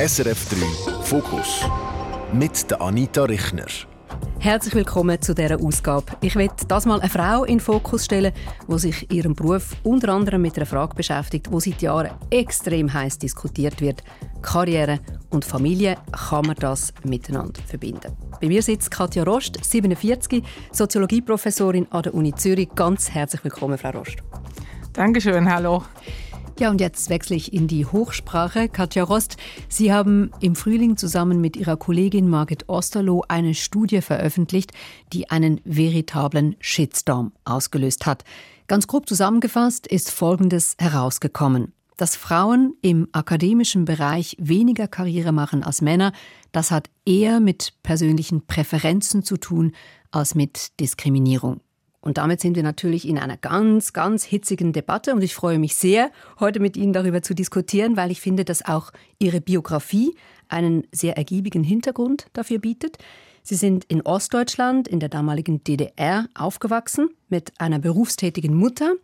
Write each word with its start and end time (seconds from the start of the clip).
SRF 0.00 0.48
3 0.48 1.02
Fokus 1.02 1.66
mit 2.32 2.70
der 2.70 2.80
Anita 2.80 3.24
Richner. 3.24 3.66
Herzlich 4.38 4.74
willkommen 4.74 5.20
zu 5.20 5.34
dieser 5.34 5.60
Ausgabe. 5.60 6.06
Ich 6.22 6.36
will 6.36 6.48
das 6.68 6.86
mal 6.86 7.00
eine 7.00 7.10
Frau 7.10 7.44
in 7.44 7.58
den 7.58 7.60
Fokus 7.60 8.06
stellen, 8.06 8.32
die 8.66 8.78
sich 8.78 9.12
ihrem 9.12 9.34
Beruf 9.34 9.76
unter 9.82 10.08
anderem 10.14 10.40
mit 10.40 10.56
einer 10.56 10.64
Frage 10.64 10.94
beschäftigt, 10.94 11.48
die 11.52 11.60
seit 11.60 11.82
Jahren 11.82 12.12
extrem 12.30 12.90
heiß 12.90 13.18
diskutiert 13.18 13.82
wird. 13.82 14.02
Karriere 14.40 15.00
und 15.28 15.44
Familie, 15.44 15.98
kann 16.12 16.46
man 16.46 16.56
das 16.56 16.94
miteinander 17.04 17.60
verbinden? 17.66 18.16
Bei 18.40 18.48
mir 18.48 18.62
sitzt 18.62 18.90
Katja 18.90 19.22
Rost, 19.22 19.62
47, 19.62 20.42
Soziologieprofessorin 20.72 21.88
an 21.90 22.04
der 22.04 22.14
Uni 22.14 22.34
Zürich. 22.34 22.70
Ganz 22.74 23.10
herzlich 23.10 23.44
willkommen, 23.44 23.76
Frau 23.76 23.90
Rost. 23.90 24.16
Dankeschön, 24.94 25.52
hallo. 25.52 25.84
Ja, 26.60 26.68
und 26.68 26.78
jetzt 26.78 27.08
wechsle 27.08 27.36
ich 27.36 27.54
in 27.54 27.68
die 27.68 27.86
Hochsprache. 27.86 28.68
Katja 28.68 29.02
Rost, 29.02 29.38
Sie 29.70 29.94
haben 29.94 30.30
im 30.40 30.54
Frühling 30.54 30.98
zusammen 30.98 31.40
mit 31.40 31.56
Ihrer 31.56 31.78
Kollegin 31.78 32.28
Margit 32.28 32.68
Osterloh 32.68 33.24
eine 33.28 33.54
Studie 33.54 34.02
veröffentlicht, 34.02 34.72
die 35.14 35.30
einen 35.30 35.62
veritablen 35.64 36.56
Shitstorm 36.60 37.32
ausgelöst 37.46 38.04
hat. 38.04 38.24
Ganz 38.66 38.86
grob 38.86 39.08
zusammengefasst 39.08 39.86
ist 39.86 40.10
Folgendes 40.10 40.76
herausgekommen. 40.78 41.72
Dass 41.96 42.14
Frauen 42.14 42.74
im 42.82 43.08
akademischen 43.12 43.86
Bereich 43.86 44.36
weniger 44.38 44.86
Karriere 44.86 45.32
machen 45.32 45.62
als 45.62 45.80
Männer, 45.80 46.12
das 46.52 46.70
hat 46.70 46.90
eher 47.06 47.40
mit 47.40 47.72
persönlichen 47.82 48.46
Präferenzen 48.46 49.22
zu 49.22 49.38
tun 49.38 49.72
als 50.10 50.34
mit 50.34 50.78
Diskriminierung. 50.78 51.62
Und 52.00 52.16
damit 52.16 52.40
sind 52.40 52.56
wir 52.56 52.62
natürlich 52.62 53.06
in 53.06 53.18
einer 53.18 53.36
ganz, 53.36 53.92
ganz 53.92 54.24
hitzigen 54.24 54.72
Debatte 54.72 55.14
und 55.14 55.22
ich 55.22 55.34
freue 55.34 55.58
mich 55.58 55.74
sehr, 55.74 56.10
heute 56.38 56.58
mit 56.58 56.76
Ihnen 56.76 56.94
darüber 56.94 57.22
zu 57.22 57.34
diskutieren, 57.34 57.96
weil 57.96 58.10
ich 58.10 58.20
finde, 58.20 58.44
dass 58.44 58.64
auch 58.64 58.90
Ihre 59.18 59.40
Biografie 59.40 60.14
einen 60.48 60.86
sehr 60.92 61.18
ergiebigen 61.18 61.62
Hintergrund 61.62 62.26
dafür 62.32 62.58
bietet. 62.58 62.98
Sie 63.42 63.54
sind 63.54 63.84
in 63.84 64.02
Ostdeutschland, 64.02 64.88
in 64.88 65.00
der 65.00 65.08
damaligen 65.08 65.62
DDR, 65.62 66.26
aufgewachsen 66.34 67.10
mit 67.28 67.52
einer 67.58 67.78
berufstätigen 67.78 68.54
Mutter. 68.54 68.94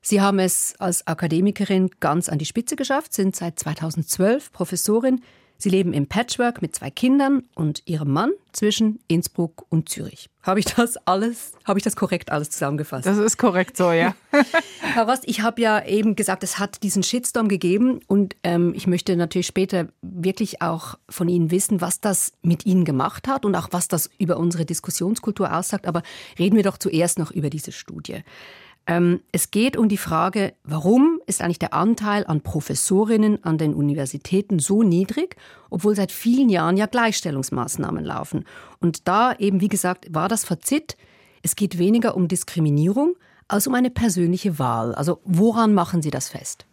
Sie 0.00 0.20
haben 0.20 0.40
es 0.40 0.74
als 0.78 1.06
Akademikerin 1.06 1.90
ganz 2.00 2.28
an 2.28 2.38
die 2.38 2.44
Spitze 2.44 2.74
geschafft, 2.74 3.12
sind 3.12 3.36
seit 3.36 3.58
2012 3.58 4.52
Professorin 4.52 5.20
Sie 5.62 5.70
leben 5.70 5.92
im 5.92 6.08
Patchwork 6.08 6.60
mit 6.60 6.74
zwei 6.74 6.90
Kindern 6.90 7.44
und 7.54 7.82
ihrem 7.86 8.10
Mann 8.10 8.32
zwischen 8.50 8.98
Innsbruck 9.06 9.64
und 9.68 9.88
Zürich. 9.88 10.28
Habe 10.42 10.58
ich 10.58 10.64
das 10.64 10.96
alles, 11.06 11.52
habe 11.64 11.78
ich 11.78 11.84
das 11.84 11.94
korrekt 11.94 12.32
alles 12.32 12.50
zusammengefasst? 12.50 13.06
Das 13.06 13.16
ist 13.16 13.38
korrekt 13.38 13.76
so, 13.76 13.92
ja. 13.92 14.16
Herr 14.80 15.08
Rost, 15.08 15.22
ich 15.26 15.42
habe 15.42 15.60
ja 15.60 15.84
eben 15.84 16.16
gesagt, 16.16 16.42
es 16.42 16.58
hat 16.58 16.82
diesen 16.82 17.04
Shitstorm 17.04 17.46
gegeben 17.46 18.00
und 18.08 18.34
ähm, 18.42 18.72
ich 18.74 18.88
möchte 18.88 19.14
natürlich 19.14 19.46
später 19.46 19.86
wirklich 20.02 20.62
auch 20.62 20.96
von 21.08 21.28
Ihnen 21.28 21.52
wissen, 21.52 21.80
was 21.80 22.00
das 22.00 22.32
mit 22.42 22.66
Ihnen 22.66 22.84
gemacht 22.84 23.28
hat 23.28 23.44
und 23.44 23.54
auch 23.54 23.68
was 23.70 23.86
das 23.86 24.10
über 24.18 24.38
unsere 24.38 24.64
Diskussionskultur 24.64 25.56
aussagt. 25.56 25.86
Aber 25.86 26.02
reden 26.40 26.56
wir 26.56 26.64
doch 26.64 26.76
zuerst 26.76 27.20
noch 27.20 27.30
über 27.30 27.50
diese 27.50 27.70
Studie. 27.70 28.24
Ähm, 28.86 29.20
es 29.30 29.50
geht 29.50 29.76
um 29.76 29.88
die 29.88 29.96
Frage, 29.96 30.54
warum 30.64 31.20
ist 31.26 31.40
eigentlich 31.40 31.60
der 31.60 31.72
Anteil 31.72 32.26
an 32.26 32.40
Professorinnen 32.40 33.42
an 33.44 33.56
den 33.58 33.74
Universitäten 33.74 34.58
so 34.58 34.82
niedrig, 34.82 35.36
obwohl 35.70 35.94
seit 35.94 36.10
vielen 36.10 36.48
Jahren 36.48 36.76
ja 36.76 36.86
Gleichstellungsmaßnahmen 36.86 38.04
laufen. 38.04 38.44
Und 38.80 39.06
da 39.06 39.34
eben, 39.34 39.60
wie 39.60 39.68
gesagt, 39.68 40.12
war 40.12 40.28
das 40.28 40.44
Fazit, 40.44 40.96
es 41.42 41.54
geht 41.56 41.78
weniger 41.78 42.16
um 42.16 42.28
Diskriminierung 42.28 43.14
als 43.46 43.66
um 43.66 43.74
eine 43.74 43.90
persönliche 43.90 44.58
Wahl. 44.58 44.94
Also 44.94 45.20
woran 45.24 45.74
machen 45.74 46.02
Sie 46.02 46.10
das 46.10 46.28
fest? 46.28 46.66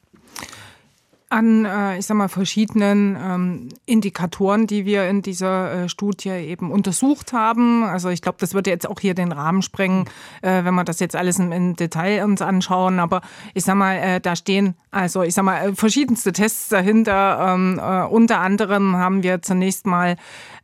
An, 1.30 1.66
äh, 1.66 1.98
ich 1.98 2.06
sag 2.06 2.18
mal, 2.18 2.28
verschiedenen 2.28 3.16
ähm, 3.16 3.70
Indikatoren, 3.86 4.68
die 4.68 4.86
wir 4.86 5.08
in 5.08 5.22
dieser 5.22 5.84
äh, 5.84 5.90
Studie 5.90 6.30
eben 6.30 6.72
untersucht 6.72 7.34
haben. 7.34 7.84
Also 7.84 8.10
ich 8.10 8.22
glaube, 8.22 8.38
das 8.40 8.54
würde 8.54 8.72
jetzt 8.72 8.90
auch 8.90 9.00
hier 9.00 9.14
den 9.14 9.32
Rahmen 9.32 9.62
sprengen, 9.62 10.06
äh, 10.42 10.64
wenn 10.64 10.74
wir 10.74 10.84
das 10.84 11.00
jetzt 11.00 11.16
alles 11.16 11.40
im, 11.40 11.52
im 11.52 11.76
Detail 11.76 12.24
uns 12.24 12.42
anschauen. 12.42 13.00
Aber 13.00 13.22
ich 13.54 13.64
sag 13.64 13.76
mal, 13.76 13.96
äh, 13.98 14.20
da 14.20 14.36
stehen 14.36 14.76
also 14.92 15.22
ich 15.22 15.36
sag 15.36 15.44
mal 15.44 15.76
verschiedenste 15.76 16.32
Tests 16.32 16.70
dahinter. 16.70 17.54
Ähm, 17.54 17.80
äh, 17.80 18.04
unter 18.06 18.40
anderem 18.40 18.96
haben 18.96 19.22
wir 19.22 19.42
zunächst 19.42 19.86
mal 19.86 20.16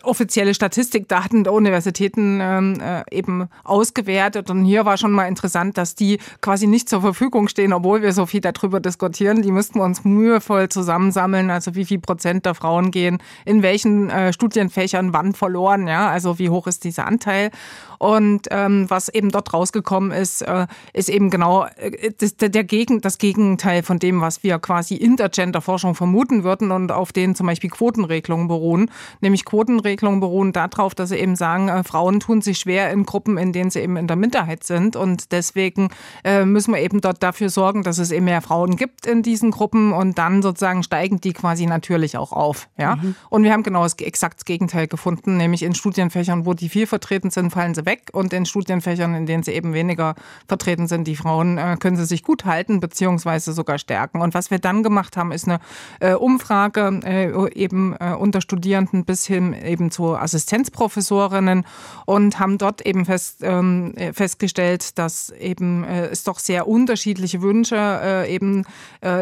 offizielle 0.05 0.53
Statistikdaten 0.53 1.43
der 1.43 1.53
Universitäten 1.53 2.39
ähm, 2.41 2.79
äh, 2.79 3.03
eben 3.11 3.49
ausgewertet. 3.63 4.49
Und 4.49 4.65
hier 4.65 4.85
war 4.85 4.97
schon 4.97 5.11
mal 5.11 5.27
interessant, 5.27 5.77
dass 5.77 5.95
die 5.95 6.19
quasi 6.41 6.67
nicht 6.67 6.89
zur 6.89 7.01
Verfügung 7.01 7.47
stehen, 7.47 7.73
obwohl 7.73 8.01
wir 8.01 8.13
so 8.13 8.25
viel 8.25 8.41
darüber 8.41 8.79
diskutieren. 8.79 9.41
Die 9.41 9.51
müssten 9.51 9.79
wir 9.79 9.83
uns 9.83 10.03
mühevoll 10.03 10.69
zusammensammeln. 10.69 11.49
Also 11.49 11.75
wie 11.75 11.85
viel 11.85 11.99
Prozent 11.99 12.45
der 12.45 12.55
Frauen 12.55 12.91
gehen 12.91 13.19
in 13.45 13.61
welchen 13.61 14.09
äh, 14.09 14.33
Studienfächern 14.33 15.13
wann 15.13 15.33
verloren. 15.33 15.87
Ja, 15.87 16.09
also 16.09 16.39
wie 16.39 16.49
hoch 16.49 16.67
ist 16.67 16.83
dieser 16.83 17.05
Anteil? 17.07 17.51
Und 17.99 18.47
ähm, 18.51 18.85
was 18.89 19.09
eben 19.09 19.29
dort 19.31 19.53
rausgekommen 19.53 20.11
ist, 20.11 20.41
äh, 20.41 20.67
ist 20.93 21.09
eben 21.09 21.29
genau 21.29 21.65
äh, 21.77 22.11
das, 22.17 22.35
der 22.37 22.63
Gegen, 22.63 23.01
das 23.01 23.17
Gegenteil 23.17 23.83
von 23.83 23.99
dem, 23.99 24.21
was 24.21 24.43
wir 24.43 24.59
quasi 24.59 24.95
in 24.95 25.15
der 25.15 25.29
Genderforschung 25.29 25.95
vermuten 25.95 26.43
würden 26.43 26.71
und 26.71 26.91
auf 26.91 27.11
denen 27.11 27.35
zum 27.35 27.47
Beispiel 27.47 27.69
Quotenregelungen 27.69 28.47
beruhen. 28.47 28.91
Nämlich 29.21 29.45
Quotenregelungen 29.45 30.19
beruhen 30.19 30.53
darauf, 30.53 30.95
dass 30.95 31.09
sie 31.09 31.17
eben 31.17 31.35
sagen, 31.35 31.69
äh, 31.69 31.83
Frauen 31.83 32.19
tun 32.19 32.41
sich 32.41 32.59
schwer 32.59 32.91
in 32.91 33.05
Gruppen, 33.05 33.37
in 33.37 33.53
denen 33.53 33.69
sie 33.69 33.79
eben 33.79 33.97
in 33.97 34.07
der 34.07 34.17
Minderheit 34.17 34.63
sind. 34.63 34.95
Und 34.95 35.31
deswegen 35.31 35.89
äh, 36.23 36.45
müssen 36.45 36.73
wir 36.73 36.81
eben 36.81 37.01
dort 37.01 37.21
dafür 37.23 37.49
sorgen, 37.49 37.83
dass 37.83 37.97
es 37.97 38.11
eben 38.11 38.25
mehr 38.25 38.41
Frauen 38.41 38.75
gibt 38.75 39.05
in 39.05 39.23
diesen 39.23 39.51
Gruppen 39.51 39.93
und 39.93 40.17
dann 40.17 40.41
sozusagen 40.41 40.83
steigen 40.83 41.21
die 41.21 41.33
quasi 41.33 41.65
natürlich 41.65 42.17
auch 42.17 42.31
auf. 42.31 42.67
Ja? 42.77 42.97
Mhm. 42.97 43.15
Und 43.29 43.43
wir 43.43 43.53
haben 43.53 43.63
genau 43.63 43.83
das 43.83 43.93
exakt 43.99 44.45
Gegenteil 44.45 44.87
gefunden, 44.87 45.37
nämlich 45.37 45.63
in 45.63 45.75
Studienfächern, 45.75 46.45
wo 46.45 46.53
die 46.53 46.69
viel 46.69 46.87
vertreten 46.87 47.29
sind, 47.29 47.51
fallen 47.51 47.73
sie 47.73 47.84
weg 47.85 48.09
und 48.11 48.33
in 48.33 48.45
Studienfächern, 48.45 49.13
in 49.15 49.25
denen 49.25 49.43
sie 49.43 49.51
eben 49.51 49.73
weniger 49.73 50.15
vertreten 50.47 50.87
sind, 50.87 51.05
die 51.05 51.15
Frauen, 51.15 51.57
äh, 51.57 51.77
können 51.79 51.97
sie 51.97 52.05
sich 52.05 52.23
gut 52.23 52.45
halten 52.45 52.79
beziehungsweise 52.79 53.53
sogar 53.53 53.77
stärken. 53.77 54.21
Und 54.21 54.33
was 54.33 54.51
wir 54.51 54.59
dann 54.59 54.83
gemacht 54.83 55.17
haben, 55.17 55.31
ist 55.31 55.47
eine 55.47 55.59
äh, 55.99 56.13
Umfrage 56.13 56.99
äh, 57.03 57.53
eben 57.53 57.95
unter 57.95 58.41
Studierenden 58.41 59.05
bis 59.05 59.25
hin 59.25 59.53
eben 59.53 59.91
zu 59.91 60.15
Assistenzprofessorinnen 60.15 61.65
und 62.05 62.39
haben 62.39 62.57
dort 62.57 62.85
eben 62.85 63.05
fest, 63.05 63.39
ähm, 63.41 63.93
festgestellt, 64.13 64.97
dass 64.97 65.29
eben 65.29 65.83
es 65.83 66.23
doch 66.23 66.39
sehr 66.39 66.67
unterschiedliche 66.67 67.41
Wünsche 67.41 68.25
eben 68.27 68.63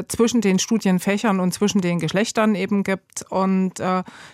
zwischen 0.07 0.41
den 0.41 0.59
Studienfächern 0.59 1.39
und 1.39 1.53
zwischen 1.53 1.81
den 1.81 1.99
Geschlechtern 1.99 2.55
eben 2.55 2.83
gibt 2.83 3.25
und 3.29 3.73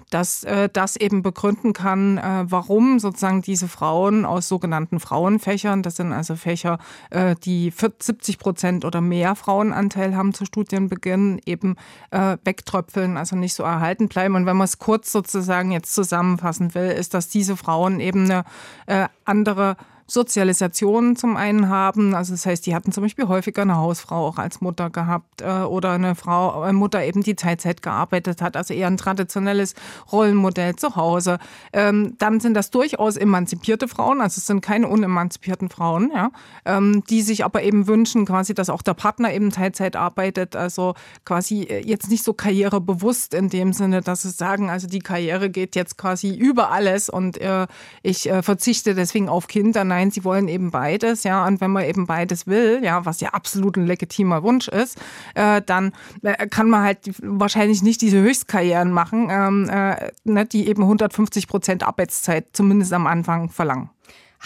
dass 0.10 0.46
das 0.74 0.96
eben 0.96 1.22
begründen 1.22 1.74
kann, 1.74 2.20
warum 2.50 3.00
sozusagen 3.00 3.42
diese 3.42 3.68
Frauen 3.68 4.19
aus 4.26 4.48
sogenannten 4.48 5.00
Frauenfächern. 5.00 5.84
Das 5.84 5.96
sind 5.96 6.12
also 6.12 6.36
Fächer, 6.36 6.78
äh, 7.10 7.36
die 7.44 7.72
70 7.72 8.40
Prozent 8.40 8.86
oder 8.86 9.02
mehr 9.02 9.36
Frauenanteil 9.36 10.16
haben 10.16 10.34
zu 10.34 10.46
Studienbeginn, 10.46 11.42
eben 11.46 11.76
äh, 12.12 12.38
wegtröpfeln, 12.44 13.18
also 13.18 13.36
nicht 13.36 13.54
so 13.54 13.64
erhalten 13.64 14.08
bleiben. 14.08 14.36
Und 14.36 14.46
wenn 14.46 14.58
man 14.58 14.66
es 14.66 14.80
kurz 14.80 15.12
sozusagen 15.12 15.72
jetzt 15.72 15.94
zusammenfassen 15.94 16.74
will, 16.76 16.90
ist, 16.90 17.14
dass 17.14 17.30
diese 17.30 17.58
Frauen 17.58 18.00
eben 18.00 18.26
eine 18.26 18.44
äh, 18.86 19.08
andere 19.26 19.76
Sozialisation 20.10 21.16
zum 21.16 21.38
einen 21.38 21.70
haben. 21.70 22.16
Also 22.16 22.34
das 22.34 22.46
heißt, 22.46 22.66
die 22.66 22.74
hatten 22.74 22.92
zum 22.92 23.04
Beispiel 23.04 23.28
häufiger 23.28 23.62
eine 23.62 23.78
Hausfrau 23.78 24.28
auch 24.28 24.38
als 24.38 24.62
Mutter 24.62 24.90
gehabt 24.90 25.42
äh, 25.42 25.62
oder 25.62 25.92
eine 25.92 26.16
Frau, 26.16 26.62
eine 26.62 26.74
Mutter 26.74 27.04
eben 27.04 27.22
die 27.22 27.36
Teilzeit 27.36 27.82
gearbeitet 27.82 28.42
hat, 28.42 28.58
also 28.58 28.74
eher 28.74 28.88
ein 28.88 28.98
traditionelles 28.98 29.76
Rollenmodell 30.12 30.76
zu 30.76 30.96
Hause. 30.96 31.38
Ähm, 31.74 32.16
dann 32.18 32.40
sind 32.40 32.56
das 32.56 32.72
durchaus 32.72 33.18
emanzipierte 33.18 33.88
Frauen, 33.88 34.22
also 34.22 34.40
es 34.40 34.48
sind 34.48 34.62
keine 34.62 34.88
unemanzipierten 34.88 35.70
Frauen, 35.70 36.12
ja, 36.14 36.32
ähm, 36.66 37.04
die 37.10 37.22
sich 37.22 37.46
aber 37.46 37.64
eben 37.64 37.88
wünschen, 37.88 38.26
quasi, 38.26 38.54
dass 38.54 38.70
auch 38.70 38.82
der 38.82 38.96
Partner 38.96 39.34
eben 39.34 39.52
Teilzeit 39.52 39.96
arbeitet, 39.96 40.56
also 40.56 40.96
quasi 41.26 41.64
äh, 41.64 41.86
jetzt 41.86 42.10
nicht 42.10 42.24
so 42.24 42.34
karrierebewusst 42.34 43.34
in 43.34 43.50
dem 43.50 43.74
Sinne, 43.74 44.02
dass 44.02 44.24
sie 44.24 44.32
sagen, 44.32 44.70
also 44.70 44.88
die 44.88 45.00
Karriere 45.00 45.50
geht 45.50 45.76
jetzt 45.76 45.98
quasi 45.98 46.36
über 46.36 46.72
alles 46.72 47.10
und 47.10 47.38
äh, 47.38 47.68
ich 48.02 48.30
äh, 48.30 48.42
verzichte 48.42 48.96
deswegen 48.96 49.30
auf 49.30 49.48
Kinder. 49.48 49.84
Nein, 49.84 49.99
nein, 50.00 50.12
sie 50.12 50.24
wollen 50.24 50.48
eben 50.48 50.72
beides, 50.72 51.24
ja, 51.24 51.46
und 51.46 51.60
wenn 51.62 51.72
man 51.72 51.84
eben 51.84 52.08
beides 52.08 52.48
will, 52.48 52.80
ja, 52.84 53.06
was 53.06 53.20
ja 53.20 53.30
absolut 53.30 53.78
ein 53.78 53.86
legitimer 53.86 54.44
Wunsch 54.44 54.68
ist, 54.68 54.98
äh, 55.36 55.62
dann 55.66 55.92
äh, 56.24 56.48
kann 56.48 56.70
man 56.70 56.84
halt 56.84 57.00
wahrscheinlich 57.22 57.84
nicht 57.84 58.02
diese 58.02 58.22
Höchstkarrieren 58.22 58.92
machen, 58.92 59.28
ähm, 59.30 59.70
äh, 59.70 60.12
ne, 60.24 60.46
die 60.46 60.68
eben 60.68 60.84
150 60.84 61.48
Prozent 61.48 61.84
Arbeitszeit 61.84 62.48
zumindest 62.54 62.94
am 62.94 63.08
Anfang 63.08 63.50
verlangen 63.50 63.90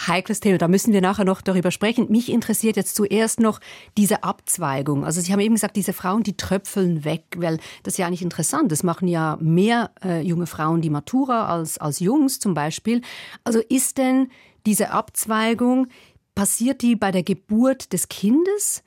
heikles 0.08 0.40
Thema. 0.40 0.58
Da 0.58 0.66
müssen 0.66 0.92
wir 0.92 1.00
nachher 1.00 1.24
noch 1.24 1.40
darüber 1.40 1.70
sprechen. 1.70 2.10
Mich 2.10 2.30
interessiert 2.32 2.76
jetzt 2.76 2.96
zuerst 2.96 3.38
noch 3.38 3.60
diese 3.96 4.24
Abzweigung. 4.24 5.04
Also 5.04 5.20
Sie 5.20 5.32
haben 5.32 5.38
eben 5.38 5.54
gesagt, 5.54 5.76
diese 5.76 5.92
Frauen, 5.92 6.24
die 6.24 6.36
tröpfeln 6.36 7.04
weg, 7.04 7.22
weil 7.36 7.58
das 7.84 7.94
ist 7.94 7.98
ja 7.98 8.08
eigentlich 8.08 8.22
interessant. 8.22 8.72
Das 8.72 8.82
machen 8.82 9.06
ja 9.06 9.38
mehr 9.40 9.92
äh, 10.04 10.20
junge 10.20 10.46
Frauen 10.46 10.80
die 10.80 10.90
Matura 10.90 11.46
als, 11.46 11.78
als 11.78 12.00
Jungs 12.00 12.40
zum 12.40 12.54
Beispiel. 12.54 13.02
Also 13.44 13.60
ist 13.60 13.98
denn 13.98 14.30
diese 14.66 14.90
Abzweigung, 14.90 15.88
passiert 16.34 16.82
die 16.82 16.96
bei 16.96 17.10
der 17.10 17.22
Geburt 17.22 17.92
des 17.92 18.08
Kindes 18.08 18.82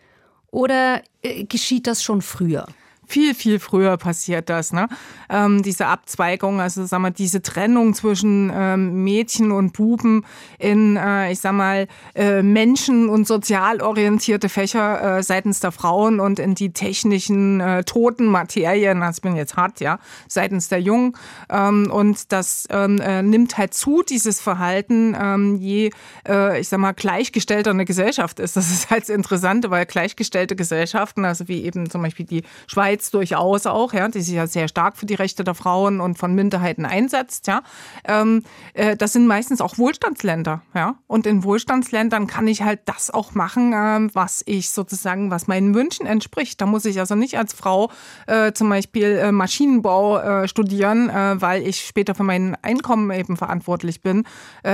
oder 0.51 1.01
äh, 1.21 1.45
geschieht 1.45 1.87
das 1.87 2.03
schon 2.03 2.21
früher? 2.21 2.67
Viel, 3.07 3.33
viel 3.33 3.59
früher 3.59 3.97
passiert 3.97 4.49
das. 4.49 4.73
Ne? 4.73 4.87
Ähm, 5.29 5.63
diese 5.63 5.87
Abzweigung, 5.87 6.59
also 6.59 6.85
sag 6.85 6.99
mal, 6.99 7.11
diese 7.11 7.41
Trennung 7.41 7.93
zwischen 7.93 8.51
ähm, 8.53 9.03
Mädchen 9.03 9.51
und 9.51 9.73
Buben 9.73 10.25
in, 10.59 10.97
äh, 10.97 11.31
ich 11.31 11.39
sag 11.39 11.53
mal, 11.53 11.87
äh, 12.15 12.43
Menschen- 12.43 13.09
und 13.09 13.25
sozial 13.25 13.81
orientierte 13.81 14.49
Fächer 14.49 15.17
äh, 15.17 15.23
seitens 15.23 15.59
der 15.61 15.71
Frauen 15.71 16.19
und 16.19 16.39
in 16.39 16.53
die 16.53 16.71
technischen 16.73 17.61
äh, 17.61 17.83
toten 17.83 18.25
Materien, 18.25 18.99
das 18.99 19.21
bin 19.21 19.35
jetzt 19.35 19.55
hart, 19.55 19.79
ja, 19.79 19.99
seitens 20.27 20.67
der 20.67 20.81
Jungen. 20.81 21.13
Ähm, 21.49 21.89
und 21.89 22.31
das 22.31 22.67
ähm, 22.69 22.99
äh, 22.99 23.23
nimmt 23.23 23.57
halt 23.57 23.73
zu, 23.73 24.03
dieses 24.03 24.41
Verhalten, 24.41 25.15
ähm, 25.19 25.55
je, 25.55 25.91
äh, 26.27 26.59
ich 26.59 26.67
sag 26.67 26.79
mal, 26.79 26.91
gleichgestellter 26.91 27.71
eine 27.71 27.85
Gesellschaft 27.85 28.39
ist. 28.39 28.57
Das 28.57 28.69
ist 28.69 28.89
halt 28.89 29.03
das 29.03 29.09
Interessante, 29.09 29.71
weil 29.71 29.85
gleichgestellte 29.85 30.55
Gesellschaften, 30.55 31.23
also 31.23 31.47
wie 31.47 31.63
eben 31.63 31.89
zum 31.89 32.01
Beispiel 32.01 32.25
die 32.25 32.43
Schweiz 32.67 32.96
durchaus 33.05 33.65
auch, 33.65 33.93
ja, 33.93 34.07
die 34.07 34.21
sich 34.21 34.35
ja 34.35 34.47
sehr 34.47 34.67
stark 34.67 34.97
für 34.97 35.05
die 35.05 35.15
Rechte 35.15 35.43
der 35.43 35.55
Frauen 35.55 36.01
und 36.01 36.17
von 36.17 36.33
Minderheiten 36.33 36.85
einsetzt, 36.85 37.47
ja, 37.47 37.61
ähm, 38.05 38.43
äh, 38.73 38.95
das 38.95 39.13
sind 39.13 39.27
meistens 39.27 39.61
auch 39.61 39.77
Wohlstandsländer, 39.77 40.61
ja. 40.73 40.95
Und 41.07 41.25
in 41.25 41.43
Wohlstandsländern 41.43 42.27
kann 42.27 42.47
ich 42.47 42.61
halt 42.61 42.81
das 42.85 43.11
auch 43.11 43.33
machen, 43.33 43.73
äh, 43.73 44.13
was 44.13 44.43
ich 44.45 44.71
sozusagen, 44.71 45.31
was 45.31 45.47
meinen 45.47 45.73
Wünschen 45.75 46.05
entspricht. 46.05 46.59
Da 46.61 46.65
muss 46.65 46.85
ich 46.85 46.99
also 46.99 47.15
nicht 47.15 47.37
als 47.37 47.53
Frau 47.53 47.91
äh, 48.25 48.51
zum 48.53 48.69
Beispiel 48.69 49.17
äh, 49.17 49.31
Maschinenbau 49.31 50.17
äh, 50.17 50.47
studieren, 50.47 51.09
äh, 51.09 51.41
weil 51.41 51.65
ich 51.67 51.85
später 51.85 52.15
für 52.15 52.23
mein 52.23 52.57
Einkommen 52.61 53.11
eben 53.11 53.37
verantwortlich 53.37 54.01
bin, 54.01 54.23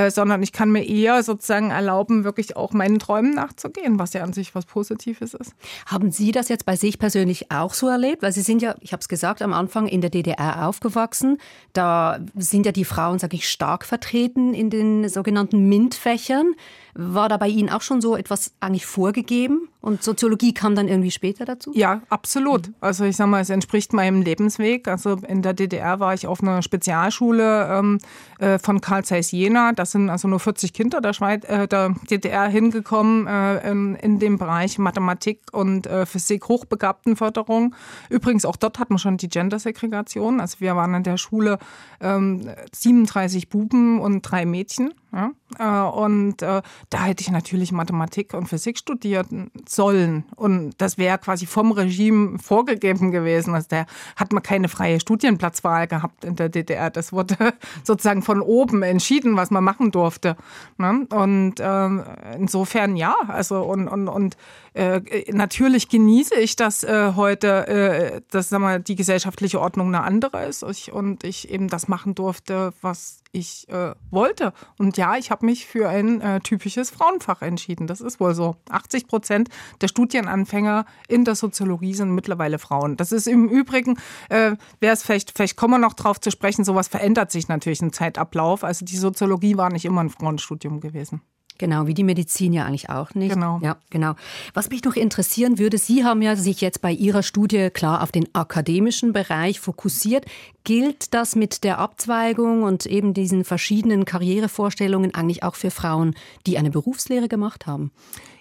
sondern 0.09 0.41
ich 0.41 0.51
kann 0.51 0.71
mir 0.71 0.85
eher 0.85 1.23
sozusagen 1.23 1.69
erlauben, 1.69 2.23
wirklich 2.23 2.55
auch 2.55 2.73
meinen 2.73 2.99
Träumen 2.99 3.33
nachzugehen, 3.33 3.99
was 3.99 4.13
ja 4.13 4.23
an 4.23 4.33
sich 4.33 4.55
was 4.55 4.65
Positives 4.65 5.33
ist. 5.33 5.53
Haben 5.85 6.11
Sie 6.11 6.31
das 6.31 6.49
jetzt 6.49 6.65
bei 6.65 6.75
sich 6.75 6.99
persönlich 6.99 7.51
auch 7.51 7.73
so 7.73 7.87
erlebt? 7.87 8.12
Weil 8.21 8.31
Sie 8.31 8.41
sind 8.41 8.61
ja, 8.61 8.75
ich 8.81 8.91
habe 8.91 9.01
es 9.01 9.07
gesagt, 9.07 9.41
am 9.41 9.53
Anfang 9.53 9.87
in 9.87 10.01
der 10.01 10.09
DDR 10.09 10.67
aufgewachsen. 10.67 11.37
Da 11.73 12.19
sind 12.35 12.65
ja 12.65 12.71
die 12.71 12.85
Frauen, 12.85 13.19
sage 13.19 13.35
ich, 13.35 13.49
stark 13.49 13.85
vertreten 13.85 14.53
in 14.53 14.69
den 14.69 15.09
sogenannten 15.09 15.67
MINT-Fächern. 15.69 16.53
War 16.95 17.27
da 17.27 17.37
bei 17.37 17.47
Ihnen 17.47 17.69
auch 17.69 17.81
schon 17.81 18.01
so 18.01 18.15
etwas 18.15 18.53
eigentlich 18.59 18.85
vorgegeben? 18.85 19.69
Und 19.81 20.01
Soziologie 20.01 20.53
kam 20.53 20.75
dann 20.75 20.87
irgendwie 20.87 21.11
später 21.11 21.43
dazu? 21.43 21.71
Ja, 21.75 22.01
absolut. 22.07 22.71
Also 22.79 23.03
ich 23.03 23.17
sage 23.17 23.29
mal, 23.29 23.41
es 23.41 23.49
entspricht 23.49 23.91
meinem 23.91 24.21
Lebensweg. 24.21 24.87
Also 24.87 25.17
in 25.27 25.41
der 25.41 25.53
DDR 25.53 25.99
war 25.99 26.13
ich 26.13 26.25
auf 26.25 26.41
einer 26.41 26.61
Spezialschule 26.61 27.67
ähm, 27.69 27.97
äh, 28.37 28.59
von 28.59 28.79
Karl 28.79 29.03
Zeiss 29.03 29.31
Jena. 29.31 29.73
Das 29.73 29.91
sind 29.91 30.09
also 30.09 30.27
nur 30.27 30.39
40 30.39 30.71
Kinder 30.71 31.01
der, 31.01 31.13
Schweiz, 31.13 31.43
äh, 31.45 31.67
der 31.67 31.95
DDR 32.09 32.47
hingekommen 32.47 33.27
äh, 33.27 33.69
in, 33.69 33.95
in, 33.95 34.19
dem 34.19 34.37
Bereich 34.37 34.77
Mathematik 34.77 35.41
und 35.51 35.87
äh, 35.87 36.05
Physik 36.05 36.47
Hochbegabtenförderung. 36.47 37.75
Übrigens 38.09 38.45
auch 38.45 38.55
dort 38.55 38.79
hat 38.79 38.89
man 38.89 38.99
schon 38.99 39.17
die 39.17 39.29
Gendersegregation. 39.29 40.39
Also 40.39 40.61
wir 40.61 40.75
waren 40.75 40.95
an 40.95 41.03
der 41.03 41.17
Schule 41.17 41.57
ähm, 41.99 42.49
37 42.71 43.49
Buben 43.49 43.99
und 43.99 44.21
drei 44.21 44.45
Mädchen. 44.45 44.93
Ja? 45.13 45.31
Äh, 45.59 45.95
und 45.95 46.41
äh, 46.41 46.61
da 46.89 47.03
hätte 47.03 47.21
ich 47.21 47.29
natürlich 47.29 47.71
Mathematik 47.71 48.33
und 48.33 48.47
Physik 48.47 48.79
studieren 48.79 49.51
sollen. 49.67 50.25
Und 50.35 50.73
das 50.79 50.97
wäre 50.97 51.19
quasi 51.19 51.45
vom 51.45 51.71
Regime 51.71 52.39
vorgegeben 52.39 53.11
gewesen. 53.11 53.53
Also 53.53 53.67
da 53.69 53.85
hat 54.15 54.33
man 54.33 54.41
keine 54.41 54.69
freie 54.69 54.99
Studienplatzwahl 54.99 55.87
gehabt 55.87 56.25
in 56.25 56.35
der 56.35 56.49
DDR. 56.49 56.89
Das 56.89 57.13
wurde 57.13 57.35
sozusagen 57.83 58.23
von 58.23 58.41
oben 58.41 58.81
entschieden, 58.81 59.35
was 59.35 59.51
man 59.51 59.63
machen 59.63 59.91
durfte. 59.91 60.35
Ne? 60.77 61.05
Und 61.11 61.55
ähm, 61.59 62.03
insofern 62.37 62.95
ja, 62.95 63.15
also 63.27 63.61
und, 63.61 63.87
und, 63.87 64.07
und 64.07 64.37
äh, 64.73 65.01
natürlich 65.31 65.89
genieße 65.89 66.35
ich 66.35 66.55
das 66.55 66.83
heute, 66.83 68.23
dass 68.31 68.49
sag 68.49 68.59
mal, 68.59 68.79
die 68.81 68.95
gesellschaftliche 68.95 69.61
Ordnung 69.61 69.87
eine 69.89 70.01
andere 70.01 70.45
ist 70.45 70.63
und 70.63 71.23
ich 71.23 71.49
eben 71.51 71.67
das 71.67 71.87
machen 71.87 72.15
durfte, 72.15 72.73
was 72.81 73.21
ich 73.31 73.67
wollte. 74.09 74.53
Und 74.77 74.97
ja, 74.97 75.02
ich 75.17 75.31
habe 75.31 75.45
mich 75.45 75.65
für 75.65 75.89
ein 75.89 76.21
äh, 76.21 76.39
typisches 76.39 76.89
Frauenfach 76.89 77.41
entschieden. 77.41 77.87
Das 77.87 78.01
ist 78.01 78.19
wohl 78.19 78.33
so. 78.33 78.55
80 78.69 79.07
Prozent 79.07 79.49
der 79.81 79.87
Studienanfänger 79.87 80.85
in 81.07 81.25
der 81.25 81.35
Soziologie 81.35 81.93
sind 81.93 82.11
mittlerweile 82.15 82.59
Frauen. 82.59 82.95
Das 82.97 83.11
ist 83.11 83.27
im 83.27 83.49
Übrigen, 83.49 83.97
äh, 84.29 84.55
wäre 84.79 84.93
es 84.93 85.03
vielleicht, 85.03 85.31
vielleicht 85.35 85.57
kommen 85.57 85.73
wir 85.73 85.79
noch 85.79 85.93
drauf 85.93 86.19
zu 86.19 86.31
sprechen, 86.31 86.63
sowas 86.63 86.87
verändert 86.87 87.31
sich 87.31 87.47
natürlich 87.47 87.81
im 87.81 87.91
Zeitablauf. 87.91 88.63
Also 88.63 88.85
die 88.85 88.97
Soziologie 88.97 89.57
war 89.57 89.69
nicht 89.69 89.85
immer 89.85 90.01
ein 90.01 90.09
Frauenstudium 90.09 90.79
gewesen. 90.79 91.21
Genau, 91.57 91.87
wie 91.87 91.93
die 91.93 92.03
Medizin 92.03 92.51
ja 92.51 92.65
eigentlich 92.65 92.89
auch 92.89 93.13
nicht. 93.13 93.33
Genau. 93.33 93.59
Ja, 93.61 93.77
genau. 93.89 94.15
Was 94.53 94.69
mich 94.69 94.83
noch 94.83 94.95
interessieren 94.95 95.59
würde, 95.59 95.77
Sie 95.77 96.03
haben 96.03 96.21
ja 96.21 96.35
sich 96.35 96.61
jetzt 96.61 96.81
bei 96.81 96.91
Ihrer 96.91 97.23
Studie 97.23 97.69
klar 97.69 98.01
auf 98.01 98.11
den 98.11 98.27
akademischen 98.33 99.13
Bereich 99.13 99.59
fokussiert. 99.59 100.25
Gilt 100.63 101.13
das 101.13 101.35
mit 101.35 101.63
der 101.63 101.77
Abzweigung 101.77 102.63
und 102.63 102.85
eben 102.85 103.13
diesen 103.13 103.43
verschiedenen 103.43 104.05
Karrierevorstellungen 104.05 105.13
eigentlich 105.13 105.43
auch 105.43 105.55
für 105.55 105.71
Frauen, 105.71 106.15
die 106.47 106.57
eine 106.57 106.71
Berufslehre 106.71 107.27
gemacht 107.27 107.67
haben? 107.67 107.91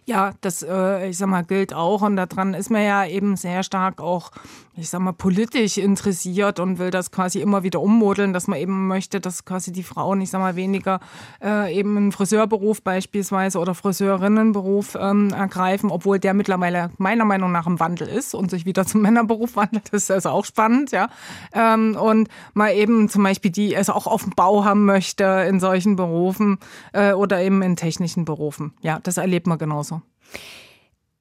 Ja, 0.05 0.33
das, 0.41 0.65
äh, 0.65 1.09
ich 1.11 1.17
sag 1.17 1.29
mal, 1.29 1.45
gilt 1.45 1.73
auch. 1.73 2.03
Und 2.03 2.17
daran 2.17 2.55
ist 2.55 2.71
man 2.71 2.83
ja 2.83 3.07
eben 3.07 3.37
sehr 3.37 3.63
stark 3.63 4.01
auch, 4.01 4.33
ich 4.75 4.91
sag 4.91 5.01
mal, 5.01 5.13
politisch 5.13 5.79
interessiert 5.79 6.59
und 6.59 6.81
will 6.81 6.91
das 6.91 7.13
quasi 7.13 7.41
immer 7.41 7.63
wieder 7.63 7.81
ummodeln, 7.81 8.33
dass 8.33 8.49
man 8.49 8.59
eben 8.59 8.89
möchte, 8.89 9.21
dass 9.21 9.45
quasi 9.45 9.71
die 9.71 9.85
Frauen, 9.85 10.21
ich 10.21 10.31
sag 10.31 10.41
mal, 10.41 10.57
weniger 10.57 10.99
äh, 11.41 11.73
eben 11.73 11.97
einen 11.97 12.11
Friseurberuf 12.11 12.83
beispielsweise 12.83 13.61
oder 13.61 13.77
Friseurinnenberuf 13.77 14.97
ähm, 15.01 15.31
ergreifen, 15.31 15.89
obwohl 15.91 16.19
der 16.19 16.35
mittlerweile 16.35 16.91
meiner 16.99 17.25
Meinung 17.25 17.53
nach 17.53 17.69
im 17.69 17.79
Wandel 17.79 18.09
ist 18.09 18.35
und 18.35 18.51
sich 18.51 18.67
wieder 18.67 18.85
zum 18.93 19.03
Männerberuf 19.03 19.55
wandelt. 19.55 19.93
Das 19.93 20.05
ist 20.05 20.11
also 20.11 20.31
auch 20.31 20.45
spannend, 20.45 20.91
ja. 20.91 21.11
Ähm, 21.53 21.97
und 21.97 22.29
mal 22.55 22.75
eben 22.75 23.09
zum 23.09 23.23
Beispiel 23.23 23.53
die 23.53 23.73
es 23.73 23.89
auch 23.89 24.09
auf 24.09 24.25
dem 24.25 24.33
Bau 24.33 24.65
haben 24.65 24.85
möchte 24.85 25.47
in 25.49 25.61
solchen 25.61 25.95
Berufen 25.95 26.59
äh, 26.93 27.13
oder 27.13 27.41
eben 27.41 27.63
in 27.63 27.77
technischen 27.77 28.25
Berufen. 28.25 28.73
Ja, 28.81 28.99
das 29.01 29.17
erlebt 29.17 29.47
man 29.47 29.59
genauso. 29.59 30.02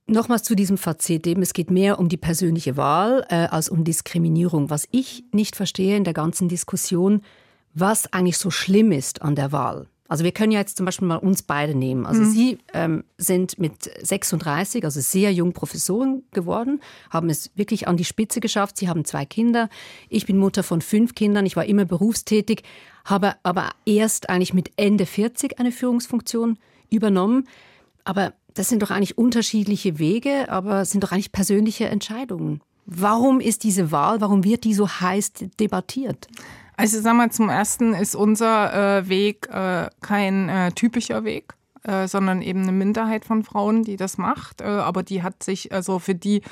Nochmals 0.08 0.44
zu 0.44 0.56
diesem 0.56 0.78
Fazit. 0.78 1.26
Eben, 1.26 1.42
es 1.42 1.54
geht 1.54 1.72
mehr 1.72 1.98
um 2.00 2.10
die 2.10 2.18
persönliche 2.18 2.76
Wahl 2.76 3.26
äh, 3.30 3.36
als 3.46 3.70
um 3.70 3.84
Diskriminierung. 3.84 4.70
Was 4.70 4.88
ich 4.92 5.24
nicht 5.32 5.56
verstehe 5.56 5.96
in 5.96 6.04
der 6.04 6.14
ganzen 6.14 6.50
Diskussion, 6.50 7.22
was 7.74 8.12
eigentlich 8.12 8.38
so 8.38 8.52
schlimm 8.52 8.92
ist 8.92 9.22
an 9.22 9.36
der 9.36 9.52
Wahl. 9.52 9.88
Also 10.12 10.26
wir 10.26 10.34
können 10.34 10.52
ja 10.52 10.60
jetzt 10.60 10.76
zum 10.76 10.86
Beispiel 10.86 11.08
mal 11.08 11.16
uns 11.16 11.42
beide 11.42 11.74
nehmen. 11.74 12.06
Also 12.06 12.24
mhm. 12.24 12.32
Sie 12.32 12.58
ähm, 12.74 13.06
sind 13.18 13.58
mit 13.58 13.90
36, 14.06 14.84
also 14.84 15.00
sehr 15.00 15.32
jung 15.32 15.54
Professorin 15.54 16.24
geworden, 16.32 16.82
haben 17.10 17.30
es 17.30 17.50
wirklich 17.56 17.88
an 17.88 17.96
die 17.96 18.04
Spitze 18.04 18.42
geschafft. 18.42 18.76
Sie 18.76 18.90
haben 18.90 19.06
zwei 19.06 19.24
Kinder. 19.24 19.70
Ich 20.10 20.26
bin 20.26 20.38
Mutter 20.38 20.64
von 20.64 20.82
fünf 20.82 21.16
Kindern. 21.16 21.46
Ich 21.46 21.56
war 21.56 21.64
immer 21.64 21.86
berufstätig, 21.86 22.64
habe 23.06 23.36
aber 23.44 23.70
erst 23.86 24.30
eigentlich 24.30 24.54
mit 24.54 24.74
Ende 24.76 25.06
40 25.06 25.60
eine 25.62 25.72
Führungsfunktion 25.72 26.60
übernommen. 26.90 27.48
Aber 28.04 28.34
das 28.54 28.70
sind 28.70 28.82
doch 28.82 28.92
eigentlich 28.92 29.18
unterschiedliche 29.18 30.00
Wege, 30.00 30.50
aber 30.50 30.86
sind 30.86 31.04
doch 31.04 31.12
eigentlich 31.12 31.32
persönliche 31.32 31.86
Entscheidungen. 31.86 32.62
Warum 32.86 33.40
ist 33.40 33.64
diese 33.64 33.92
Wahl, 33.92 34.22
warum 34.22 34.44
wird 34.44 34.64
die 34.64 34.74
so 34.74 34.88
heiß 34.88 35.34
debattiert? 35.60 36.28
Also 36.76 37.00
sag 37.00 37.16
mal, 37.16 37.32
zum 37.32 37.50
ersten 37.50 37.94
ist 37.94 38.16
unser 38.16 39.00
äh, 39.00 39.10
Weg 39.10 39.48
äh, 39.52 39.90
kein 40.02 40.50
äh, 40.50 40.72
typischer 40.72 41.24
Weg. 41.24 41.54
Äh, 41.84 42.08
sondern 42.08 42.44
eben 42.44 42.62
eine 42.62 42.74
Minderheit 42.74 43.26
von 43.26 43.44
Frauen, 43.44 43.82
die 43.84 43.98
das 43.98 44.20
macht. 44.20 44.62
Äh, 44.62 44.66
aber 44.66 45.02
die 45.02 45.24
hat 45.24 45.42
sich, 45.42 45.72
also 45.72 45.98
für 45.98 46.14
die 46.14 46.44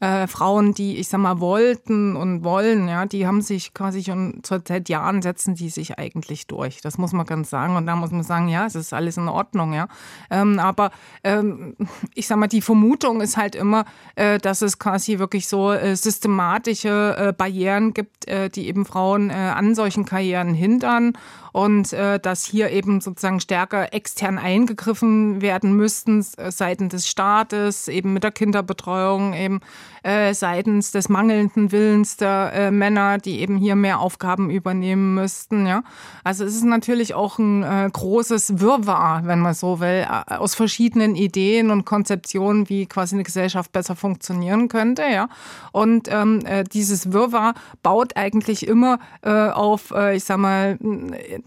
äh, 0.00 0.26
Frauen, 0.26 0.74
die, 0.74 0.96
ich 0.98 1.08
sag 1.08 1.20
mal, 1.20 1.40
wollten 1.40 2.16
und 2.16 2.44
wollen, 2.44 2.88
ja, 2.88 3.06
die 3.06 3.26
haben 3.26 3.42
sich 3.42 3.74
quasi 3.74 4.04
schon 4.04 4.40
seit 4.44 4.88
Jahren 4.88 5.22
setzen 5.22 5.54
die 5.54 5.68
sich 5.68 5.98
eigentlich 5.98 6.46
durch. 6.46 6.80
Das 6.80 6.98
muss 6.98 7.12
man 7.12 7.26
ganz 7.26 7.50
sagen. 7.50 7.76
Und 7.76 7.86
da 7.86 7.96
muss 7.96 8.10
man 8.10 8.22
sagen, 8.22 8.48
ja, 8.48 8.66
es 8.66 8.74
ist 8.74 8.92
alles 8.92 9.16
in 9.16 9.28
Ordnung, 9.28 9.72
ja. 9.72 9.88
Ähm, 10.30 10.58
aber 10.58 10.90
ähm, 11.22 11.76
ich 12.14 12.26
sag 12.26 12.38
mal, 12.38 12.46
die 12.46 12.60
Vermutung 12.60 13.20
ist 13.20 13.36
halt 13.36 13.54
immer, 13.54 13.84
äh, 14.16 14.38
dass 14.38 14.62
es 14.62 14.78
quasi 14.78 15.18
wirklich 15.18 15.48
so 15.48 15.72
äh, 15.72 15.96
systematische 15.96 17.16
äh, 17.16 17.32
Barrieren 17.32 17.94
gibt, 17.94 18.26
äh, 18.28 18.48
die 18.48 18.68
eben 18.68 18.84
Frauen 18.84 19.30
äh, 19.30 19.34
an 19.34 19.74
solchen 19.74 20.04
Karrieren 20.04 20.54
hindern 20.54 21.14
und 21.54 21.92
äh, 21.92 22.18
dass 22.18 22.44
hier 22.44 22.70
eben 22.70 23.00
sozusagen 23.00 23.38
stärker 23.38 23.94
extern 23.94 24.38
eingegriffen 24.38 25.40
werden 25.40 25.76
müssten 25.76 26.26
äh, 26.36 26.50
seitens 26.50 26.90
des 26.90 27.06
Staates, 27.06 27.86
eben 27.86 28.12
mit 28.12 28.24
der 28.24 28.32
Kinderbetreuung, 28.32 29.34
eben 29.34 29.60
äh, 30.02 30.34
seitens 30.34 30.90
des 30.90 31.08
mangelnden 31.08 31.70
Willens 31.72 32.16
der 32.16 32.52
äh, 32.54 32.70
Männer, 32.70 33.18
die 33.18 33.40
eben 33.40 33.56
hier 33.56 33.76
mehr 33.76 34.00
Aufgaben 34.00 34.50
übernehmen 34.50 35.14
müssten. 35.14 35.66
Ja, 35.66 35.82
also 36.24 36.44
es 36.44 36.54
ist 36.54 36.64
natürlich 36.64 37.14
auch 37.14 37.38
ein 37.38 37.62
äh, 37.62 37.88
großes 37.92 38.60
Wirrwarr, 38.60 39.26
wenn 39.26 39.40
man 39.40 39.54
so 39.54 39.80
will, 39.80 40.06
aus 40.26 40.54
verschiedenen 40.54 41.14
Ideen 41.14 41.70
und 41.70 41.84
Konzeptionen, 41.84 42.68
wie 42.68 42.86
quasi 42.86 43.14
eine 43.14 43.24
Gesellschaft 43.24 43.72
besser 43.72 43.96
funktionieren 43.96 44.68
könnte. 44.68 45.02
Ja, 45.02 45.28
und 45.72 46.08
ähm, 46.10 46.40
äh, 46.46 46.64
dieses 46.64 47.12
Wirrwarr 47.12 47.54
baut 47.82 48.16
eigentlich 48.16 48.66
immer 48.66 48.98
äh, 49.22 49.30
auf, 49.30 49.92
ich 50.12 50.24
sag 50.24 50.38
mal, 50.38 50.78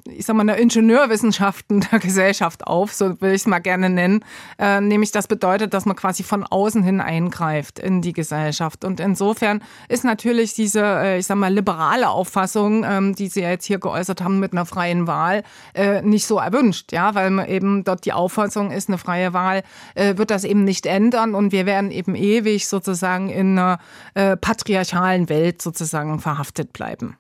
ich 0.06 0.25
sag 0.25 0.36
mal, 0.36 0.44
eine 0.44 0.58
Ingenieurwissenschaften 0.58 1.86
der 1.92 2.00
Gesellschaft 2.00 2.68
auf, 2.68 2.94
so 2.94 3.20
will 3.22 3.32
ich 3.32 3.42
es 3.42 3.48
mal 3.48 3.60
gerne 3.60 3.89
nennen. 3.89 4.24
Nämlich 4.60 5.12
das 5.12 5.27
bedeutet, 5.27 5.74
dass 5.74 5.86
man 5.86 5.96
quasi 5.96 6.24
von 6.24 6.44
außen 6.44 6.84
hin 6.84 7.01
eingreift 7.01 7.80
in 7.80 8.01
die 8.01 8.13
Gesellschaft 8.13 8.26
Gesellschaft. 8.27 8.84
Und 8.84 9.00
insofern 9.00 9.62
ist 9.88 10.03
natürlich 10.03 10.53
diese, 10.53 10.81
äh, 10.81 11.19
ich 11.19 11.25
sag 11.25 11.38
mal, 11.38 11.53
liberale 11.53 12.10
Auffassung, 12.10 12.84
ähm, 12.84 13.15
die 13.15 13.27
Sie 13.27 13.41
jetzt 13.41 13.65
hier 13.65 13.79
geäußert 13.79 14.22
haben 14.22 14.39
mit 14.39 14.51
einer 14.51 14.65
freien 14.65 15.07
Wahl, 15.07 15.43
äh, 15.74 16.01
nicht 16.01 16.27
so 16.27 16.38
erwünscht, 16.38 16.91
ja, 16.91 17.15
weil 17.15 17.50
eben 17.50 17.84
dort 17.84 18.05
die 18.05 18.13
Auffassung 18.13 18.72
ist, 18.72 18.89
eine 18.89 18.98
freie 18.98 19.34
Wahl 19.34 19.63
äh, 19.96 20.17
wird 20.17 20.29
das 20.29 20.43
eben 20.43 20.63
nicht 20.63 20.86
ändern 20.86 21.36
und 21.36 21.51
wir 21.51 21.65
werden 21.65 21.91
eben 21.91 22.15
ewig 22.15 22.67
sozusagen 22.67 23.29
in 23.29 23.57
einer 23.57 23.79
patriarchalen 24.41 25.29
Welt 25.29 25.62
sozusagen 25.62 26.19
verhaftet 26.19 26.74
bleiben. 26.74 27.17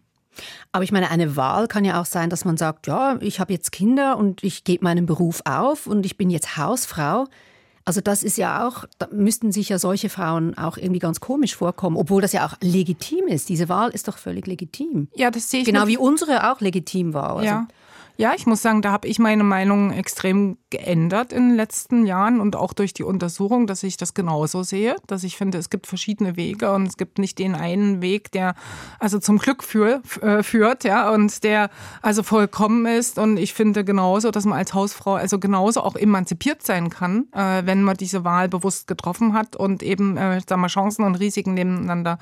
Aber 0.71 0.83
ich 0.83 0.91
meine, 0.91 1.09
eine 1.09 1.35
Wahl 1.35 1.67
kann 1.67 1.85
ja 1.85 2.01
auch 2.01 2.05
sein, 2.05 2.29
dass 2.29 2.45
man 2.45 2.57
sagt, 2.57 2.87
ja, 2.87 3.17
ich 3.21 3.39
habe 3.39 3.53
jetzt 3.53 3.71
Kinder 3.71 4.17
und 4.17 4.43
ich 4.43 4.63
gebe 4.63 4.83
meinen 4.83 5.05
Beruf 5.05 5.41
auf 5.45 5.87
und 5.87 6.05
ich 6.05 6.17
bin 6.17 6.29
jetzt 6.29 6.57
Hausfrau. 6.57 7.25
Also 7.87 8.01
das 8.01 8.21
ist 8.21 8.37
ja 8.37 8.67
auch, 8.67 8.83
da 8.99 9.07
müssten 9.13 9.53
sich 9.53 9.69
ja 9.69 9.79
solche 9.79 10.09
Frauen 10.09 10.57
auch 10.57 10.75
irgendwie 10.75 10.99
ganz 10.99 11.21
komisch 11.21 11.55
vorkommen, 11.55 11.95
obwohl 11.95 12.21
das 12.21 12.33
ja 12.33 12.45
auch 12.45 12.55
legitim 12.59 13.27
ist. 13.27 13.47
Diese 13.47 13.69
Wahl 13.69 13.91
ist 13.91 14.09
doch 14.09 14.17
völlig 14.17 14.45
legitim. 14.45 15.07
Ja, 15.15 15.31
das 15.31 15.49
sehe 15.49 15.61
ich. 15.61 15.65
Genau 15.65 15.87
wie 15.87 15.97
unsere 15.97 16.51
auch 16.51 16.59
legitim 16.59 17.13
war. 17.13 17.37
Also 17.37 17.45
ja. 17.45 17.67
Ja, 18.17 18.33
ich 18.35 18.45
muss 18.45 18.61
sagen, 18.61 18.81
da 18.81 18.91
habe 18.91 19.07
ich 19.07 19.19
meine 19.19 19.45
Meinung 19.45 19.93
extrem 19.93 20.57
geändert 20.69 21.31
in 21.31 21.49
den 21.49 21.55
letzten 21.55 22.05
Jahren 22.05 22.41
und 22.41 22.55
auch 22.55 22.73
durch 22.73 22.93
die 22.93 23.03
Untersuchung, 23.03 23.67
dass 23.67 23.83
ich 23.83 23.95
das 23.95 24.13
genauso 24.13 24.63
sehe, 24.63 24.95
dass 25.07 25.23
ich 25.23 25.37
finde, 25.37 25.57
es 25.57 25.69
gibt 25.69 25.87
verschiedene 25.87 26.35
Wege 26.35 26.73
und 26.73 26.87
es 26.87 26.97
gibt 26.97 27.19
nicht 27.19 27.39
den 27.39 27.55
einen 27.55 28.01
Weg, 28.01 28.31
der 28.31 28.53
also 28.99 29.19
zum 29.19 29.37
Glück 29.37 29.63
für, 29.63 30.01
äh, 30.21 30.43
führt, 30.43 30.83
ja, 30.83 31.09
und 31.11 31.43
der 31.43 31.69
also 32.01 32.21
vollkommen 32.21 32.85
ist. 32.85 33.17
Und 33.17 33.37
ich 33.37 33.53
finde 33.53 33.85
genauso, 33.85 34.31
dass 34.31 34.45
man 34.45 34.57
als 34.57 34.73
Hausfrau 34.73 35.15
also 35.15 35.39
genauso 35.39 35.81
auch 35.81 35.95
emanzipiert 35.95 36.63
sein 36.63 36.89
kann, 36.89 37.27
äh, 37.33 37.65
wenn 37.65 37.83
man 37.83 37.95
diese 37.95 38.25
Wahl 38.25 38.49
bewusst 38.49 38.87
getroffen 38.87 39.33
hat 39.33 39.55
und 39.55 39.83
eben, 39.83 40.17
äh, 40.17 40.41
sagen 40.47 40.61
wir, 40.61 40.67
Chancen 40.67 41.05
und 41.05 41.15
Risiken 41.15 41.53
nebeneinander 41.53 42.17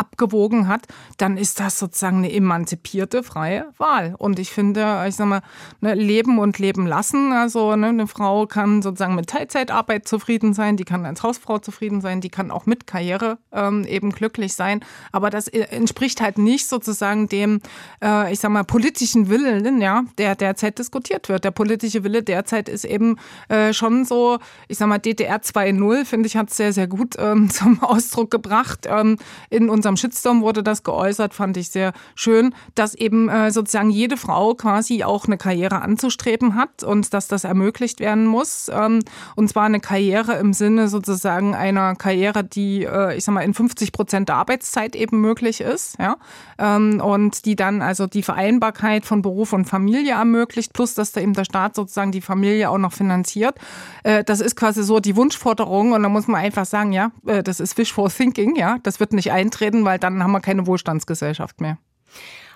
abgewogen 0.00 0.66
hat, 0.66 0.86
dann 1.18 1.36
ist 1.36 1.60
das 1.60 1.78
sozusagen 1.78 2.18
eine 2.18 2.32
emanzipierte 2.32 3.22
freie 3.22 3.66
Wahl. 3.76 4.14
Und 4.16 4.38
ich 4.38 4.50
finde, 4.50 5.04
ich 5.06 5.16
sag 5.16 5.26
mal, 5.26 5.42
ne, 5.80 5.94
leben 5.94 6.38
und 6.38 6.58
leben 6.58 6.86
lassen. 6.86 7.32
Also 7.32 7.76
ne, 7.76 7.89
eine 7.90 8.06
Frau 8.06 8.46
kann 8.46 8.82
sozusagen 8.82 9.14
mit 9.14 9.28
Teilzeitarbeit 9.28 10.06
zufrieden 10.06 10.54
sein, 10.54 10.76
die 10.76 10.84
kann 10.84 11.06
als 11.06 11.22
Hausfrau 11.22 11.58
zufrieden 11.58 12.00
sein, 12.00 12.20
die 12.20 12.28
kann 12.28 12.50
auch 12.50 12.66
mit 12.66 12.86
Karriere 12.86 13.38
ähm, 13.52 13.84
eben 13.84 14.12
glücklich 14.12 14.54
sein. 14.54 14.84
Aber 15.12 15.30
das 15.30 15.48
äh, 15.48 15.60
entspricht 15.70 16.20
halt 16.20 16.38
nicht 16.38 16.68
sozusagen 16.68 17.28
dem, 17.28 17.60
äh, 18.02 18.32
ich 18.32 18.40
sag 18.40 18.50
mal, 18.50 18.64
politischen 18.64 19.28
Willen, 19.28 19.80
ja, 19.80 20.04
der 20.18 20.34
derzeit 20.34 20.78
diskutiert 20.78 21.28
wird. 21.28 21.44
Der 21.44 21.50
politische 21.50 22.04
Wille 22.04 22.22
derzeit 22.22 22.68
ist 22.68 22.84
eben 22.84 23.16
äh, 23.48 23.72
schon 23.72 24.04
so, 24.04 24.38
ich 24.68 24.78
sag 24.78 24.88
mal, 24.88 24.98
DDR 24.98 25.40
2.0, 25.40 26.04
finde 26.04 26.26
ich, 26.26 26.36
hat 26.36 26.50
es 26.50 26.56
sehr, 26.56 26.72
sehr 26.72 26.86
gut 26.86 27.14
ähm, 27.18 27.50
zum 27.50 27.82
Ausdruck 27.82 28.30
gebracht 28.30 28.86
ähm, 28.86 29.16
in 29.48 29.68
unserem 29.68 29.96
Shitstorm 29.96 30.42
wurde 30.42 30.62
das 30.62 30.82
geäußert, 30.82 31.34
fand 31.34 31.56
ich 31.56 31.70
sehr 31.70 31.92
schön, 32.14 32.54
dass 32.74 32.94
eben 32.94 33.28
äh, 33.28 33.50
sozusagen 33.50 33.90
jede 33.90 34.16
Frau 34.16 34.54
quasi 34.54 35.04
auch 35.04 35.26
eine 35.26 35.38
Karriere 35.38 35.82
anzustreben 35.82 36.54
hat 36.54 36.82
und 36.82 37.14
dass 37.14 37.28
das 37.28 37.44
ermöglicht 37.44 37.79
werden 37.80 38.26
muss. 38.26 38.70
Ähm, 38.72 39.00
und 39.34 39.48
zwar 39.48 39.64
eine 39.64 39.80
Karriere 39.80 40.34
im 40.34 40.52
Sinne 40.52 40.88
sozusagen 40.88 41.54
einer 41.54 41.96
Karriere, 41.96 42.44
die, 42.44 42.84
äh, 42.84 43.16
ich 43.16 43.24
sag 43.24 43.34
mal, 43.34 43.42
in 43.42 43.54
50 43.54 43.92
Prozent 43.92 44.28
der 44.28 44.36
Arbeitszeit 44.36 44.94
eben 44.94 45.20
möglich 45.20 45.60
ist, 45.60 45.98
ja. 45.98 46.16
Ähm, 46.58 47.00
und 47.00 47.44
die 47.46 47.56
dann 47.56 47.82
also 47.82 48.06
die 48.06 48.22
Vereinbarkeit 48.22 49.04
von 49.04 49.22
Beruf 49.22 49.52
und 49.52 49.64
Familie 49.64 50.12
ermöglicht, 50.12 50.72
plus 50.72 50.94
dass 50.94 51.12
da 51.12 51.20
eben 51.20 51.32
der 51.32 51.44
Staat 51.44 51.74
sozusagen 51.74 52.12
die 52.12 52.20
Familie 52.20 52.70
auch 52.70 52.78
noch 52.78 52.92
finanziert. 52.92 53.56
Äh, 54.04 54.22
das 54.24 54.40
ist 54.40 54.54
quasi 54.54 54.82
so 54.82 55.00
die 55.00 55.16
Wunschforderung 55.16 55.92
und 55.92 56.02
da 56.02 56.08
muss 56.08 56.28
man 56.28 56.40
einfach 56.40 56.66
sagen, 56.66 56.92
ja, 56.92 57.10
äh, 57.26 57.42
das 57.42 57.60
ist 57.60 57.76
Wishful 57.76 58.10
Thinking, 58.10 58.56
ja, 58.56 58.78
das 58.82 59.00
wird 59.00 59.12
nicht 59.12 59.32
eintreten 59.32 59.80
weil 59.84 59.98
dann 59.98 60.22
haben 60.22 60.32
wir 60.32 60.40
keine 60.40 60.66
Wohlstandsgesellschaft 60.66 61.60
mehr. 61.60 61.78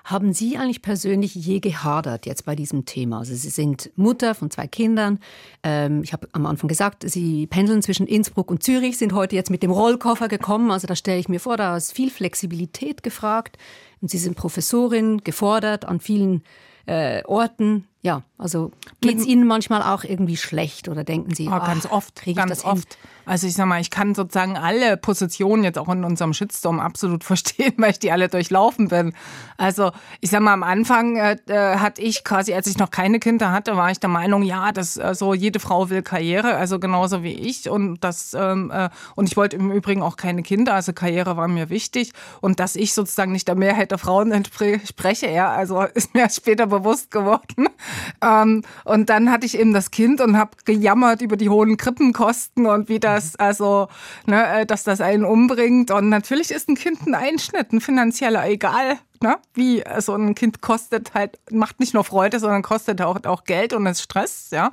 Haben 0.05 0.35
Sie 0.35 0.59
eigentlich 0.59 0.83
persönlich 0.83 1.35
je 1.35 1.61
gehadert 1.61 2.27
jetzt 2.27 2.45
bei 2.45 2.55
diesem 2.55 2.85
Thema? 2.85 3.21
Also 3.21 3.35
Sie 3.35 3.49
sind 3.49 3.91
Mutter 3.97 4.35
von 4.35 4.51
zwei 4.51 4.67
Kindern. 4.67 5.19
Ähm, 5.63 6.03
ich 6.03 6.13
habe 6.13 6.29
am 6.33 6.45
Anfang 6.45 6.69
gesagt, 6.69 7.09
Sie 7.09 7.47
pendeln 7.47 7.81
zwischen 7.81 8.07
Innsbruck 8.07 8.51
und 8.51 8.63
Zürich, 8.63 8.99
sind 8.99 9.15
heute 9.15 9.35
jetzt 9.35 9.51
mit 9.51 9.63
dem 9.63 9.71
Rollkoffer 9.71 10.29
gekommen. 10.29 10.71
Also 10.71 10.87
da 10.87 10.95
stelle 10.95 11.19
ich 11.19 11.31
mir 11.31 11.41
vor, 11.41 11.57
da 11.57 11.75
ist 11.75 11.93
viel 11.93 12.11
Flexibilität 12.11 13.03
gefragt. 13.03 13.57
Und 14.03 14.11
Sie 14.11 14.19
sind 14.19 14.37
Professorin, 14.37 15.25
gefordert 15.25 15.87
an 15.87 16.01
vielen 16.01 16.43
äh, 16.85 17.25
Orten. 17.25 17.87
Ja, 18.03 18.25
also 18.37 18.73
geht 19.01 19.19
es 19.19 19.27
Ihnen 19.27 19.47
manchmal 19.47 19.83
auch 19.83 20.05
irgendwie 20.05 20.37
schlecht 20.37 20.89
oder 20.89 21.05
denken 21.05 21.35
Sie, 21.35 21.49
oh, 21.49 21.59
ganz 21.59 21.87
oft, 21.87 22.23
ganz 22.35 22.63
oft. 22.63 22.95
Hin? 22.95 23.03
Also 23.27 23.47
ich 23.47 23.55
sag 23.55 23.67
mal, 23.67 23.81
ich 23.81 23.91
kann 23.91 24.15
sozusagen 24.15 24.57
alle 24.57 24.97
Positionen 24.97 25.65
jetzt 25.65 25.79
auch 25.79 25.89
in 25.89 26.05
unserem 26.05 26.33
Shitstorm 26.33 26.81
absolut 26.81 27.25
verstehen, 27.25 27.75
weil 27.79 27.93
ich 27.93 27.99
die 27.99 28.13
alle 28.13 28.29
durchlaufen 28.29 28.89
bin. 28.89 29.13
Also 29.57 29.93
ich 30.21 30.31
sag 30.31 30.41
mal, 30.41 30.53
am 30.53 30.63
Anfang 30.63 31.17
äh, 31.17 31.37
äh, 31.47 31.79
hatte 31.79 32.03
ich 32.03 32.25
quasi, 32.25 32.55
als 32.55 32.67
ich 32.67 32.79
noch 32.79 32.91
keine 32.91 33.19
Kinder 33.19 33.53
hatte, 33.53 33.77
war 33.77 33.91
ich 33.91 34.01
der 34.01 34.11
Meinung, 34.11 34.43
ja, 34.43 34.73
dass 34.73 34.99
also 34.99 35.35
jede 35.35 35.61
Frau 35.61 35.91
will 35.91 36.03
Karriere, 36.03 36.57
also 36.57 36.79
genauso 36.79 37.23
wie 37.23 37.35
ich 37.35 37.69
und 37.69 38.03
das 38.03 38.35
ähm, 38.35 38.71
äh, 38.71 38.89
und 39.15 39.29
ich 39.29 39.37
wollte 39.37 39.57
im 39.57 39.71
Übrigen 39.71 40.03
auch 40.03 40.17
keine 40.17 40.43
Kinder, 40.43 40.75
also 40.75 40.93
Karriere 40.93 41.37
war 41.37 41.49
mir 41.49 41.71
wichtig 41.71 42.13
und 42.41 42.61
dass 42.61 42.77
ich 42.77 42.95
sozusagen 42.95 43.33
nicht 43.33 43.49
der 43.49 43.55
Mehrheit 43.55 43.91
der 43.91 43.99
Frauen 43.99 44.33
entspreche, 44.33 45.31
ja, 45.31 45.51
also 45.53 45.83
ist 45.95 46.15
mir 46.15 46.29
später 46.31 46.67
bewusst 46.67 47.11
geworden. 47.11 47.69
Ähm, 48.23 48.63
und 48.85 49.11
dann 49.11 49.31
hatte 49.31 49.47
ich 49.47 49.59
eben 49.59 49.73
das 49.73 49.91
Kind 49.91 50.21
und 50.21 50.37
habe 50.37 50.53
gejammert 50.65 51.23
über 51.23 51.37
die 51.37 51.49
hohen 51.49 51.77
Krippenkosten 51.77 52.67
und 52.67 52.89
wie 52.89 53.01
das, 53.15 53.37
also, 53.37 53.89
ne, 54.27 54.61
äh, 54.61 54.67
dass 54.67 54.85
das 54.85 55.01
einen 55.01 55.25
umbringt. 55.25 55.91
Und 55.91 56.09
natürlich 56.09 56.51
ist 56.51 56.69
ein 56.69 56.75
Kind 56.75 57.07
ein 57.07 57.15
Einschnitt, 57.15 57.73
ein 57.73 57.81
finanzieller, 57.81 58.49
egal 58.49 58.99
ne? 59.25 59.37
wie 59.55 59.79
so 59.79 59.85
also 59.91 60.15
ein 60.15 60.35
Kind 60.35 60.61
kostet 60.61 61.15
halt, 61.15 61.39
macht 61.51 61.81
nicht 61.81 61.95
nur 61.95 62.05
Freude, 62.05 62.39
sondern 62.39 62.63
kostet 62.63 63.01
auch, 63.03 63.25
auch 63.25 63.45
Geld 63.45 63.73
und 63.73 63.87
ist 63.87 64.03
Stress, 64.03 64.51
ja. 64.51 64.71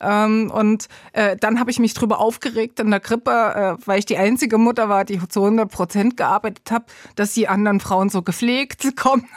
Ähm, 0.00 0.50
und 0.54 0.88
äh, 1.12 1.36
dann 1.36 1.58
habe 1.58 1.70
ich 1.70 1.78
mich 1.78 1.94
drüber 1.94 2.20
aufgeregt 2.20 2.78
in 2.80 2.90
der 2.90 3.00
Krippe, 3.00 3.30
äh, 3.30 3.86
weil 3.86 3.98
ich 3.98 4.06
die 4.06 4.16
einzige 4.16 4.58
Mutter 4.58 4.88
war, 4.88 5.04
die 5.04 5.18
zu 5.28 5.42
100 5.42 5.70
Prozent 5.70 6.16
gearbeitet 6.16 6.70
habe, 6.70 6.84
dass 7.16 7.34
die 7.34 7.48
anderen 7.48 7.80
Frauen 7.80 8.08
so 8.08 8.22
gepflegt 8.22 8.96
kommen. 8.96 9.28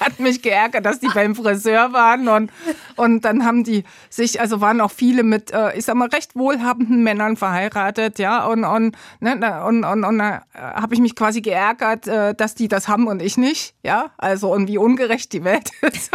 hat 0.00 0.20
mich 0.20 0.42
geärgert, 0.42 0.86
dass 0.86 1.00
die 1.00 1.08
beim 1.08 1.34
Friseur 1.34 1.92
waren 1.92 2.28
und 2.28 2.52
und 2.96 3.24
dann 3.24 3.44
haben 3.44 3.64
die 3.64 3.84
sich, 4.08 4.40
also 4.40 4.60
waren 4.60 4.80
auch 4.80 4.90
viele 4.90 5.22
mit, 5.22 5.50
äh, 5.50 5.76
ich 5.76 5.84
sag 5.84 5.96
mal, 5.96 6.08
recht 6.08 6.36
wohlhabenden 6.36 7.02
Männern 7.02 7.36
verheiratet, 7.36 8.18
ja, 8.18 8.46
und 8.46 8.64
und 8.64 8.96
ne, 9.20 9.64
und 9.64 9.84
und, 9.84 10.04
und 10.04 10.18
da 10.18 10.42
habe 10.54 10.94
ich 10.94 11.00
mich 11.00 11.16
quasi 11.16 11.40
geärgert, 11.40 12.06
äh, 12.06 12.34
dass 12.34 12.54
die 12.54 12.68
das 12.68 12.88
haben 12.88 13.08
und 13.08 13.20
ich 13.20 13.36
nicht, 13.36 13.74
ja, 13.82 13.95
also 14.18 14.52
und 14.52 14.68
wie 14.68 14.78
ungerecht 14.78 15.32
die 15.32 15.44
Welt 15.44 15.70
ist. 15.82 16.10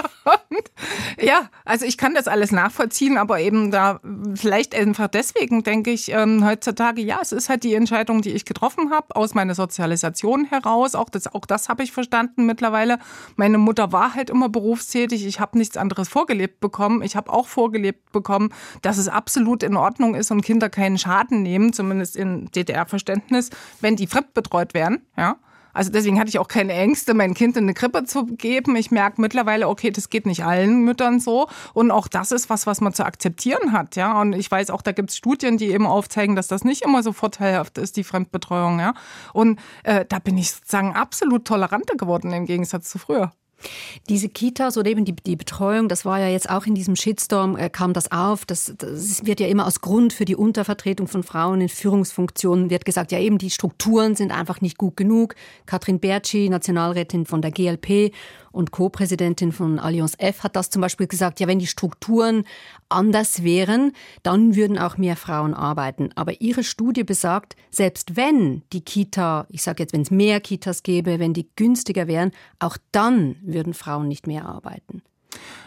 und, 0.50 0.72
ja, 1.20 1.50
also 1.66 1.86
ich 1.86 1.98
kann 1.98 2.14
das 2.14 2.28
alles 2.28 2.52
nachvollziehen, 2.52 3.18
aber 3.18 3.40
eben 3.40 3.72
da 3.72 4.00
vielleicht 4.36 4.76
einfach 4.76 5.08
deswegen 5.08 5.64
denke 5.64 5.92
ich 5.92 6.12
ähm, 6.12 6.46
heutzutage, 6.46 7.02
ja, 7.02 7.20
es 7.22 7.32
ist 7.32 7.50
halt 7.50 7.64
die 7.64 7.76
Entscheidung, 7.76 8.22
die 8.22 8.32
ich 8.32 8.46
getroffen 8.46 8.92
habe 8.92 9.16
aus 9.16 9.34
meiner 9.34 9.56
Sozialisation 9.56 10.46
heraus. 10.46 10.96
Auch 10.96 11.10
das, 11.10 11.34
auch 11.34 11.46
das 11.46 11.70
habe 11.70 11.84
ich 11.84 11.92
verstanden 11.92 12.46
mittlerweile. 12.46 13.00
Meine 13.36 13.58
Mutter 13.58 13.92
war 13.92 14.14
halt 14.16 14.30
immer 14.30 14.50
berufstätig. 14.50 15.26
Ich 15.26 15.40
habe 15.40 15.58
nichts 15.58 15.78
anderes 15.78 16.08
vorgelebt 16.10 16.60
bekommen. 16.60 17.02
Ich 17.02 17.16
habe 17.16 17.32
auch 17.32 17.48
vorgelebt 17.48 18.12
bekommen, 18.12 18.54
dass 18.82 18.98
es 18.98 19.08
absolut 19.08 19.64
in 19.64 19.76
Ordnung 19.76 20.16
ist 20.16 20.32
und 20.32 20.42
Kinder 20.42 20.70
keinen 20.70 20.98
Schaden 20.98 21.44
nehmen, 21.44 21.74
zumindest 21.74 22.16
in 22.16 22.48
DDR-Verständnis, 22.52 23.50
wenn 23.80 23.96
die 23.96 24.08
fremdbetreut 24.08 24.74
werden. 24.74 25.06
Ja. 25.18 25.38
Also 25.74 25.92
deswegen 25.92 26.20
hatte 26.20 26.30
ich 26.30 26.40
auch 26.40 26.48
keine 26.48 26.74
Ängste, 26.74 27.13
mein 27.13 27.34
Kind 27.34 27.58
in 27.58 27.63
eine 27.63 27.74
Krippe 27.74 28.04
zu 28.06 28.25
geben. 28.25 28.75
Ich 28.75 28.92
merke 28.92 29.22
mittlerweile, 29.22 29.68
okay, 29.68 29.92
das 29.92 30.10
geht 30.10 30.25
nicht 30.25 30.44
allen 30.44 30.84
Müttern 30.84 31.20
so. 31.20 31.48
Und 31.74 31.92
auch 31.92 32.08
das 32.08 32.32
ist 32.32 32.50
was, 32.50 32.68
was 32.68 32.82
man 32.82 32.94
zu 32.94 33.06
akzeptieren 33.06 33.72
hat. 33.72 33.96
Ja, 33.96 34.20
und 34.20 34.34
ich 34.34 34.50
weiß 34.50 34.70
auch, 34.70 34.82
da 34.82 34.92
gibt 34.92 35.10
es 35.12 35.18
Studien, 35.18 35.58
die 35.58 35.72
eben 35.72 35.86
aufzeigen, 35.86 36.36
dass 36.36 36.48
das 36.48 36.63
nicht 36.63 36.84
immer 36.84 37.04
so 37.04 37.13
vorteilhaft 37.13 37.78
ist, 37.78 37.98
die 37.98 38.04
Fremdbetreuung. 38.04 38.80
Ja, 38.80 38.94
und 39.34 39.60
äh, 39.84 40.06
da 40.08 40.20
bin 40.20 40.38
ich 40.38 40.51
sozusagen 40.51 40.94
absolut 40.94 41.46
toleranter 41.46 41.96
geworden 41.96 42.32
im 42.32 42.46
Gegensatz 42.46 42.90
zu 42.90 43.00
früher. 43.00 43.32
Diese 44.10 44.30
Kitas 44.30 44.77
oder 44.77 44.89
eben 44.89 45.06
die, 45.06 45.15
die 45.15 45.36
Betreuung, 45.36 45.88
das 45.88 46.06
war 46.06 46.20
ja 46.20 46.27
jetzt 46.27 46.50
auch 46.50 46.65
in 46.65 46.75
diesem 46.75 46.96
Shitstorm, 46.96 47.58
äh, 47.58 47.70
kam 47.70 47.94
das 47.94 48.12
auf. 48.12 48.46
Das, 48.46 48.74
das 48.77 49.25
wird 49.25 49.39
ja 49.39 49.48
immer 49.48 49.65
als 49.65 49.82
Grund 49.82 50.13
für 50.13 50.25
die 50.25 50.36
Untervertretung 50.36 51.08
von 51.08 51.24
Frauen 51.24 51.62
in 51.62 51.70
Führungsfunktionen 51.70 52.70
wird 52.70 52.86
gesagt, 52.86 53.12
ja 53.12 53.20
eben 53.20 53.38
die 53.38 53.50
Strukturen 53.50 54.15
sind 54.15 54.32
einfach 54.32 54.62
nicht 54.62 54.77
gut 54.77 54.98
genug. 54.98 55.36
Katrin 55.65 56.00
Bertschi, 56.00 56.50
Nationalrätin 56.50 57.25
von 57.25 57.41
der 57.41 57.51
GLP 57.51 58.13
und 58.51 58.72
Co-Präsidentin 58.72 59.51
von 59.51 59.79
Allianz 59.79 60.15
F 60.17 60.43
hat 60.43 60.55
das 60.55 60.70
zum 60.70 60.81
Beispiel 60.81 61.08
gesagt, 61.08 61.39
ja, 61.39 61.48
wenn 61.48 61.60
die 61.60 61.67
Strukturen 61.67 62.46
anders 62.89 63.43
wären, 63.43 63.93
dann 64.24 64.55
würden 64.55 64.77
auch 64.77 64.98
mehr 64.98 65.15
Frauen 65.15 65.53
arbeiten. 65.53 66.10
Aber 66.15 66.41
ihre 66.41 66.63
Studie 66.63 67.03
besagt, 67.03 67.55
selbst 67.70 68.15
wenn 68.15 68.63
die 68.74 68.81
Kita, 68.81 69.48
ich 69.50 69.63
sage 69.63 69.84
jetzt, 69.84 69.93
wenn 69.93 70.01
es 70.01 70.12
mehr 70.12 70.39
Kitas 70.41 70.84
gäbe, 70.84 71.20
wenn 71.20 71.34
die 71.34 71.50
günstiger 71.55 72.08
wären, 72.08 72.31
auch 72.60 72.77
dann 72.91 73.36
würden 73.41 73.74
Frauen 73.74 74.08
nicht 74.08 74.27
mehr 74.27 74.46
arbeiten. 74.46 75.01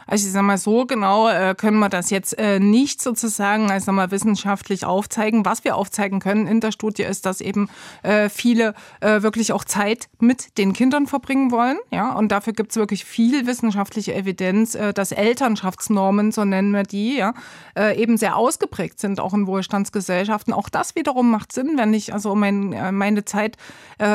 Also 0.07 0.27
ich 0.27 0.33
sag 0.33 0.43
mal, 0.43 0.59
so 0.59 0.87
genau 0.87 1.29
äh, 1.29 1.55
können 1.57 1.79
wir 1.79 1.89
das 1.89 2.11
jetzt 2.11 2.39
äh, 2.39 2.61
nicht 2.61 3.03
sozusagen, 3.03 3.71
also 3.71 3.93
mal 3.93 4.11
wissenschaftlich 4.11 4.85
aufzeigen. 4.85 5.45
Was 5.45 5.65
wir 5.65 5.77
aufzeigen 5.77 6.21
können 6.21 6.47
in 6.47 6.61
der 6.61 6.73
Studie 6.73 7.03
ist, 7.03 7.27
dass 7.27 7.41
eben 7.41 7.69
äh, 8.03 8.29
viele 8.29 8.75
äh, 9.01 9.23
wirklich 9.23 9.53
auch 9.53 9.65
Zeit 9.65 10.09
mit 10.21 10.59
den 10.59 10.73
Kindern 10.73 11.07
verbringen 11.07 11.51
wollen. 11.51 11.79
Ja, 11.91 12.13
und 12.13 12.31
dafür 12.31 12.53
gibt 12.53 12.73
es 12.73 12.77
wirklich 12.77 13.05
viel 13.05 13.47
wissenschaftliche 13.47 14.15
Evidenz, 14.15 14.75
äh, 14.75 14.93
dass 14.93 15.13
Elternschaftsnormen, 15.13 16.33
so 16.33 16.45
nennen 16.45 16.73
wir 16.73 16.83
die, 16.83 17.17
ja, 17.17 17.35
äh, 17.77 18.01
eben 18.01 18.17
sehr 18.17 18.37
ausgeprägt 18.37 19.01
sind, 19.01 19.21
auch 19.21 19.35
in 19.35 19.47
Wohlstandsgesellschaften. 19.47 20.53
Auch 20.53 20.69
das 20.69 20.95
wiederum 20.95 21.31
macht 21.31 21.53
Sinn, 21.53 21.73
wenn 21.77 21.95
ich 21.95 22.13
also 22.13 22.35
mein, 22.35 22.97
meine 22.97 23.25
Zeit 23.25 23.57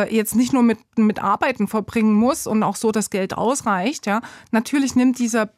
jetzt 0.10 0.36
nicht 0.36 0.52
nur 0.52 0.62
mit, 0.62 0.80
mit 0.98 1.24
Arbeiten 1.24 1.68
verbringen 1.68 2.14
muss 2.14 2.48
und 2.48 2.64
auch 2.64 2.76
so 2.76 2.92
das 2.92 3.10
Geld 3.10 3.38
ausreicht. 3.38 4.06
Ja, 4.06 4.22
natürlich 4.52 4.96
nimmt 4.96 5.20
dieser 5.20 5.50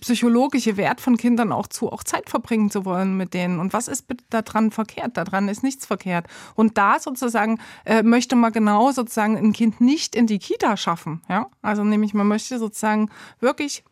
psychologische 0.00 0.76
Wert 0.76 1.00
von 1.00 1.16
Kindern 1.16 1.52
auch 1.52 1.66
zu, 1.66 1.90
auch 1.90 2.02
Zeit 2.02 2.30
verbringen 2.30 2.70
zu 2.70 2.84
wollen 2.84 3.16
mit 3.16 3.34
denen. 3.34 3.58
Und 3.58 3.72
was 3.72 3.88
ist 3.88 4.06
daran 4.30 4.70
verkehrt? 4.70 5.16
Daran 5.16 5.48
ist 5.48 5.62
nichts 5.62 5.86
verkehrt. 5.86 6.26
Und 6.54 6.78
da 6.78 6.98
sozusagen 6.98 7.58
äh, 7.84 8.02
möchte 8.02 8.36
man 8.36 8.52
genau 8.52 8.92
sozusagen 8.92 9.36
ein 9.36 9.52
Kind 9.52 9.80
nicht 9.80 10.14
in 10.14 10.26
die 10.26 10.38
Kita 10.38 10.76
schaffen. 10.76 11.22
Ja, 11.28 11.48
also 11.62 11.84
nämlich 11.84 12.14
man 12.14 12.26
möchte 12.26 12.58
sozusagen 12.58 13.10
wirklich 13.40 13.84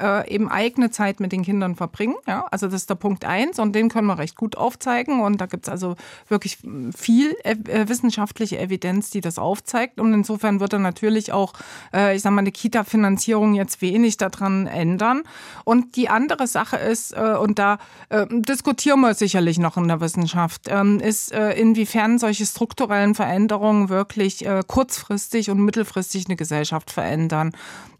äh, 0.00 0.28
eben 0.32 0.48
eigene 0.48 0.90
Zeit 0.90 1.20
mit 1.20 1.32
den 1.32 1.42
Kindern 1.42 1.76
verbringen. 1.76 2.16
Ja? 2.26 2.46
Also 2.50 2.66
das 2.66 2.82
ist 2.82 2.90
der 2.90 2.94
Punkt 2.96 3.24
eins 3.24 3.58
und 3.58 3.74
den 3.74 3.88
können 3.88 4.06
wir 4.06 4.18
recht 4.18 4.36
gut 4.36 4.56
aufzeigen. 4.56 5.20
Und 5.20 5.40
da 5.40 5.46
gibt 5.46 5.66
es 5.66 5.68
also 5.68 5.96
wirklich 6.28 6.58
viel 6.96 7.36
äh, 7.44 7.56
wissenschaftliche 7.88 8.58
Evidenz, 8.58 9.10
die 9.10 9.20
das 9.20 9.38
aufzeigt. 9.38 10.00
Und 10.00 10.12
insofern 10.12 10.60
wird 10.60 10.72
er 10.72 10.78
natürlich 10.78 11.32
auch, 11.32 11.52
äh, 11.92 12.16
ich 12.16 12.22
sage 12.22 12.34
mal, 12.34 12.40
eine 12.40 12.52
Kita-Finanzierung 12.52 13.54
jetzt 13.54 13.82
wenig 13.82 14.16
daran 14.16 14.66
ändern. 14.66 15.22
Und 15.64 15.96
die 15.96 16.08
andere 16.08 16.46
Sache 16.46 16.76
ist, 16.76 17.12
äh, 17.12 17.36
und 17.38 17.58
da 17.58 17.78
äh, 18.08 18.26
diskutieren 18.30 19.00
wir 19.00 19.14
sicherlich 19.14 19.58
noch 19.58 19.76
in 19.76 19.88
der 19.88 20.00
Wissenschaft, 20.00 20.62
ähm, 20.68 21.00
ist, 21.00 21.32
äh, 21.32 21.52
inwiefern 21.52 22.18
solche 22.18 22.46
strukturellen 22.46 23.14
Veränderungen 23.14 23.88
wirklich 23.88 24.44
kurzfristig 24.66 25.50
und 25.50 25.58
mittelfristig 25.64 26.26
eine 26.26 26.36
Gesellschaft 26.36 26.90
verändern. 26.90 27.52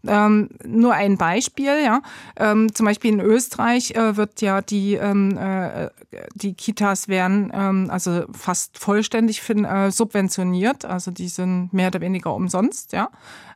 Ähm, 0.07 0.49
nur 0.63 0.93
ein 0.93 1.17
Beispiel, 1.17 1.83
ja. 1.85 2.01
Ähm, 2.35 2.73
zum 2.73 2.85
Beispiel 2.85 3.13
in 3.13 3.21
Österreich 3.21 3.91
äh, 3.91 4.17
wird 4.17 4.41
ja 4.41 4.61
die, 4.61 4.95
ähm, 4.95 5.37
äh, 5.37 5.89
die 6.33 6.53
Kitas 6.53 7.07
werden 7.07 7.51
ähm, 7.53 7.87
also 7.89 8.25
fast 8.33 8.77
vollständig 8.77 9.41
fin, 9.41 9.63
äh, 9.63 9.91
subventioniert, 9.91 10.83
also 10.83 11.11
die 11.11 11.29
sind 11.29 11.71
mehr 11.71 11.87
oder 11.87 12.01
weniger 12.01 12.35
umsonst, 12.35 12.91
ja. 12.91 13.09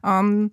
Ähm, 0.04 0.52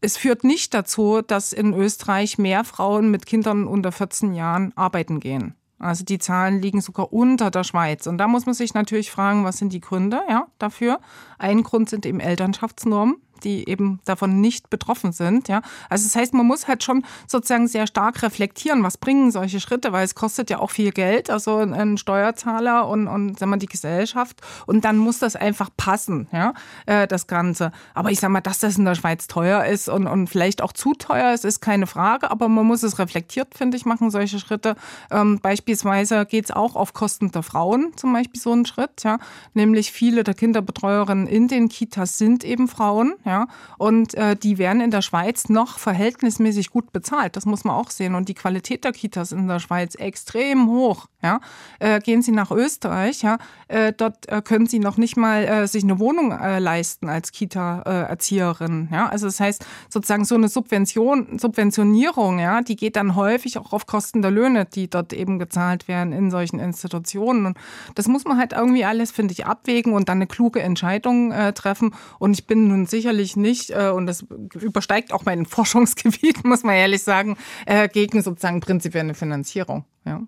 es 0.00 0.16
führt 0.16 0.44
nicht 0.44 0.72
dazu, 0.72 1.20
dass 1.20 1.52
in 1.52 1.74
Österreich 1.74 2.38
mehr 2.38 2.64
Frauen 2.64 3.10
mit 3.10 3.26
Kindern 3.26 3.66
unter 3.66 3.92
14 3.92 4.32
Jahren 4.32 4.72
arbeiten 4.74 5.20
gehen. 5.20 5.54
Also 5.78 6.04
die 6.04 6.18
Zahlen 6.18 6.60
liegen 6.60 6.80
sogar 6.82 7.12
unter 7.12 7.50
der 7.50 7.64
Schweiz. 7.64 8.06
Und 8.06 8.18
da 8.18 8.28
muss 8.28 8.44
man 8.44 8.54
sich 8.54 8.74
natürlich 8.74 9.10
fragen, 9.10 9.44
was 9.44 9.56
sind 9.56 9.72
die 9.72 9.80
Gründe 9.80 10.20
ja, 10.28 10.46
dafür? 10.58 11.00
Ein 11.38 11.62
Grund 11.62 11.88
sind 11.88 12.04
eben 12.04 12.20
Elternschaftsnormen 12.20 13.16
die 13.40 13.68
eben 13.68 14.00
davon 14.04 14.40
nicht 14.40 14.70
betroffen 14.70 15.12
sind. 15.12 15.48
Ja, 15.48 15.62
also 15.88 16.04
das 16.04 16.16
heißt, 16.16 16.34
man 16.34 16.46
muss 16.46 16.68
halt 16.68 16.84
schon 16.84 17.04
sozusagen 17.26 17.68
sehr 17.68 17.86
stark 17.86 18.22
reflektieren, 18.22 18.82
was 18.82 18.98
bringen 18.98 19.30
solche 19.30 19.60
Schritte, 19.60 19.92
weil 19.92 20.04
es 20.04 20.14
kostet 20.14 20.50
ja 20.50 20.58
auch 20.58 20.70
viel 20.70 20.92
Geld, 20.92 21.30
also 21.30 21.58
ein 21.58 21.98
Steuerzahler 21.98 22.88
und 22.88 23.08
und 23.08 23.38
sagen 23.38 23.50
wir 23.50 23.58
die 23.58 23.66
Gesellschaft 23.66 24.40
und 24.66 24.84
dann 24.84 24.96
muss 24.98 25.18
das 25.18 25.36
einfach 25.36 25.70
passen, 25.76 26.28
ja, 26.32 26.54
äh, 26.86 27.06
das 27.06 27.26
Ganze. 27.26 27.72
Aber 27.94 28.10
ich 28.10 28.20
sag 28.20 28.30
mal, 28.30 28.40
dass 28.40 28.58
das 28.58 28.78
in 28.78 28.84
der 28.84 28.94
Schweiz 28.94 29.26
teuer 29.26 29.64
ist 29.64 29.88
und 29.88 30.06
und 30.06 30.28
vielleicht 30.28 30.62
auch 30.62 30.72
zu 30.72 30.94
teuer 30.94 31.32
ist, 31.32 31.44
ist 31.44 31.60
keine 31.60 31.86
Frage, 31.86 32.30
aber 32.30 32.48
man 32.48 32.66
muss 32.66 32.82
es 32.82 32.98
reflektiert, 32.98 33.54
finde 33.54 33.76
ich, 33.76 33.84
machen 33.84 34.10
solche 34.10 34.38
Schritte. 34.38 34.76
Ähm, 35.10 35.40
beispielsweise 35.40 36.26
geht 36.26 36.46
es 36.46 36.50
auch 36.50 36.76
auf 36.76 36.92
Kosten 36.92 37.30
der 37.32 37.42
Frauen, 37.42 37.92
zum 37.96 38.12
Beispiel 38.12 38.40
so 38.40 38.52
ein 38.52 38.66
Schritt, 38.66 39.04
ja, 39.04 39.18
nämlich 39.54 39.92
viele 39.92 40.24
der 40.24 40.34
Kinderbetreuerinnen 40.34 41.26
in 41.26 41.48
den 41.48 41.68
Kitas 41.68 42.18
sind 42.18 42.44
eben 42.44 42.68
Frauen. 42.68 43.14
Ja? 43.24 43.29
Ja? 43.30 43.46
Und 43.78 44.14
äh, 44.14 44.34
die 44.34 44.58
werden 44.58 44.82
in 44.82 44.90
der 44.90 45.02
Schweiz 45.02 45.48
noch 45.48 45.78
verhältnismäßig 45.78 46.70
gut 46.70 46.92
bezahlt. 46.92 47.36
Das 47.36 47.46
muss 47.46 47.62
man 47.62 47.76
auch 47.76 47.90
sehen. 47.90 48.16
Und 48.16 48.28
die 48.28 48.34
Qualität 48.34 48.82
der 48.82 48.92
Kitas 48.92 49.30
in 49.30 49.46
der 49.46 49.60
Schweiz 49.60 49.94
extrem 49.94 50.68
hoch. 50.68 51.06
Ja? 51.22 51.40
Äh, 51.78 52.00
gehen 52.00 52.22
Sie 52.22 52.32
nach 52.32 52.50
Österreich, 52.50 53.22
ja? 53.22 53.38
Äh, 53.68 53.92
dort 53.92 54.28
äh, 54.28 54.42
können 54.42 54.66
Sie 54.66 54.78
noch 54.78 54.96
nicht 54.96 55.16
mal 55.16 55.44
äh, 55.44 55.66
sich 55.66 55.84
eine 55.84 55.98
Wohnung 55.98 56.32
äh, 56.32 56.58
leisten 56.58 57.08
als 57.08 57.32
Kita-Erzieherin. 57.32 58.88
ja? 58.90 59.08
Also 59.08 59.26
das 59.26 59.40
heißt, 59.40 59.64
sozusagen 59.88 60.24
so 60.24 60.34
eine 60.34 60.48
Subvention, 60.48 61.38
Subventionierung, 61.38 62.38
ja, 62.38 62.62
die 62.62 62.76
geht 62.76 62.96
dann 62.96 63.14
häufig 63.16 63.58
auch 63.58 63.72
auf 63.72 63.86
Kosten 63.86 64.22
der 64.22 64.30
Löhne, 64.30 64.64
die 64.64 64.88
dort 64.88 65.12
eben 65.12 65.38
gezahlt 65.38 65.88
werden 65.88 66.12
in 66.12 66.30
solchen 66.30 66.58
Institutionen. 66.58 67.46
Und 67.46 67.58
das 67.94 68.08
muss 68.08 68.24
man 68.24 68.38
halt 68.38 68.52
irgendwie 68.52 68.84
alles, 68.84 69.10
finde 69.10 69.32
ich, 69.32 69.46
abwägen 69.46 69.92
und 69.92 70.08
dann 70.08 70.18
eine 70.18 70.26
kluge 70.26 70.62
Entscheidung 70.62 71.32
äh, 71.32 71.52
treffen. 71.52 71.94
Und 72.18 72.32
ich 72.32 72.46
bin 72.46 72.68
nun 72.68 72.86
sicherlich 72.86 73.36
nicht, 73.36 73.70
äh, 73.70 73.90
und 73.90 74.06
das 74.06 74.24
übersteigt 74.60 75.12
auch 75.12 75.24
mein 75.24 75.46
Forschungsgebiet, 75.46 76.44
muss 76.44 76.62
man 76.62 76.74
ehrlich 76.74 77.02
sagen, 77.02 77.36
äh, 77.66 77.88
gegen 77.88 78.22
sozusagen 78.22 78.60
prinzipiell 78.60 79.04
eine 79.04 79.14
Finanzierung. 79.14 79.84
Ja. 80.04 80.22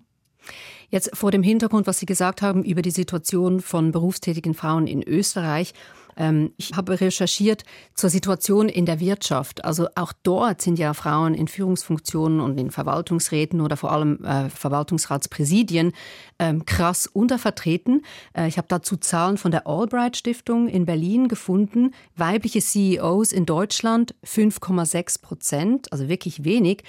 Jetzt 0.93 1.09
vor 1.17 1.31
dem 1.31 1.41
Hintergrund, 1.41 1.87
was 1.87 1.97
Sie 1.97 2.05
gesagt 2.05 2.43
haben 2.43 2.63
über 2.63 2.83
die 2.83 2.91
Situation 2.91 3.61
von 3.61 3.91
berufstätigen 3.91 4.53
Frauen 4.53 4.85
in 4.85 5.01
Österreich, 5.01 5.73
ähm, 6.15 6.53
ich 6.57 6.73
habe 6.75 7.01
recherchiert 7.01 7.63
zur 7.95 8.11
Situation 8.11 8.69
in 8.69 8.85
der 8.85 8.99
Wirtschaft. 8.99 9.65
Also 9.65 9.87
auch 9.95 10.13
dort 10.21 10.61
sind 10.61 10.77
ja 10.77 10.93
Frauen 10.93 11.33
in 11.33 11.47
Führungsfunktionen 11.47 12.39
und 12.39 12.59
in 12.59 12.69
Verwaltungsräten 12.69 13.59
oder 13.59 13.75
vor 13.75 13.91
allem 13.91 14.23
äh, 14.23 14.51
Verwaltungsratspräsidien 14.51 15.93
ähm, 16.37 16.63
krass 16.67 17.07
untervertreten. 17.07 18.05
Äh, 18.37 18.47
ich 18.47 18.59
habe 18.59 18.67
dazu 18.67 18.95
Zahlen 18.95 19.39
von 19.39 19.49
der 19.49 19.65
Albright 19.65 20.15
Stiftung 20.15 20.67
in 20.67 20.85
Berlin 20.85 21.27
gefunden. 21.27 21.95
Weibliche 22.15 22.59
CEOs 22.59 23.31
in 23.31 23.47
Deutschland 23.47 24.13
5,6 24.23 25.23
Prozent, 25.23 25.91
also 25.91 26.07
wirklich 26.07 26.43
wenig. 26.43 26.83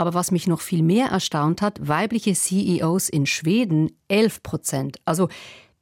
Aber 0.00 0.14
was 0.14 0.30
mich 0.30 0.46
noch 0.46 0.62
viel 0.62 0.82
mehr 0.82 1.08
erstaunt 1.08 1.60
hat, 1.60 1.86
weibliche 1.86 2.32
CEOs 2.32 3.10
in 3.10 3.26
Schweden 3.26 3.92
11 4.08 4.42
Prozent. 4.42 4.96
Also 5.04 5.28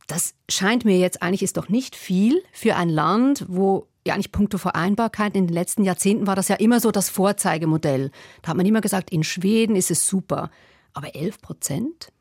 das 0.08 0.34
scheint 0.48 0.84
mir 0.84 0.98
jetzt 0.98 1.22
eigentlich 1.22 1.44
ist 1.44 1.56
doch 1.56 1.68
nicht 1.68 1.94
viel 1.94 2.42
für 2.50 2.74
ein 2.74 2.88
Land, 2.88 3.44
wo 3.46 3.86
ja 4.04 4.14
eigentlich 4.14 4.32
puncto 4.32 4.58
Vereinbarkeit 4.58 5.36
in 5.36 5.46
den 5.46 5.54
letzten 5.54 5.84
Jahrzehnten 5.84 6.26
war 6.26 6.34
das 6.34 6.48
ja 6.48 6.56
immer 6.56 6.80
so 6.80 6.90
das 6.90 7.08
Vorzeigemodell. 7.10 8.10
Da 8.42 8.48
hat 8.48 8.56
man 8.56 8.66
immer 8.66 8.80
gesagt, 8.80 9.10
in 9.10 9.22
Schweden 9.22 9.76
ist 9.76 9.92
es 9.92 10.08
super. 10.08 10.50
Aber 10.94 11.14
11 11.14 11.40
Prozent? 11.40 12.12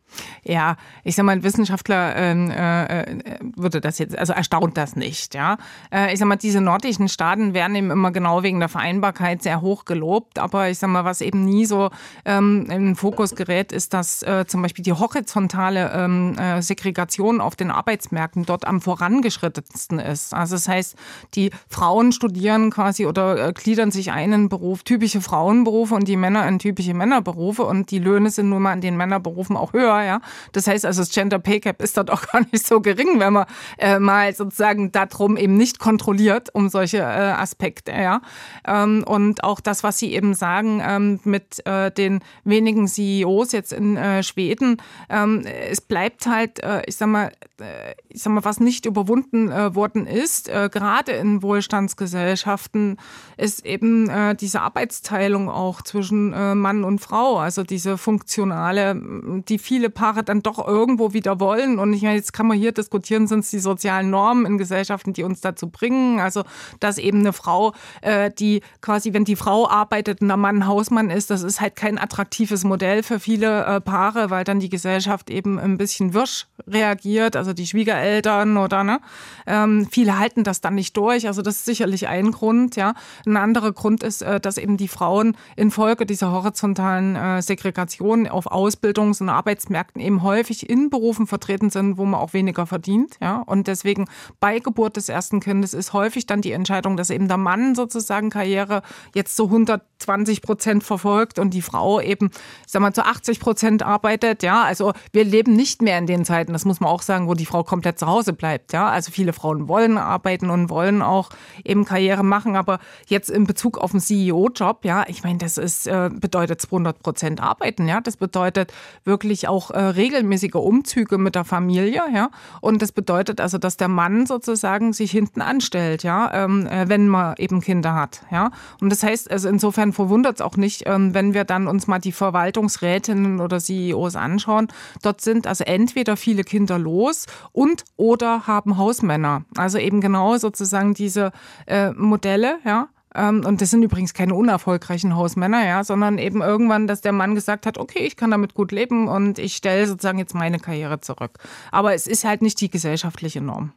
Ja, 0.44 0.78
ich 1.04 1.16
sag 1.16 1.26
mal, 1.26 1.34
ein 1.34 1.44
Wissenschaftler 1.44 2.16
ähm, 2.16 2.50
äh, 2.50 3.02
äh, 3.02 3.20
würde 3.56 3.82
das 3.82 4.00
jetzt, 4.00 4.18
also 4.18 4.34
erstaunt 4.34 4.78
das 4.78 4.96
nicht, 4.96 5.36
ja. 5.36 5.58
Äh, 5.92 6.14
ich 6.14 6.20
sag 6.20 6.28
mal, 6.28 6.38
diese 6.38 6.62
nordischen 6.62 7.10
Staaten 7.10 7.54
werden 7.54 7.76
eben 7.76 7.92
immer 7.92 8.12
genau 8.12 8.44
wegen 8.44 8.60
der 8.60 8.70
Vereinbarkeit 8.70 9.44
sehr 9.44 9.62
hoch 9.62 9.86
gelobt, 9.86 10.40
aber 10.40 10.70
ich 10.70 10.80
sag 10.80 10.90
mal, 10.90 11.04
was 11.04 11.22
eben 11.22 11.44
nie 11.44 11.66
so 11.66 11.90
ähm, 12.26 12.68
in 12.70 12.86
den 12.86 12.96
Fokus 12.96 13.36
gerät, 13.36 13.72
ist, 13.72 13.94
dass 13.94 14.24
äh, 14.24 14.46
zum 14.48 14.62
Beispiel 14.62 14.84
die 14.84 14.94
horizontale 14.94 15.92
ähm, 15.94 16.38
äh, 16.38 16.62
Segregation 16.62 17.42
auf 17.42 17.56
den 17.56 17.70
Arbeitsmärkten 17.70 18.46
dort 18.46 18.66
am 18.66 18.80
vorangeschrittensten 18.80 20.00
ist. 20.00 20.34
Also 20.34 20.56
das 20.56 20.68
heißt, 20.68 20.96
die 21.36 21.52
Frauen 21.70 22.14
studieren 22.14 22.72
quasi 22.72 23.06
oder 23.06 23.50
äh, 23.50 23.54
gliedern 23.54 23.92
sich 23.92 24.12
einen 24.12 24.48
Beruf, 24.48 24.84
typische 24.84 25.20
Frauenberufe 25.20 25.96
und 25.96 26.08
die 26.08 26.16
Männer 26.16 26.48
in 26.48 26.60
typische 26.60 26.94
Männerberufe 26.94 27.64
und 27.64 27.92
die 27.92 28.00
Löhne 28.00 28.30
sind 28.30 28.50
nun 28.50 28.62
mal 28.62 28.74
in 28.74 28.82
den 28.82 28.96
Männerberufen 28.96 29.58
auch 29.58 29.74
höher 29.74 29.97
ja. 30.04 30.22
Das 30.52 30.68
heißt 30.68 30.86
also, 30.86 31.02
das 31.02 31.12
Gender 31.12 31.40
Pay 31.40 31.60
Gap 31.60 31.82
ist 31.82 31.98
dort 31.98 32.12
auch 32.12 32.22
gar 32.32 32.42
nicht 32.52 32.66
so 32.66 32.82
gering, 32.82 33.20
wenn 33.20 33.34
man 33.34 33.46
äh, 33.78 34.00
mal 34.00 34.34
sozusagen 34.34 34.92
darum 34.92 35.38
eben 35.38 35.58
nicht 35.58 35.80
kontrolliert 35.80 36.54
um 36.54 36.70
solche 36.70 36.98
äh, 36.98 37.02
Aspekte, 37.02 37.92
ja. 37.92 38.22
Ähm, 38.66 39.04
und 39.08 39.44
auch 39.44 39.60
das, 39.60 39.84
was 39.84 39.98
Sie 39.98 40.14
eben 40.14 40.34
sagen 40.34 40.82
ähm, 40.86 41.20
mit 41.24 41.66
äh, 41.66 41.92
den 41.92 42.20
wenigen 42.44 42.88
CEOs 42.88 43.52
jetzt 43.52 43.74
in 43.74 43.98
äh, 43.98 44.24
Schweden, 44.24 44.82
ähm, 45.10 45.46
es 45.46 45.82
bleibt 45.82 46.28
halt, 46.28 46.64
äh, 46.64 46.82
ich 46.86 46.98
sag 46.98 47.08
mal, 47.08 47.32
äh, 47.60 47.94
ich 48.10 48.22
sag 48.22 48.34
mal, 48.34 48.44
was 48.44 48.60
nicht 48.60 48.86
überwunden 48.86 49.50
worden 49.76 50.08
ist, 50.08 50.48
gerade 50.48 51.12
in 51.12 51.42
Wohlstandsgesellschaften, 51.42 52.98
ist 53.38 53.66
eben 53.66 54.10
diese 54.40 54.62
Arbeitsteilung 54.62 55.50
auch 55.50 55.82
zwischen 55.82 56.30
Mann 56.60 56.84
und 56.84 57.00
Frau, 57.00 57.38
also 57.38 57.64
diese 57.64 57.98
funktionale, 57.98 59.00
die 59.48 59.60
viele 59.60 59.87
viele 59.88 59.90
Paare 59.90 60.24
dann 60.24 60.42
doch 60.42 60.66
irgendwo 60.66 61.14
wieder 61.14 61.40
wollen. 61.40 61.80
Und 61.80 61.94
ich 61.94 62.02
meine, 62.02 62.16
jetzt 62.16 62.34
kann 62.34 62.48
man 62.48 62.58
hier 62.58 62.72
diskutieren, 62.72 63.28
sind 63.28 63.40
es 63.40 63.50
die 63.50 63.60
sozialen 63.60 64.10
Normen 64.10 64.46
in 64.46 64.58
Gesellschaften, 64.58 65.14
die 65.14 65.24
uns 65.24 65.42
dazu 65.42 65.70
bringen. 65.70 66.20
Also, 66.20 66.44
dass 66.80 66.98
eben 66.98 67.20
eine 67.20 67.34
Frau, 67.34 67.74
äh, 68.02 68.32
die 68.32 68.62
quasi, 68.82 69.14
wenn 69.14 69.26
die 69.26 69.36
Frau 69.36 69.68
arbeitet 69.70 70.22
und 70.22 70.28
der 70.28 70.38
Mann 70.38 70.68
Hausmann 70.68 71.10
ist, 71.10 71.30
das 71.30 71.44
ist 71.44 71.62
halt 71.62 71.76
kein 71.76 71.98
attraktives 71.98 72.64
Modell 72.64 73.04
für 73.04 73.20
viele 73.20 73.66
äh, 73.66 73.82
Paare, 73.82 74.30
weil 74.30 74.44
dann 74.44 74.60
die 74.60 74.70
Gesellschaft 74.70 75.30
eben 75.30 75.60
ein 75.60 75.78
bisschen 75.78 76.14
wirsch 76.14 76.48
reagiert, 76.68 77.36
also 77.36 77.54
die 77.54 77.68
Schwiegereltern 77.68 78.58
oder 78.58 78.84
ne. 78.84 79.00
Ähm, 79.46 79.88
viele 79.90 80.20
halten 80.20 80.44
das 80.44 80.62
dann 80.62 80.76
nicht 80.76 80.98
durch. 80.98 81.28
Also 81.28 81.42
das 81.42 81.58
ist 81.58 81.66
sicherlich 81.66 82.08
ein 82.08 82.32
Grund, 82.32 82.76
ja. 82.76 82.94
Ein 83.26 83.38
anderer 83.38 83.72
Grund 83.72 84.04
ist, 84.04 84.22
äh, 84.22 84.40
dass 84.40 84.58
eben 84.58 84.78
die 84.78 84.88
Frauen 84.88 85.38
infolge 85.56 86.06
dieser 86.06 86.32
horizontalen 86.32 87.16
äh, 87.16 87.42
Segregation 87.42 88.28
auf 88.28 88.52
Ausbildungs- 88.52 89.22
und 89.22 89.30
Arbeitsmärkten 89.30 89.77
eben 89.96 90.24
häufig 90.24 90.70
in 90.70 90.90
Berufen 90.90 91.28
vertreten 91.28 91.70
sind, 91.70 91.98
wo 91.98 92.06
man 92.06 92.20
auch 92.20 92.34
weniger 92.34 92.66
verdient, 92.66 93.18
ja. 93.22 93.42
Und 93.46 93.68
deswegen 93.68 94.06
bei 94.40 94.60
Geburt 94.60 94.98
des 94.98 95.10
ersten 95.10 95.40
Kindes 95.40 95.74
ist 95.74 95.94
häufig 95.94 96.26
dann 96.26 96.42
die 96.42 96.52
Entscheidung, 96.52 96.98
dass 96.98 97.10
eben 97.10 97.28
der 97.28 97.38
Mann 97.38 97.76
sozusagen 97.76 98.30
Karriere 98.30 98.82
jetzt 99.14 99.36
zu 99.36 99.46
120 99.46 100.42
Prozent 100.42 100.84
verfolgt 100.84 101.40
und 101.40 101.54
die 101.54 101.62
Frau 101.62 102.02
eben, 102.02 102.30
ich 102.66 102.72
sag 102.72 102.82
mal, 102.82 102.94
zu 102.94 103.06
80 103.06 103.40
Prozent 103.40 103.84
arbeitet, 103.84 104.44
ja. 104.44 104.64
Also 104.64 104.94
wir 105.12 105.24
leben 105.24 105.54
nicht 105.54 105.82
mehr 105.82 105.98
in 105.98 106.08
den 106.08 106.26
Zeiten, 106.26 106.54
das 106.54 106.66
muss 106.66 106.80
man 106.80 106.90
auch 106.90 107.02
sagen, 107.02 107.28
wo 107.28 107.34
die 107.34 107.46
Frau 107.46 107.64
komplett 107.64 108.00
zu 108.00 108.08
Hause 108.08 108.34
bleibt, 108.34 108.74
ja. 108.74 108.90
Also 108.90 109.12
viele 109.12 109.34
Frauen 109.34 109.68
wollen 109.68 109.98
arbeiten 109.98 110.50
und 110.50 110.70
wollen 110.70 111.02
auch 111.02 111.30
eben 111.64 111.86
Karriere 111.86 112.24
machen, 112.24 112.56
aber 112.56 112.80
jetzt 113.08 113.30
in 113.30 113.46
Bezug 113.46 113.78
auf 113.78 113.92
den 113.92 114.00
CEO-Job, 114.00 114.86
ja, 114.86 115.06
ich 115.08 115.24
meine, 115.24 115.38
das 115.38 115.58
ist, 115.58 115.88
äh, 115.88 116.10
bedeutet 116.12 116.62
200 116.62 117.00
Prozent 117.00 117.42
arbeiten, 117.42 117.88
ja. 117.88 118.02
Das 118.02 118.18
bedeutet 118.18 118.74
wirklich 119.04 119.48
auch 119.48 119.67
äh, 119.72 119.80
regelmäßige 119.80 120.56
Umzüge 120.56 121.18
mit 121.18 121.36
der 121.36 121.44
Familie, 121.44 122.04
ja. 122.14 122.30
Und 122.62 122.82
das 122.82 122.92
bedeutet 122.92 123.42
also, 123.42 123.58
dass 123.58 123.78
der 123.78 123.88
Mann 123.88 124.26
sozusagen 124.26 124.94
sich 124.94 125.12
hinten 125.12 125.42
anstellt, 125.42 126.04
ja, 126.04 126.32
ähm, 126.34 126.68
äh, 126.68 126.90
wenn 126.90 127.08
man 127.08 127.36
eben 127.38 127.62
Kinder 127.62 127.94
hat, 127.94 128.22
ja. 128.32 128.52
Und 128.82 128.90
das 128.92 129.04
heißt, 129.04 129.30
also 129.32 129.50
insofern 129.50 129.94
verwundert 129.94 130.36
es 130.36 130.42
auch 130.42 130.58
nicht, 130.58 130.84
ähm, 130.86 131.14
wenn 131.14 131.34
wir 131.34 131.44
dann 131.44 131.68
uns 131.68 131.88
mal 131.88 132.00
die 132.00 132.12
Verwaltungsrätinnen 132.12 133.40
oder 133.40 133.60
CEOs 133.60 134.16
anschauen. 134.16 134.68
Dort 135.02 135.22
sind 135.22 135.48
also 135.48 135.64
entweder 135.64 136.18
viele 136.18 136.44
Kinder 136.44 136.78
los 136.78 137.26
und 137.52 137.84
oder 137.96 138.48
haben 138.48 138.78
Hausmänner. 138.78 139.44
Also 139.56 139.78
eben 139.78 140.02
genau 140.02 140.38
sozusagen 140.38 140.94
diese 140.94 141.32
äh, 141.66 141.92
Modelle, 141.92 142.58
ja. 142.66 142.88
Ähm, 143.18 143.44
und 143.46 143.62
das 143.62 143.72
sind 143.72 143.84
übrigens 143.84 144.14
keine 144.14 144.36
unerfolgreichen 144.36 145.16
Hausmänner, 145.16 145.66
ja, 145.66 145.84
sondern 145.84 146.20
eben 146.20 146.42
irgendwann, 146.42 146.88
dass 146.88 147.02
der 147.02 147.12
Mann 147.12 147.36
gesagt 147.36 147.66
hat, 147.66 147.78
okay, 147.78 148.06
ich 148.06 148.16
kann 148.16 148.32
damit 148.32 148.54
gut 148.54 148.72
leben 148.72 149.08
und 149.08 149.40
ich 149.40 149.56
stelle 149.56 149.88
sozusagen 149.88 150.20
jetzt 150.20 150.36
meine 150.36 150.60
Karriere 150.60 151.02
zurück. 151.02 151.40
Aber 151.72 151.94
es 151.94 152.08
ist 152.08 152.24
halt 152.24 152.42
nicht 152.42 152.62
die 152.62 152.70
gesellschaftliche 152.70 153.42
Norm. 153.42 153.74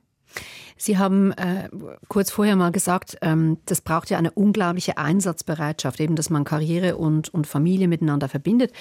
Sie 0.77 0.97
haben 0.97 1.33
äh, 1.33 1.69
kurz 2.09 2.31
vorher 2.31 2.57
mal 2.57 2.71
gesagt, 2.71 3.19
ähm, 3.23 3.59
das 3.67 3.81
braucht 3.81 4.11
ja 4.11 4.19
eine 4.19 4.31
unglaubliche 4.31 4.97
Einsatzbereitschaft, 4.97 6.01
eben, 6.01 6.17
dass 6.17 6.31
man 6.31 6.45
Karriere 6.45 6.97
und, 6.97 7.33
und 7.35 7.47
Familie 7.47 7.89
miteinander 7.89 8.29
verbindet. 8.29 8.73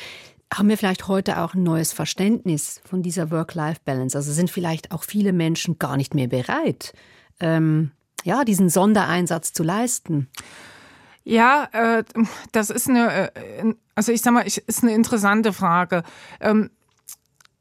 Haben 0.54 0.70
wir 0.70 0.78
vielleicht 0.78 1.08
heute 1.08 1.40
auch 1.42 1.54
ein 1.54 1.64
neues 1.64 1.94
Verständnis 1.94 2.82
von 2.86 3.02
dieser 3.02 3.32
Work-Life-Balance? 3.32 4.18
Also 4.18 4.32
sind 4.32 4.50
vielleicht 4.50 4.92
auch 4.92 5.04
viele 5.04 5.34
Menschen 5.34 5.78
gar 5.78 5.98
nicht 5.98 6.16
mehr 6.16 6.28
bereit, 6.28 6.94
ähm, 7.40 7.92
ja, 8.24 8.44
diesen 8.44 8.70
Sondereinsatz 8.70 9.54
zu 9.54 9.64
leisten? 9.64 10.30
Ja, 11.24 11.68
äh, 11.74 12.04
das 12.52 12.70
ist 12.70 12.90
eine, 12.90 13.32
äh, 13.36 13.74
also 13.96 14.12
ich 14.12 14.22
sag 14.22 14.34
mal, 14.34 14.46
ist 14.48 14.84
eine 14.84 14.94
interessante 14.94 15.54
Frage. 15.54 16.04
Ähm, 16.40 16.72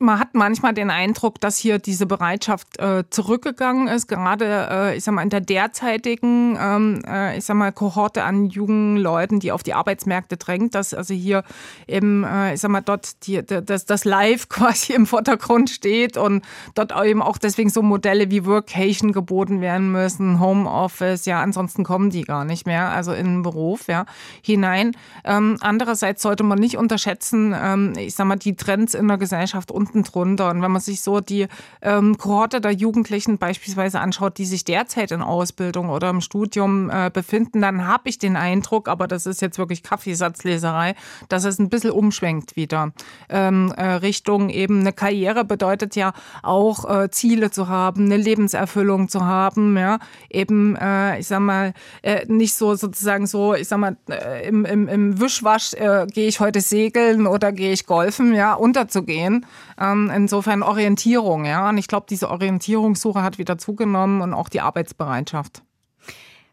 man 0.01 0.21
hat 0.21 0.35
manchmal 0.35 0.75
den 0.75 0.91
Eindruck, 0.91 1.41
dass 1.41 1.59
hier 1.59 1.81
diese 1.81 2.07
Bereitschaft 2.07 2.79
äh, 2.79 3.03
zurückgegangen 3.11 3.89
ist, 3.89 4.07
gerade 4.07 4.69
äh, 4.71 4.97
ich 4.97 5.03
sag 5.03 5.15
mal 5.15 5.23
in 5.23 5.31
der 5.31 5.41
derzeitigen 5.41 6.57
ähm, 6.61 7.03
äh, 7.05 7.37
ich 7.37 7.45
sag 7.45 7.57
mal 7.57 7.73
Kohorte 7.73 8.23
an 8.23 8.47
jungen 8.47 8.97
Leuten, 8.97 9.41
die 9.41 9.51
auf 9.51 9.65
die 9.65 9.75
Arbeitsmärkte 9.75 10.37
drängt, 10.37 10.77
dass 10.77 10.95
also 10.95 11.15
hier 11.15 11.43
eben 11.89 12.23
äh, 12.23 12.55
ich 12.55 12.61
sag 12.61 12.71
mal 12.71 12.81
dort 12.81 13.27
die, 13.27 13.45
das, 13.45 13.87
das 13.87 14.05
Live 14.05 14.49
quasi 14.49 14.93
im 14.93 15.05
Vordergrund 15.05 15.69
steht 15.69 16.17
und 16.17 16.45
dort 16.77 16.93
eben 17.05 17.21
auch 17.21 17.37
deswegen 17.37 17.71
so 17.71 17.83
Modelle 17.83 18.31
wie 18.31 18.47
Workation 18.47 19.11
geboten 19.11 19.61
werden 19.61 19.91
müssen, 19.91 20.39
Homeoffice, 20.39 21.25
ja, 21.25 21.43
ansonsten 21.43 21.83
kommen 21.83 22.11
die 22.11 22.23
gar 22.23 22.45
nicht 22.45 22.67
mehr, 22.67 22.91
also 22.91 23.13
in 23.13 23.27
den 23.27 23.43
Beruf, 23.43 23.89
ja, 23.89 24.07
hinein. 24.43 24.97
Ähm, 25.25 25.57
andererseits 25.61 26.23
sollte 26.23 26.45
man 26.45 26.61
nicht 26.61 26.77
unterschätzen, 26.77 27.53
ähm, 27.61 27.95
ich 27.97 28.15
sag 28.15 28.27
mal 28.27 28.37
die 28.37 28.55
Trends 28.55 28.95
in 28.95 29.09
der 29.09 29.19
Gesellschaft 29.19 29.73
und 29.73 29.88
unten 29.89 30.03
drunter. 30.03 30.51
Und 30.51 30.63
wenn 30.63 30.71
man 30.71 30.81
sich 30.81 31.01
so 31.01 31.21
die 31.21 31.47
ähm, 31.83 32.19
Kohorte 32.19 32.61
der 32.61 32.73
Jugendlichen 32.73 33.39
beispielsweise 33.39 34.01
anschaut, 34.01 34.39
die 34.39 34.45
sich 34.45 34.65
derzeit 34.65 35.11
in 35.13 35.23
Ausbildung 35.23 35.89
oder 35.89 36.11
im 36.11 36.21
Studium 36.21 36.91
äh, 36.91 37.11
befinden, 37.13 37.63
dann 37.63 37.87
habe 37.87 38.09
ich 38.09 38.19
den 38.19 38.37
Eindruck, 38.37 38.89
aber 38.89 39.07
das 39.07 39.27
ist 39.27 39.41
jetzt 39.41 39.59
wirklich 39.59 39.83
Kaffeesatzleserei, 39.83 40.95
dass 41.29 41.45
es 41.45 41.59
ein 41.59 41.69
bisschen 41.69 41.91
umschwenkt 41.91 42.57
wieder. 42.57 42.93
Ähm, 43.29 43.73
äh, 43.77 43.85
Richtung 43.85 44.51
eben 44.51 44.81
eine 44.81 44.93
Karriere 44.93 45.45
bedeutet 45.45 45.97
ja 45.97 46.13
auch 46.43 46.89
äh, 46.89 47.11
Ziele 47.11 47.51
zu 47.51 47.69
haben, 47.69 48.07
eine 48.07 48.17
Lebenserfüllung 48.17 49.09
zu 49.09 49.25
haben, 49.25 49.77
ja, 49.77 49.99
eben, 50.31 50.77
äh, 50.77 51.19
ich 51.19 51.27
sag 51.27 51.41
mal, 51.41 51.73
äh, 52.03 52.27
nicht 52.27 52.55
so 52.55 52.75
sozusagen 52.75 53.27
so, 53.27 53.55
ich 53.55 53.69
sag 53.69 53.79
mal, 53.79 53.97
äh, 54.11 54.47
im, 54.47 54.65
im, 54.65 54.89
im 54.89 55.21
Wischwasch 55.21 55.75
äh, 55.75 56.07
gehe 56.07 56.29
ich 56.29 56.41
heute 56.41 56.61
segeln 56.61 57.27
oder 57.27 57.53
gehe 57.53 57.73
ich 57.73 57.87
golfen, 57.87 58.35
ja, 58.35 58.55
unterzugehen, 58.55 59.47
ähm, 59.79 60.11
insofern 60.15 60.63
Orientierung, 60.63 61.45
ja. 61.45 61.69
Und 61.69 61.79
ich 61.79 61.89
glaube, 61.89 62.07
diese 62.09 62.31
Orientierungssuche 62.31 63.23
hat 63.23 63.39
wieder 63.39 63.59
zugenommen 63.59 64.21
und 64.21 64.35
auch 64.35 64.49
die 64.49 64.61
Arbeitsbereitschaft. 64.61 65.63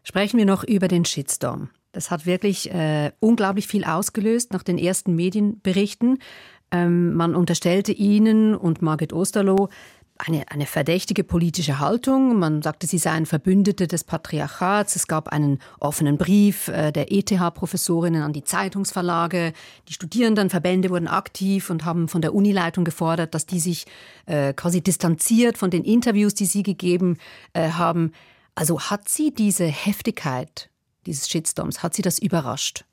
Sprechen 0.02 0.38
wir 0.38 0.46
noch 0.46 0.62
über 0.62 0.88
den 0.88 1.04
Shitstorm. 1.04 1.70
Das 1.92 2.10
hat 2.10 2.26
wirklich 2.26 2.72
äh, 2.72 3.10
unglaublich 3.20 3.66
viel 3.66 3.84
ausgelöst 3.84 4.52
nach 4.52 4.62
den 4.62 4.78
ersten 4.78 5.16
Medienberichten. 5.16 6.18
Ähm, 6.70 7.14
man 7.14 7.34
unterstellte 7.34 7.92
Ihnen 7.92 8.54
und 8.54 8.82
Margit 8.82 9.12
Osterloh 9.12 9.68
eine, 10.18 10.50
eine 10.50 10.66
verdächtige 10.66 11.24
politische 11.24 11.78
Haltung. 11.78 12.38
Man 12.38 12.62
sagte, 12.62 12.86
sie 12.86 12.98
seien 12.98 13.26
Verbündete 13.26 13.86
des 13.86 14.04
Patriarchats. 14.04 14.96
Es 14.96 15.06
gab 15.06 15.28
einen 15.28 15.58
offenen 15.80 16.18
Brief 16.18 16.68
äh, 16.68 16.92
der 16.92 17.12
ETH-Professorinnen 17.12 18.22
an 18.22 18.32
die 18.32 18.44
Zeitungsverlage. 18.44 19.52
Die 19.88 19.92
Studierendenverbände 19.92 20.90
wurden 20.90 21.08
aktiv 21.08 21.70
und 21.70 21.84
haben 21.84 22.08
von 22.08 22.22
der 22.22 22.34
Unileitung 22.34 22.84
gefordert, 22.84 23.34
dass 23.34 23.46
die 23.46 23.60
sich 23.60 23.86
äh, 24.26 24.52
quasi 24.52 24.80
distanziert 24.80 25.58
von 25.58 25.70
den 25.70 25.84
Interviews, 25.84 26.34
die 26.34 26.46
sie 26.46 26.62
gegeben 26.62 27.18
äh, 27.52 27.70
haben. 27.70 28.12
Also 28.54 28.80
hat 28.80 29.08
sie 29.08 29.34
diese 29.34 29.66
Heftigkeit 29.66 30.70
dieses 31.06 31.28
Shitstorms, 31.28 31.82
hat 31.82 31.94
sie 31.94 32.02
das 32.02 32.18
überrascht? 32.18 32.84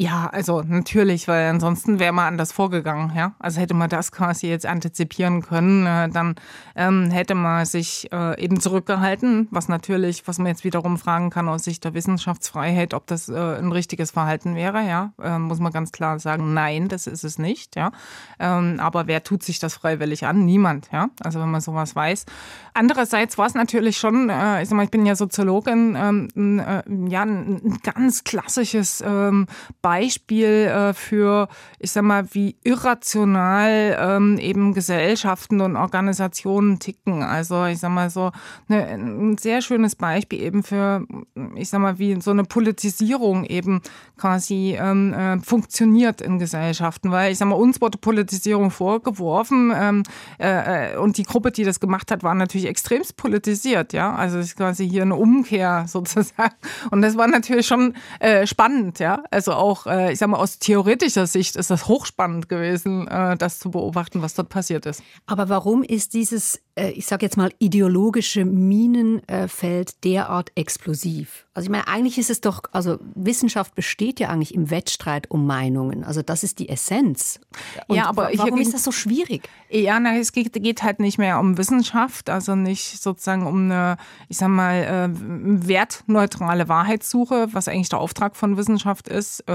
Ja, 0.00 0.28
also 0.32 0.62
natürlich, 0.62 1.26
weil 1.26 1.50
ansonsten 1.50 1.98
wäre 1.98 2.12
man 2.12 2.28
anders 2.28 2.52
vorgegangen, 2.52 3.12
ja. 3.16 3.32
Also 3.40 3.60
hätte 3.60 3.74
man 3.74 3.90
das 3.90 4.12
quasi 4.12 4.46
jetzt 4.46 4.64
antizipieren 4.64 5.42
können, 5.42 5.86
äh, 5.86 6.08
dann 6.08 6.36
ähm, 6.76 7.10
hätte 7.10 7.34
man 7.34 7.66
sich 7.66 8.08
äh, 8.12 8.40
eben 8.40 8.60
zurückgehalten, 8.60 9.48
was 9.50 9.68
natürlich, 9.68 10.28
was 10.28 10.38
man 10.38 10.46
jetzt 10.46 10.62
wiederum 10.62 10.98
fragen 10.98 11.30
kann 11.30 11.48
aus 11.48 11.64
Sicht 11.64 11.82
der 11.82 11.94
Wissenschaftsfreiheit, 11.94 12.94
ob 12.94 13.08
das 13.08 13.28
äh, 13.28 13.34
ein 13.34 13.72
richtiges 13.72 14.12
Verhalten 14.12 14.54
wäre, 14.54 14.86
ja. 14.86 15.12
Ähm, 15.20 15.42
muss 15.42 15.58
man 15.58 15.72
ganz 15.72 15.90
klar 15.90 16.20
sagen, 16.20 16.54
nein, 16.54 16.86
das 16.86 17.08
ist 17.08 17.24
es 17.24 17.40
nicht, 17.40 17.74
ja. 17.74 17.90
Ähm, 18.38 18.78
aber 18.78 19.08
wer 19.08 19.24
tut 19.24 19.42
sich 19.42 19.58
das 19.58 19.74
freiwillig 19.74 20.24
an? 20.26 20.44
Niemand, 20.44 20.90
ja. 20.92 21.08
Also 21.24 21.40
wenn 21.40 21.50
man 21.50 21.60
sowas 21.60 21.96
weiß. 21.96 22.24
Andererseits 22.72 23.36
war 23.36 23.46
es 23.46 23.54
natürlich 23.54 23.96
schon, 23.96 24.30
äh, 24.30 24.62
ich 24.62 24.68
sag 24.68 24.76
mal, 24.76 24.84
ich 24.84 24.92
bin 24.92 25.04
ja 25.06 25.16
Soziologin, 25.16 25.96
ähm, 25.98 26.60
äh, 26.60 26.82
ja, 27.10 27.22
ein, 27.22 27.60
ein 27.64 27.78
ganz 27.82 28.22
klassisches 28.22 29.02
ähm, 29.04 29.47
Beispiel 29.82 30.46
äh, 30.46 30.94
für, 30.94 31.48
ich 31.78 31.92
sag 31.92 32.02
mal, 32.02 32.26
wie 32.34 32.56
irrational 32.64 33.96
ähm, 34.00 34.38
eben 34.38 34.74
Gesellschaften 34.74 35.60
und 35.60 35.76
Organisationen 35.76 36.78
ticken. 36.78 37.22
Also 37.22 37.64
ich 37.66 37.78
sag 37.78 37.90
mal 37.90 38.10
so 38.10 38.32
eine, 38.68 38.86
ein 38.86 39.38
sehr 39.38 39.62
schönes 39.62 39.96
Beispiel 39.96 40.42
eben 40.42 40.62
für, 40.62 41.06
ich 41.54 41.68
sag 41.68 41.80
mal, 41.80 41.98
wie 41.98 42.20
so 42.20 42.30
eine 42.30 42.44
Politisierung 42.44 43.44
eben 43.44 43.80
quasi 44.18 44.76
ähm, 44.78 45.14
äh, 45.14 45.40
funktioniert 45.40 46.20
in 46.20 46.38
Gesellschaften. 46.38 47.10
Weil 47.10 47.32
ich 47.32 47.38
sag 47.38 47.48
mal, 47.48 47.54
uns 47.54 47.80
wurde 47.80 47.98
Politisierung 47.98 48.70
vorgeworfen 48.70 49.72
ähm, 49.74 50.02
äh, 50.38 50.96
und 50.96 51.16
die 51.16 51.22
Gruppe, 51.22 51.52
die 51.52 51.64
das 51.64 51.80
gemacht 51.80 52.10
hat, 52.10 52.22
war 52.22 52.34
natürlich 52.34 52.66
extremst 52.66 53.16
politisiert. 53.16 53.92
Ja, 53.92 54.14
also 54.14 54.38
es 54.38 54.46
ist 54.46 54.56
quasi 54.56 54.88
hier 54.88 55.02
eine 55.02 55.16
Umkehr 55.16 55.86
sozusagen. 55.88 56.54
Und 56.90 57.02
das 57.02 57.16
war 57.16 57.28
natürlich 57.28 57.66
schon 57.66 57.94
äh, 58.20 58.46
spannend. 58.46 58.98
Ja, 58.98 59.22
also 59.30 59.52
auch, 59.52 59.86
äh, 59.86 60.12
ich 60.12 60.18
sag 60.18 60.28
mal, 60.28 60.38
aus 60.38 60.58
theoretischer 60.58 61.26
Sicht 61.26 61.56
ist 61.56 61.70
das 61.70 61.88
hochspannend 61.88 62.48
gewesen, 62.48 63.06
äh, 63.08 63.36
das 63.36 63.58
zu 63.58 63.70
beobachten, 63.70 64.22
was 64.22 64.34
dort 64.34 64.48
passiert 64.48 64.86
ist. 64.86 65.02
Aber 65.26 65.48
warum 65.48 65.82
ist 65.82 66.14
dieses, 66.14 66.60
äh, 66.74 66.90
ich 66.90 67.06
sage 67.06 67.26
jetzt 67.26 67.36
mal, 67.36 67.52
ideologische 67.58 68.44
Minenfeld 68.44 70.04
derart 70.04 70.50
explosiv? 70.54 71.46
Also 71.54 71.66
ich 71.66 71.70
meine, 71.70 71.88
eigentlich 71.88 72.18
ist 72.18 72.30
es 72.30 72.40
doch, 72.40 72.62
also 72.70 72.98
Wissenschaft 73.16 73.74
besteht 73.74 74.07
geht 74.08 74.20
ja 74.20 74.30
eigentlich 74.30 74.54
im 74.54 74.70
Wettstreit 74.70 75.30
um 75.30 75.46
Meinungen. 75.46 76.02
Also 76.02 76.22
das 76.22 76.42
ist 76.42 76.60
die 76.60 76.70
Essenz. 76.70 77.40
Und 77.88 77.96
ja, 77.96 78.06
aber 78.06 78.30
warum 78.36 78.58
ist 78.58 78.72
das 78.72 78.82
so 78.82 78.90
schwierig? 78.90 79.46
Ja, 79.68 80.00
na, 80.00 80.16
es 80.16 80.32
geht, 80.32 80.54
geht, 80.54 80.82
halt 80.82 80.98
nicht 80.98 81.18
mehr 81.18 81.38
um 81.38 81.58
Wissenschaft, 81.58 82.30
also 82.30 82.54
nicht 82.54 83.02
sozusagen 83.02 83.46
um 83.46 83.64
eine, 83.64 83.98
ich 84.30 84.38
sag 84.38 84.48
mal, 84.48 85.10
äh, 85.12 85.68
wertneutrale 85.68 86.70
Wahrheitssuche, 86.70 87.48
was 87.52 87.68
eigentlich 87.68 87.90
der 87.90 87.98
Auftrag 87.98 88.34
von 88.34 88.56
Wissenschaft 88.56 89.08
ist. 89.08 89.46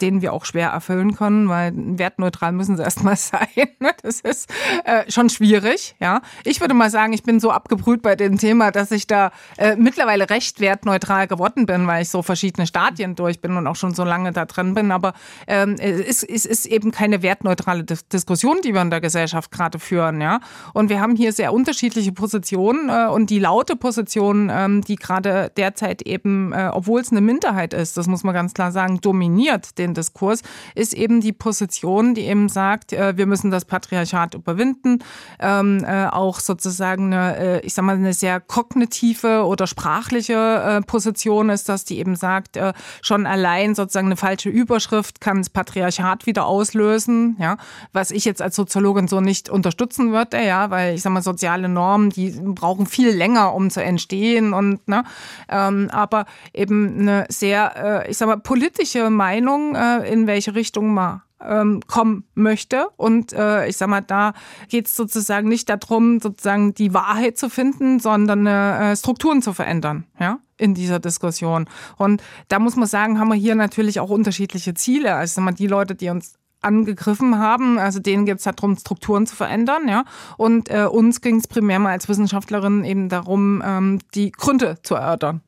Den 0.00 0.22
wir 0.22 0.32
auch 0.32 0.44
schwer 0.44 0.70
erfüllen 0.70 1.14
können, 1.14 1.48
weil 1.48 1.72
wertneutral 1.74 2.52
müssen 2.52 2.76
sie 2.76 2.82
erstmal 2.82 3.16
sein. 3.16 3.48
Ne? 3.80 3.90
Das 4.02 4.20
ist 4.20 4.50
äh, 4.84 5.10
schon 5.10 5.30
schwierig. 5.30 5.94
Ja, 6.00 6.20
ich 6.44 6.60
würde 6.60 6.74
mal 6.74 6.90
sagen, 6.90 7.12
ich 7.12 7.22
bin 7.22 7.40
so 7.40 7.50
abgebrüht 7.50 8.02
bei 8.02 8.16
dem 8.16 8.38
Thema, 8.38 8.70
dass 8.70 8.90
ich 8.90 9.06
da 9.06 9.30
äh, 9.56 9.76
mittlerweile 9.76 10.30
recht 10.30 10.60
wertneutral 10.60 11.26
geworden 11.26 11.66
bin, 11.66 11.86
weil 11.86 12.02
ich 12.02 12.10
so 12.10 12.22
verschiedene 12.22 12.66
Stadien 12.66 13.14
durch 13.14 13.40
bin 13.40 13.56
und 13.56 13.66
auch 13.66 13.76
schon 13.76 13.94
so 13.94 14.04
lange 14.04 14.32
da 14.32 14.44
drin 14.44 14.74
bin. 14.74 14.90
Aber 14.90 15.14
ähm, 15.46 15.76
es, 15.78 16.22
es 16.22 16.44
ist 16.44 16.66
eben 16.66 16.90
keine 16.90 17.22
wertneutrale 17.22 17.84
Diskussion, 17.84 18.58
die 18.64 18.74
wir 18.74 18.82
in 18.82 18.90
der 18.90 19.00
Gesellschaft 19.00 19.50
gerade 19.50 19.78
führen. 19.78 20.20
Ja, 20.20 20.40
und 20.72 20.88
wir 20.88 21.00
haben 21.00 21.16
hier 21.16 21.32
sehr 21.32 21.52
unterschiedliche 21.52 22.12
Positionen 22.12 22.88
äh, 22.88 23.08
und 23.08 23.30
die 23.30 23.38
laute 23.38 23.76
Position, 23.76 24.50
ähm, 24.52 24.82
die 24.82 24.96
gerade 24.96 25.52
derzeit 25.56 26.02
eben, 26.02 26.52
äh, 26.52 26.70
obwohl 26.72 27.00
es 27.00 27.10
eine 27.10 27.20
Minderheit 27.20 27.74
ist, 27.74 27.96
das 27.96 28.06
muss 28.06 28.24
man 28.24 28.34
ganz 28.34 28.54
klar 28.54 28.72
sagen, 28.72 29.00
dominiert 29.00 29.78
den 29.84 29.94
Diskurs, 29.94 30.42
ist 30.74 30.94
eben 30.94 31.20
die 31.20 31.32
Position, 31.32 32.14
die 32.14 32.22
eben 32.22 32.48
sagt, 32.48 32.92
äh, 32.92 33.16
wir 33.16 33.26
müssen 33.26 33.50
das 33.50 33.64
Patriarchat 33.64 34.34
überwinden, 34.34 35.00
ähm, 35.38 35.84
äh, 35.84 36.06
auch 36.06 36.40
sozusagen 36.40 37.12
eine, 37.12 37.36
äh, 37.36 37.60
ich 37.60 37.74
sag 37.74 37.84
mal, 37.84 37.96
eine 37.96 38.14
sehr 38.14 38.40
kognitive 38.40 39.44
oder 39.44 39.66
sprachliche 39.66 40.82
Position 40.86 41.50
ist 41.50 41.68
das, 41.68 41.84
die 41.84 41.98
eben 41.98 42.16
sagt, 42.16 42.58
schon 43.02 43.26
allein 43.26 43.74
sozusagen 43.74 44.06
eine 44.06 44.16
falsche 44.16 44.48
Überschrift 44.48 45.20
kann 45.20 45.38
das 45.38 45.50
Patriarchat 45.50 46.26
wieder 46.26 46.46
auslösen, 46.46 47.36
ja, 47.38 47.56
was 47.92 48.10
ich 48.10 48.24
jetzt 48.24 48.40
als 48.40 48.56
Soziologin 48.56 49.08
so 49.08 49.20
nicht 49.20 49.48
unterstützen 49.48 50.12
würde, 50.12 50.44
ja, 50.44 50.70
weil 50.70 50.94
ich 50.94 51.02
sag 51.02 51.12
mal, 51.12 51.22
soziale 51.22 51.68
Normen, 51.68 52.10
die 52.10 52.30
brauchen 52.30 52.86
viel 52.86 53.10
länger, 53.10 53.54
um 53.54 53.70
zu 53.70 53.82
entstehen 53.82 54.54
und, 54.54 54.86
ne, 54.88 55.04
ähm, 55.48 55.90
aber 55.92 56.26
eben 56.52 57.00
eine 57.00 57.26
sehr, 57.28 58.06
ich 58.08 58.16
sag 58.16 58.28
mal, 58.28 58.38
politische 58.38 59.10
Meinung 59.10 59.73
äh, 59.74 60.10
in 60.10 60.26
welche 60.26 60.54
Richtung 60.54 60.94
man 60.94 61.22
ähm, 61.40 61.80
kommen 61.86 62.24
möchte. 62.34 62.88
Und 62.96 63.32
äh, 63.32 63.66
ich 63.68 63.76
sag 63.76 63.88
mal, 63.88 64.00
da 64.00 64.32
geht 64.68 64.86
es 64.86 64.96
sozusagen 64.96 65.48
nicht 65.48 65.68
darum, 65.68 66.20
sozusagen 66.20 66.74
die 66.74 66.94
Wahrheit 66.94 67.36
zu 67.38 67.48
finden, 67.48 68.00
sondern 68.00 68.46
äh, 68.46 68.96
Strukturen 68.96 69.42
zu 69.42 69.52
verändern, 69.52 70.04
ja, 70.18 70.38
in 70.56 70.74
dieser 70.74 70.98
Diskussion. 71.00 71.66
Und 71.96 72.22
da 72.48 72.58
muss 72.58 72.76
man 72.76 72.88
sagen, 72.88 73.18
haben 73.18 73.28
wir 73.28 73.34
hier 73.34 73.54
natürlich 73.54 74.00
auch 74.00 74.10
unterschiedliche 74.10 74.74
Ziele. 74.74 75.14
Also 75.14 75.40
mal, 75.40 75.52
die 75.52 75.66
Leute, 75.66 75.94
die 75.94 76.08
uns 76.08 76.34
angegriffen 76.64 77.38
haben. 77.38 77.78
Also 77.78 78.00
denen 78.00 78.24
geht 78.24 78.38
es 78.38 78.44
darum, 78.44 78.76
Strukturen 78.76 79.26
zu 79.26 79.36
verändern, 79.36 79.86
ja. 79.86 80.04
Und 80.36 80.70
äh, 80.70 80.86
uns 80.86 81.20
ging 81.20 81.36
es 81.36 81.46
primär 81.46 81.78
mal 81.78 81.90
als 81.90 82.08
Wissenschaftlerin 82.08 82.84
eben 82.84 83.08
darum, 83.08 83.62
ähm, 83.64 83.98
die 84.14 84.32
Gründe 84.32 84.78
zu 84.82 84.94
erörtern. 84.94 85.42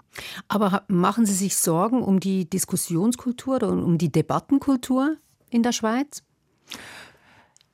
Aber 0.49 0.85
machen 0.89 1.27
Sie 1.27 1.35
sich 1.35 1.57
Sorgen 1.57 2.03
um 2.03 2.21
die 2.21 2.49
Diskussionskultur 2.49 3.63
und 3.65 3.83
um 3.83 3.99
die 3.99 4.11
Debattenkultur 4.11 5.17
in 5.51 5.63
der 5.63 5.73
Schweiz? 5.73 6.23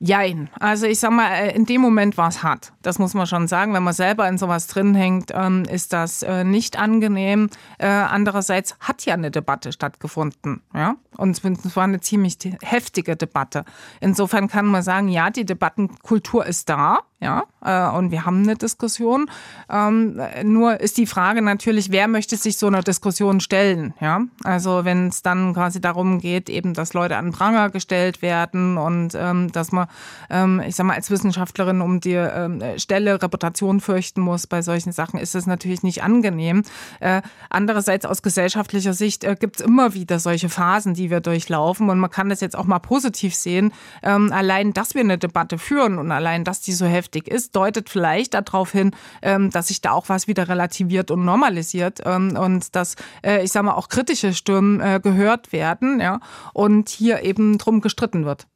Jein. 0.05 0.49
Also 0.59 0.85
ich 0.85 0.99
sag 0.99 1.11
mal, 1.11 1.31
äh, 1.31 1.55
in 1.55 1.65
dem 1.65 1.79
Moment 1.79 2.17
war 2.17 2.27
es 2.27 2.43
hart. 2.43 2.73
Das 2.81 2.99
muss 2.99 3.13
man 3.13 3.25
schon 3.25 3.47
sagen. 3.47 3.73
Wenn 3.73 3.83
man 3.83 3.93
selber 3.93 4.27
in 4.27 4.37
sowas 4.37 4.67
drin 4.67 4.93
hängt, 4.95 5.31
ähm, 5.33 5.63
ist 5.63 5.93
das 5.93 6.23
äh, 6.23 6.43
nicht 6.43 6.77
angenehm. 6.77 7.49
Äh, 7.77 7.87
andererseits 7.87 8.75
hat 8.81 9.05
ja 9.05 9.13
eine 9.13 9.31
Debatte 9.31 9.71
stattgefunden. 9.71 10.61
Ja? 10.73 10.97
Und 11.15 11.41
es 11.41 11.75
war 11.77 11.85
eine 11.85 12.01
ziemlich 12.01 12.37
heftige 12.61 13.15
Debatte. 13.15 13.63
Insofern 14.01 14.49
kann 14.49 14.65
man 14.65 14.83
sagen, 14.83 15.07
ja, 15.07 15.29
die 15.29 15.45
Debattenkultur 15.45 16.45
ist 16.45 16.67
da. 16.67 16.99
Ja, 17.21 17.45
und 17.63 18.11
wir 18.11 18.25
haben 18.25 18.43
eine 18.43 18.55
Diskussion. 18.55 19.29
Ähm, 19.69 20.19
nur 20.43 20.79
ist 20.79 20.97
die 20.97 21.05
Frage 21.05 21.41
natürlich, 21.41 21.91
wer 21.91 22.07
möchte 22.07 22.37
sich 22.37 22.57
so 22.57 22.67
einer 22.67 22.81
Diskussion 22.81 23.39
stellen? 23.39 23.93
Ja, 23.99 24.21
also 24.43 24.85
wenn 24.85 25.07
es 25.07 25.21
dann 25.21 25.53
quasi 25.53 25.79
darum 25.79 26.19
geht, 26.19 26.49
eben, 26.49 26.73
dass 26.73 26.93
Leute 26.93 27.17
an 27.17 27.31
Pranger 27.31 27.69
gestellt 27.69 28.21
werden 28.21 28.77
und 28.77 29.15
ähm, 29.15 29.51
dass 29.51 29.71
man 29.71 29.87
ähm, 30.29 30.61
ich 30.65 30.75
sag 30.75 30.85
mal, 30.85 30.95
als 30.95 31.09
Wissenschaftlerin 31.11 31.81
um 31.81 31.99
die 31.99 32.13
ähm, 32.13 32.61
Stelle 32.77 33.21
Reputation 33.21 33.79
fürchten 33.79 34.21
muss 34.21 34.47
bei 34.47 34.61
solchen 34.61 34.91
Sachen, 34.91 35.19
ist 35.19 35.35
das 35.35 35.45
natürlich 35.45 35.83
nicht 35.83 36.03
angenehm. 36.03 36.63
Äh, 36.99 37.21
andererseits 37.49 38.05
aus 38.05 38.21
gesellschaftlicher 38.21 38.93
Sicht 38.93 39.23
äh, 39.23 39.35
gibt 39.39 39.59
es 39.59 39.65
immer 39.65 39.93
wieder 39.93 40.19
solche 40.19 40.49
Phasen, 40.49 40.93
die 40.93 41.09
wir 41.09 41.21
durchlaufen 41.21 41.89
und 41.89 41.99
man 41.99 42.09
kann 42.09 42.29
das 42.29 42.41
jetzt 42.41 42.57
auch 42.57 42.65
mal 42.65 42.79
positiv 42.79 43.35
sehen. 43.35 43.71
Ähm, 44.01 44.31
allein, 44.31 44.73
dass 44.73 44.95
wir 44.95 45.01
eine 45.01 45.17
Debatte 45.17 45.57
führen 45.57 45.97
und 45.97 46.11
allein, 46.11 46.43
dass 46.43 46.61
die 46.61 46.73
so 46.73 46.85
heftig 46.85 47.27
ist, 47.27 47.52
deutet 47.55 47.89
vielleicht 47.89 48.33
darauf 48.33 48.71
hin, 48.71 48.91
ähm, 49.21 49.49
dass 49.49 49.67
sich 49.67 49.81
da 49.81 49.91
auch 49.91 50.09
was 50.09 50.27
wieder 50.27 50.47
relativiert 50.47 51.11
und 51.11 51.23
normalisiert 51.25 52.01
ähm, 52.05 52.37
und 52.37 52.75
dass, 52.75 52.95
äh, 53.23 53.43
ich 53.43 53.51
sag 53.51 53.63
mal, 53.63 53.73
auch 53.73 53.89
kritische 53.89 54.33
Stimmen 54.33 54.79
äh, 54.79 54.99
gehört 55.01 55.51
werden 55.51 55.99
ja, 55.99 56.19
und 56.53 56.89
hier 56.89 57.23
eben 57.23 57.57
drum 57.57 57.81
gestritten 57.81 58.25
wird. 58.25 58.47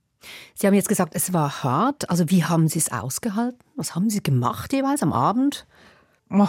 Sie 0.55 0.67
haben 0.67 0.73
jetzt 0.73 0.89
gesagt, 0.89 1.13
es 1.15 1.33
war 1.33 1.63
hart. 1.63 2.09
Also 2.09 2.29
wie 2.29 2.43
haben 2.43 2.67
Sie 2.67 2.79
es 2.79 2.91
ausgehalten? 2.91 3.59
Was 3.75 3.95
haben 3.95 4.09
Sie 4.09 4.21
gemacht 4.21 4.73
jeweils 4.73 5.03
am 5.03 5.13
Abend? 5.13 5.67
Oh, 6.29 6.47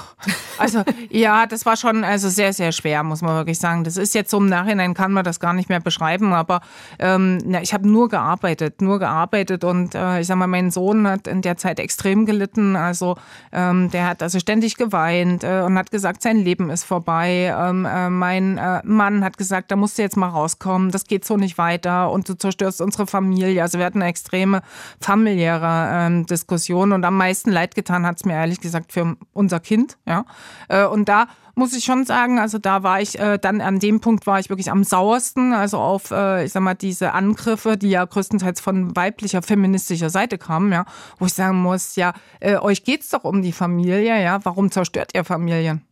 also 0.59 0.83
ja, 1.09 1.47
das 1.47 1.65
war 1.65 1.77
schon 1.77 2.03
also 2.03 2.29
sehr, 2.29 2.53
sehr 2.53 2.73
schwer, 2.73 3.05
muss 3.05 3.23
man 3.23 3.37
wirklich 3.37 3.61
sagen. 3.61 3.85
Das 3.85 3.97
ist 3.97 4.13
jetzt 4.13 4.29
so 4.29 4.39
im 4.39 4.47
Nachhinein 4.47 4.93
kann 4.93 5.13
man 5.13 5.23
das 5.23 5.39
gar 5.39 5.53
nicht 5.53 5.69
mehr 5.69 5.79
beschreiben, 5.79 6.33
aber 6.33 6.63
ähm, 6.99 7.39
na, 7.45 7.63
ich 7.63 7.73
habe 7.73 7.89
nur 7.89 8.09
gearbeitet, 8.09 8.83
nur 8.83 8.99
gearbeitet 8.99 9.63
und 9.63 9.95
äh, 9.95 10.21
ich 10.21 10.27
sag 10.27 10.37
mal, 10.37 10.49
mein 10.49 10.73
Sohn 10.73 11.07
hat 11.07 11.29
in 11.29 11.43
der 11.43 11.59
Zeit 11.59 11.79
extrem 11.79 12.27
gelitten. 12.27 12.75
Also 12.75 13.17
ähm, 13.53 13.89
der 13.93 14.09
hat 14.09 14.21
also 14.21 14.41
ständig 14.41 14.77
geweint 14.77 15.45
äh, 15.45 15.63
und 15.65 15.79
hat 15.79 15.93
gesagt, 15.93 16.23
sein 16.23 16.39
Leben 16.39 16.71
ist 16.71 16.83
vorbei. 16.83 17.55
Ähm, 17.57 17.85
äh, 17.85 18.11
mein 18.11 18.59
äh, 18.59 18.81
Mann 18.83 19.23
hat 19.23 19.39
gesagt, 19.39 19.71
da 19.71 19.77
musst 19.77 19.97
du 19.97 20.03
jetzt 20.03 20.17
mal 20.17 20.29
rauskommen, 20.29 20.91
das 20.91 21.05
geht 21.05 21.25
so 21.25 21.37
nicht 21.37 21.57
weiter 21.57 22.11
und 22.11 22.29
du 22.29 22.35
zerstörst 22.35 22.81
unsere 22.81 23.07
Familie. 23.07 23.63
Also 23.63 23.79
wir 23.79 23.87
hatten 23.87 24.03
eine 24.03 24.11
extreme 24.11 24.63
familiäre 25.01 25.89
ähm, 25.93 26.27
Diskussion 26.27 26.91
und 26.91 27.05
am 27.05 27.17
meisten 27.17 27.53
leid 27.53 27.77
getan 27.77 28.05
hat 28.05 28.17
es 28.17 28.25
mir 28.25 28.35
ehrlich 28.35 28.61
gesagt 28.61 28.93
für 28.93 29.17
unser 29.33 29.61
Kind, 29.61 29.68
ja. 30.07 30.25
Äh, 30.69 30.87
und 30.87 31.09
da 31.09 31.27
muss 31.55 31.77
ich 31.77 31.85
schon 31.85 32.05
sagen, 32.05 32.39
also 32.39 32.59
da 32.59 32.83
war 32.83 33.01
ich 33.01 33.19
äh, 33.19 33.39
dann 33.39 33.61
an 33.61 33.81
dem 33.81 34.01
Punkt 34.01 34.27
war 34.27 34.39
ich 34.39 34.49
wirklich 34.49 34.71
am 34.71 34.85
sauersten, 34.85 35.53
also 35.53 35.79
auf, 35.79 36.11
äh, 36.11 36.45
ich 36.45 36.53
sag 36.53 36.63
mal, 36.63 36.75
diese 36.75 37.13
Angriffe, 37.13 37.77
die 37.77 37.91
ja 37.91 38.05
größtenteils 38.05 38.61
von 38.61 38.95
weiblicher 38.95 39.43
feministischer 39.43 40.11
Seite 40.11 40.39
kamen, 40.39 40.73
ja, 40.73 40.85
wo 41.19 41.27
ich 41.27 41.35
sagen 41.35 41.61
muss, 41.61 41.97
ja, 41.97 42.13
euch 42.61 42.85
geht's 42.85 43.11
doch 43.11 43.25
um 43.25 43.43
die 43.43 43.53
Familie, 43.53 44.23
ja, 44.23 44.45
warum 44.45 44.71
zerstört 44.71 45.11
ihr 45.15 45.25
Familien? 45.25 45.83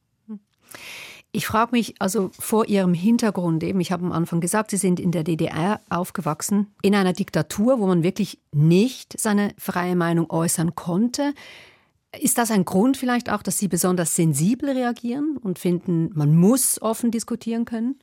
Ich 1.36 1.46
frage 1.46 1.72
mich, 1.72 1.96
also 1.98 2.30
vor 2.38 2.66
Ihrem 2.66 2.94
Hintergrund 2.94 3.62
eben, 3.62 3.78
ich 3.80 3.92
habe 3.92 4.06
am 4.06 4.12
Anfang 4.12 4.40
gesagt, 4.40 4.70
Sie 4.70 4.78
sind 4.78 4.98
in 4.98 5.10
der 5.10 5.22
DDR 5.22 5.80
aufgewachsen, 5.90 6.68
in 6.80 6.94
einer 6.94 7.12
Diktatur, 7.12 7.78
wo 7.78 7.86
man 7.86 8.02
wirklich 8.02 8.38
nicht 8.52 9.20
seine 9.20 9.52
freie 9.58 9.96
Meinung 9.96 10.30
äußern 10.30 10.74
konnte. 10.74 11.34
Ist 12.20 12.38
das 12.38 12.50
ein 12.50 12.64
Grund 12.64 12.96
vielleicht 12.96 13.30
auch, 13.30 13.42
dass 13.42 13.58
Sie 13.58 13.68
besonders 13.68 14.14
sensibel 14.14 14.70
reagieren 14.70 15.36
und 15.42 15.58
finden, 15.58 16.10
man 16.14 16.34
muss 16.34 16.80
offen 16.80 17.10
diskutieren 17.10 17.64
können? 17.64 17.96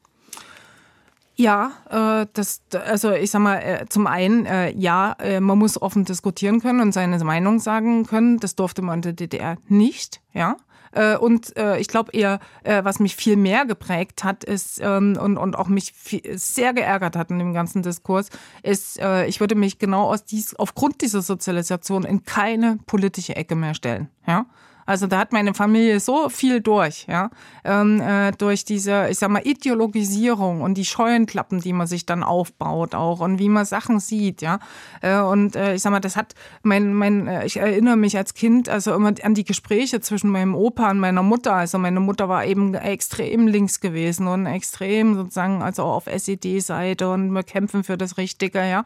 Ja, 1.36 1.72
äh, 1.90 2.28
das, 2.34 2.62
also 2.86 3.12
ich 3.12 3.32
sag 3.32 3.42
mal, 3.42 3.58
äh, 3.58 3.86
zum 3.90 4.06
einen, 4.06 4.46
äh, 4.46 4.72
ja, 4.72 5.16
man 5.40 5.58
muss 5.58 5.82
offen 5.82 6.06
diskutieren 6.06 6.62
können 6.62 6.80
und 6.80 6.92
seine 6.92 7.18
Meinung 7.24 7.60
sagen 7.60 8.06
können. 8.06 8.40
Das 8.40 8.56
durfte 8.56 8.82
man 8.82 9.00
in 9.00 9.02
der 9.02 9.14
DDR 9.14 9.58
nicht, 9.68 10.22
ja. 10.34 10.58
Äh, 10.94 11.18
und 11.18 11.56
äh, 11.58 11.78
ich 11.80 11.88
glaube 11.88 12.12
eher, 12.14 12.40
äh, 12.64 12.84
was 12.84 13.00
mich 13.00 13.16
viel 13.16 13.36
mehr 13.36 13.66
geprägt 13.66 14.24
hat, 14.24 14.44
ist 14.44 14.80
ähm, 14.82 15.18
und, 15.20 15.38
und 15.38 15.56
auch 15.56 15.68
mich 15.68 15.94
viel, 15.94 16.38
sehr 16.38 16.74
geärgert 16.74 17.16
hat 17.16 17.32
in 17.32 17.40
dem 17.40 17.54
ganzen 17.54 17.82
Diskurs, 17.82 18.30
ist, 18.62 19.00
äh, 19.00 19.26
ich 19.26 19.40
würde 19.40 19.56
mich 19.56 19.80
genau 19.80 20.12
aus 20.12 20.24
dies, 20.26 20.56
aufgrund 20.56 21.02
dieser 21.02 21.22
Sozialisation 21.22 22.04
in 22.04 22.24
keine 22.24 22.80
politische 22.86 23.36
Ecke 23.36 23.56
mehr 23.56 23.74
stellen. 23.74 24.10
Ja. 24.28 24.46
Also 24.86 25.08
da 25.08 25.18
hat 25.18 25.32
meine 25.34 25.54
Familie 25.54 26.00
so 26.00 26.30
viel 26.30 26.62
durch, 26.62 27.06
ja, 27.08 27.30
ähm, 27.64 28.02
äh, 28.02 28.32
durch 28.32 28.66
diese, 28.66 29.08
ich 29.10 29.18
sag 29.20 29.30
mal, 29.30 29.46
Ideologisierung 29.46 30.62
und 30.62 30.76
die 30.76 30.86
Scheuenklappen, 30.86 31.60
die 31.60 31.74
man 31.74 31.88
sich 31.88 32.06
dann 32.06 32.24
aufbaut 32.24 32.96
auch 32.96 33.20
und 33.20 33.40
wie 33.40 33.50
man 33.50 33.66
Sachen 33.66 34.00
sieht, 34.00 34.42
ja. 34.42 34.60
Äh, 35.02 35.20
und 35.20 35.56
äh, 35.56 35.76
ich 35.76 35.82
sag 35.82 35.92
mal, 35.92 36.00
das 36.00 36.16
hat 36.16 36.34
mein, 36.64 36.94
mein, 36.94 37.28
äh, 37.28 37.46
ich 37.46 37.58
erinnere 37.58 37.98
mich 37.98 38.18
als 38.18 38.34
Kind 38.34 38.70
also 38.70 38.94
immer 38.94 39.14
an 39.24 39.34
die 39.34 39.46
Gespräche 39.46 40.02
zwischen 40.02 40.30
meinem 40.30 40.56
Opa 40.56 40.92
und 40.92 41.00
meiner 41.00 41.24
Mutter. 41.24 41.54
Also 41.54 41.78
meine 41.78 42.00
Mutter 42.00 42.30
war 42.30 42.46
eben 42.46 42.74
extrem 42.74 43.48
links 43.48 43.80
gewesen 43.80 44.28
und 44.28 44.46
extrem 44.46 45.16
sozusagen, 45.16 45.62
also 45.62 45.84
auf 45.84 46.08
SED-Seite 46.08 47.10
und 47.10 47.32
wir 47.32 47.44
kämpfen 47.44 47.84
für 47.84 47.98
das 47.98 48.18
Richtige, 48.18 48.68
ja. 48.68 48.84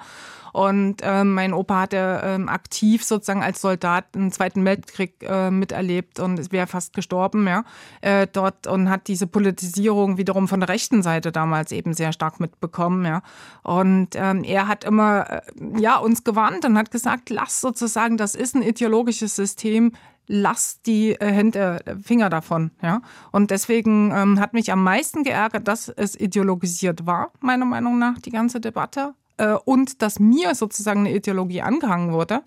Und 0.57 1.01
äh, 1.03 1.23
mein 1.23 1.53
Opa 1.53 1.81
hatte 1.81 1.97
äh, 1.97 2.49
aktiv 2.49 3.03
sozusagen 3.03 3.43
als 3.43 3.61
Soldat 3.61 4.15
den 4.15 4.31
Zweiten 4.31 4.65
Weltkrieg 4.65 5.23
äh, 5.23 5.51
miterlebt 5.51 5.77
erlebt 5.87 6.19
und 6.19 6.51
wäre 6.51 6.67
fast 6.67 6.93
gestorben, 6.93 7.47
ja, 7.47 7.63
äh, 8.01 8.27
dort 8.31 8.67
und 8.67 8.89
hat 8.89 9.07
diese 9.07 9.27
Politisierung 9.27 10.17
wiederum 10.17 10.47
von 10.47 10.59
der 10.59 10.69
rechten 10.69 11.01
Seite 11.01 11.31
damals 11.31 11.71
eben 11.71 11.93
sehr 11.93 12.11
stark 12.11 12.39
mitbekommen, 12.39 13.05
ja. 13.05 13.21
Und 13.63 14.09
ähm, 14.15 14.43
er 14.43 14.67
hat 14.67 14.83
immer 14.83 15.29
äh, 15.29 15.41
ja 15.79 15.97
uns 15.97 16.23
gewarnt 16.23 16.65
und 16.65 16.77
hat 16.77 16.91
gesagt, 16.91 17.29
lass 17.29 17.61
sozusagen, 17.61 18.17
das 18.17 18.35
ist 18.35 18.55
ein 18.55 18.61
ideologisches 18.61 19.35
System, 19.35 19.93
lass 20.27 20.81
die 20.81 21.11
äh, 21.11 21.31
Hände, 21.31 21.79
äh, 21.85 21.95
Finger 21.95 22.29
davon. 22.29 22.71
Ja? 22.81 23.01
Und 23.31 23.51
deswegen 23.51 24.11
ähm, 24.11 24.39
hat 24.39 24.53
mich 24.53 24.71
am 24.71 24.83
meisten 24.83 25.23
geärgert, 25.23 25.67
dass 25.67 25.87
es 25.89 26.19
ideologisiert 26.19 27.05
war, 27.05 27.31
meiner 27.39 27.65
Meinung 27.65 27.97
nach, 27.97 28.19
die 28.19 28.31
ganze 28.31 28.59
Debatte. 28.59 29.13
Äh, 29.37 29.53
und 29.65 30.01
dass 30.01 30.19
mir 30.19 30.55
sozusagen 30.55 31.01
eine 31.01 31.15
Ideologie 31.15 31.61
angehangen 31.61 32.11
wurde. 32.11 32.41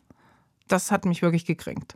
Das 0.68 0.90
hat 0.90 1.04
mich 1.04 1.22
wirklich 1.22 1.46
gekränkt. 1.46 1.94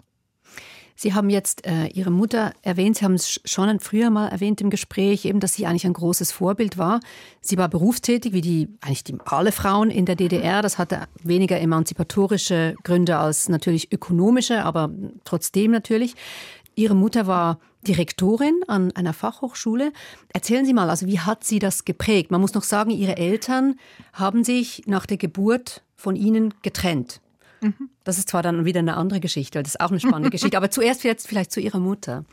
Sie 0.97 1.13
haben 1.13 1.29
jetzt 1.29 1.67
äh, 1.67 1.87
Ihre 1.89 2.13
Mutter 2.13 2.53
erwähnt, 2.63 2.97
Sie 2.97 3.05
haben 3.05 3.15
es 3.15 3.41
schon 3.45 3.81
früher 3.81 4.11
mal 4.11 4.29
erwähnt 4.29 4.61
im 4.61 4.71
Gespräch, 4.71 5.25
eben, 5.25 5.41
dass 5.41 5.55
sie 5.55 5.67
eigentlich 5.67 5.87
ein 5.87 5.93
großes 5.93 6.31
Vorbild 6.31 6.79
war. 6.79 7.01
Sie 7.41 7.59
war 7.59 7.69
berufstätig, 7.69 8.33
wie 8.33 8.41
die 8.41 8.69
eigentlich 8.81 9.03
die, 9.03 9.17
alle 9.25 9.51
Frauen 9.51 9.91
in 9.91 10.07
der 10.07 10.15
DDR. 10.15 10.63
Das 10.63 10.79
hatte 10.79 11.09
weniger 11.23 11.61
emanzipatorische 11.61 12.77
Gründe 12.85 13.17
als 13.17 13.49
natürlich 13.49 13.93
ökonomische, 13.93 14.65
aber 14.65 14.91
trotzdem 15.25 15.73
natürlich. 15.73 16.15
Ihre 16.75 16.95
Mutter 16.95 17.27
war 17.27 17.59
Direktorin 17.87 18.63
an 18.67 18.93
einer 18.93 19.13
Fachhochschule. 19.13 19.93
Erzählen 20.33 20.65
Sie 20.65 20.73
mal, 20.73 20.91
also 20.91 21.07
wie 21.07 21.21
hat 21.21 21.45
sie 21.45 21.59
das 21.59 21.85
geprägt? 21.85 22.31
Man 22.31 22.41
muss 22.41 22.55
noch 22.55 22.63
sagen, 22.63 22.91
Ihre 22.91 23.17
Eltern 23.17 23.77
haben 24.13 24.45
sich 24.45 24.85
nach 24.87 25.07
der 25.07 25.17
Geburt 25.17 25.83
von 25.95 26.17
Ihnen 26.17 26.55
getrennt. 26.63 27.21
Das 28.05 28.19
ist 28.19 28.29
zwar 28.29 28.43
dann 28.43 28.65
wieder 28.65 28.81
eine 28.81 28.97
andere 28.97 29.21
Geschichte, 29.21 29.63
das 29.63 29.75
ist 29.75 29.81
auch 29.81 29.91
eine 29.91 30.01
spannende 30.01 30.31
Geschichte, 30.37 30.57
aber 30.57 30.71
zuerst 30.71 31.05
jetzt 31.05 31.27
vielleicht 31.27 31.53
zu 31.53 31.61
Ihrer 31.61 31.79
Mutter. 31.79 32.25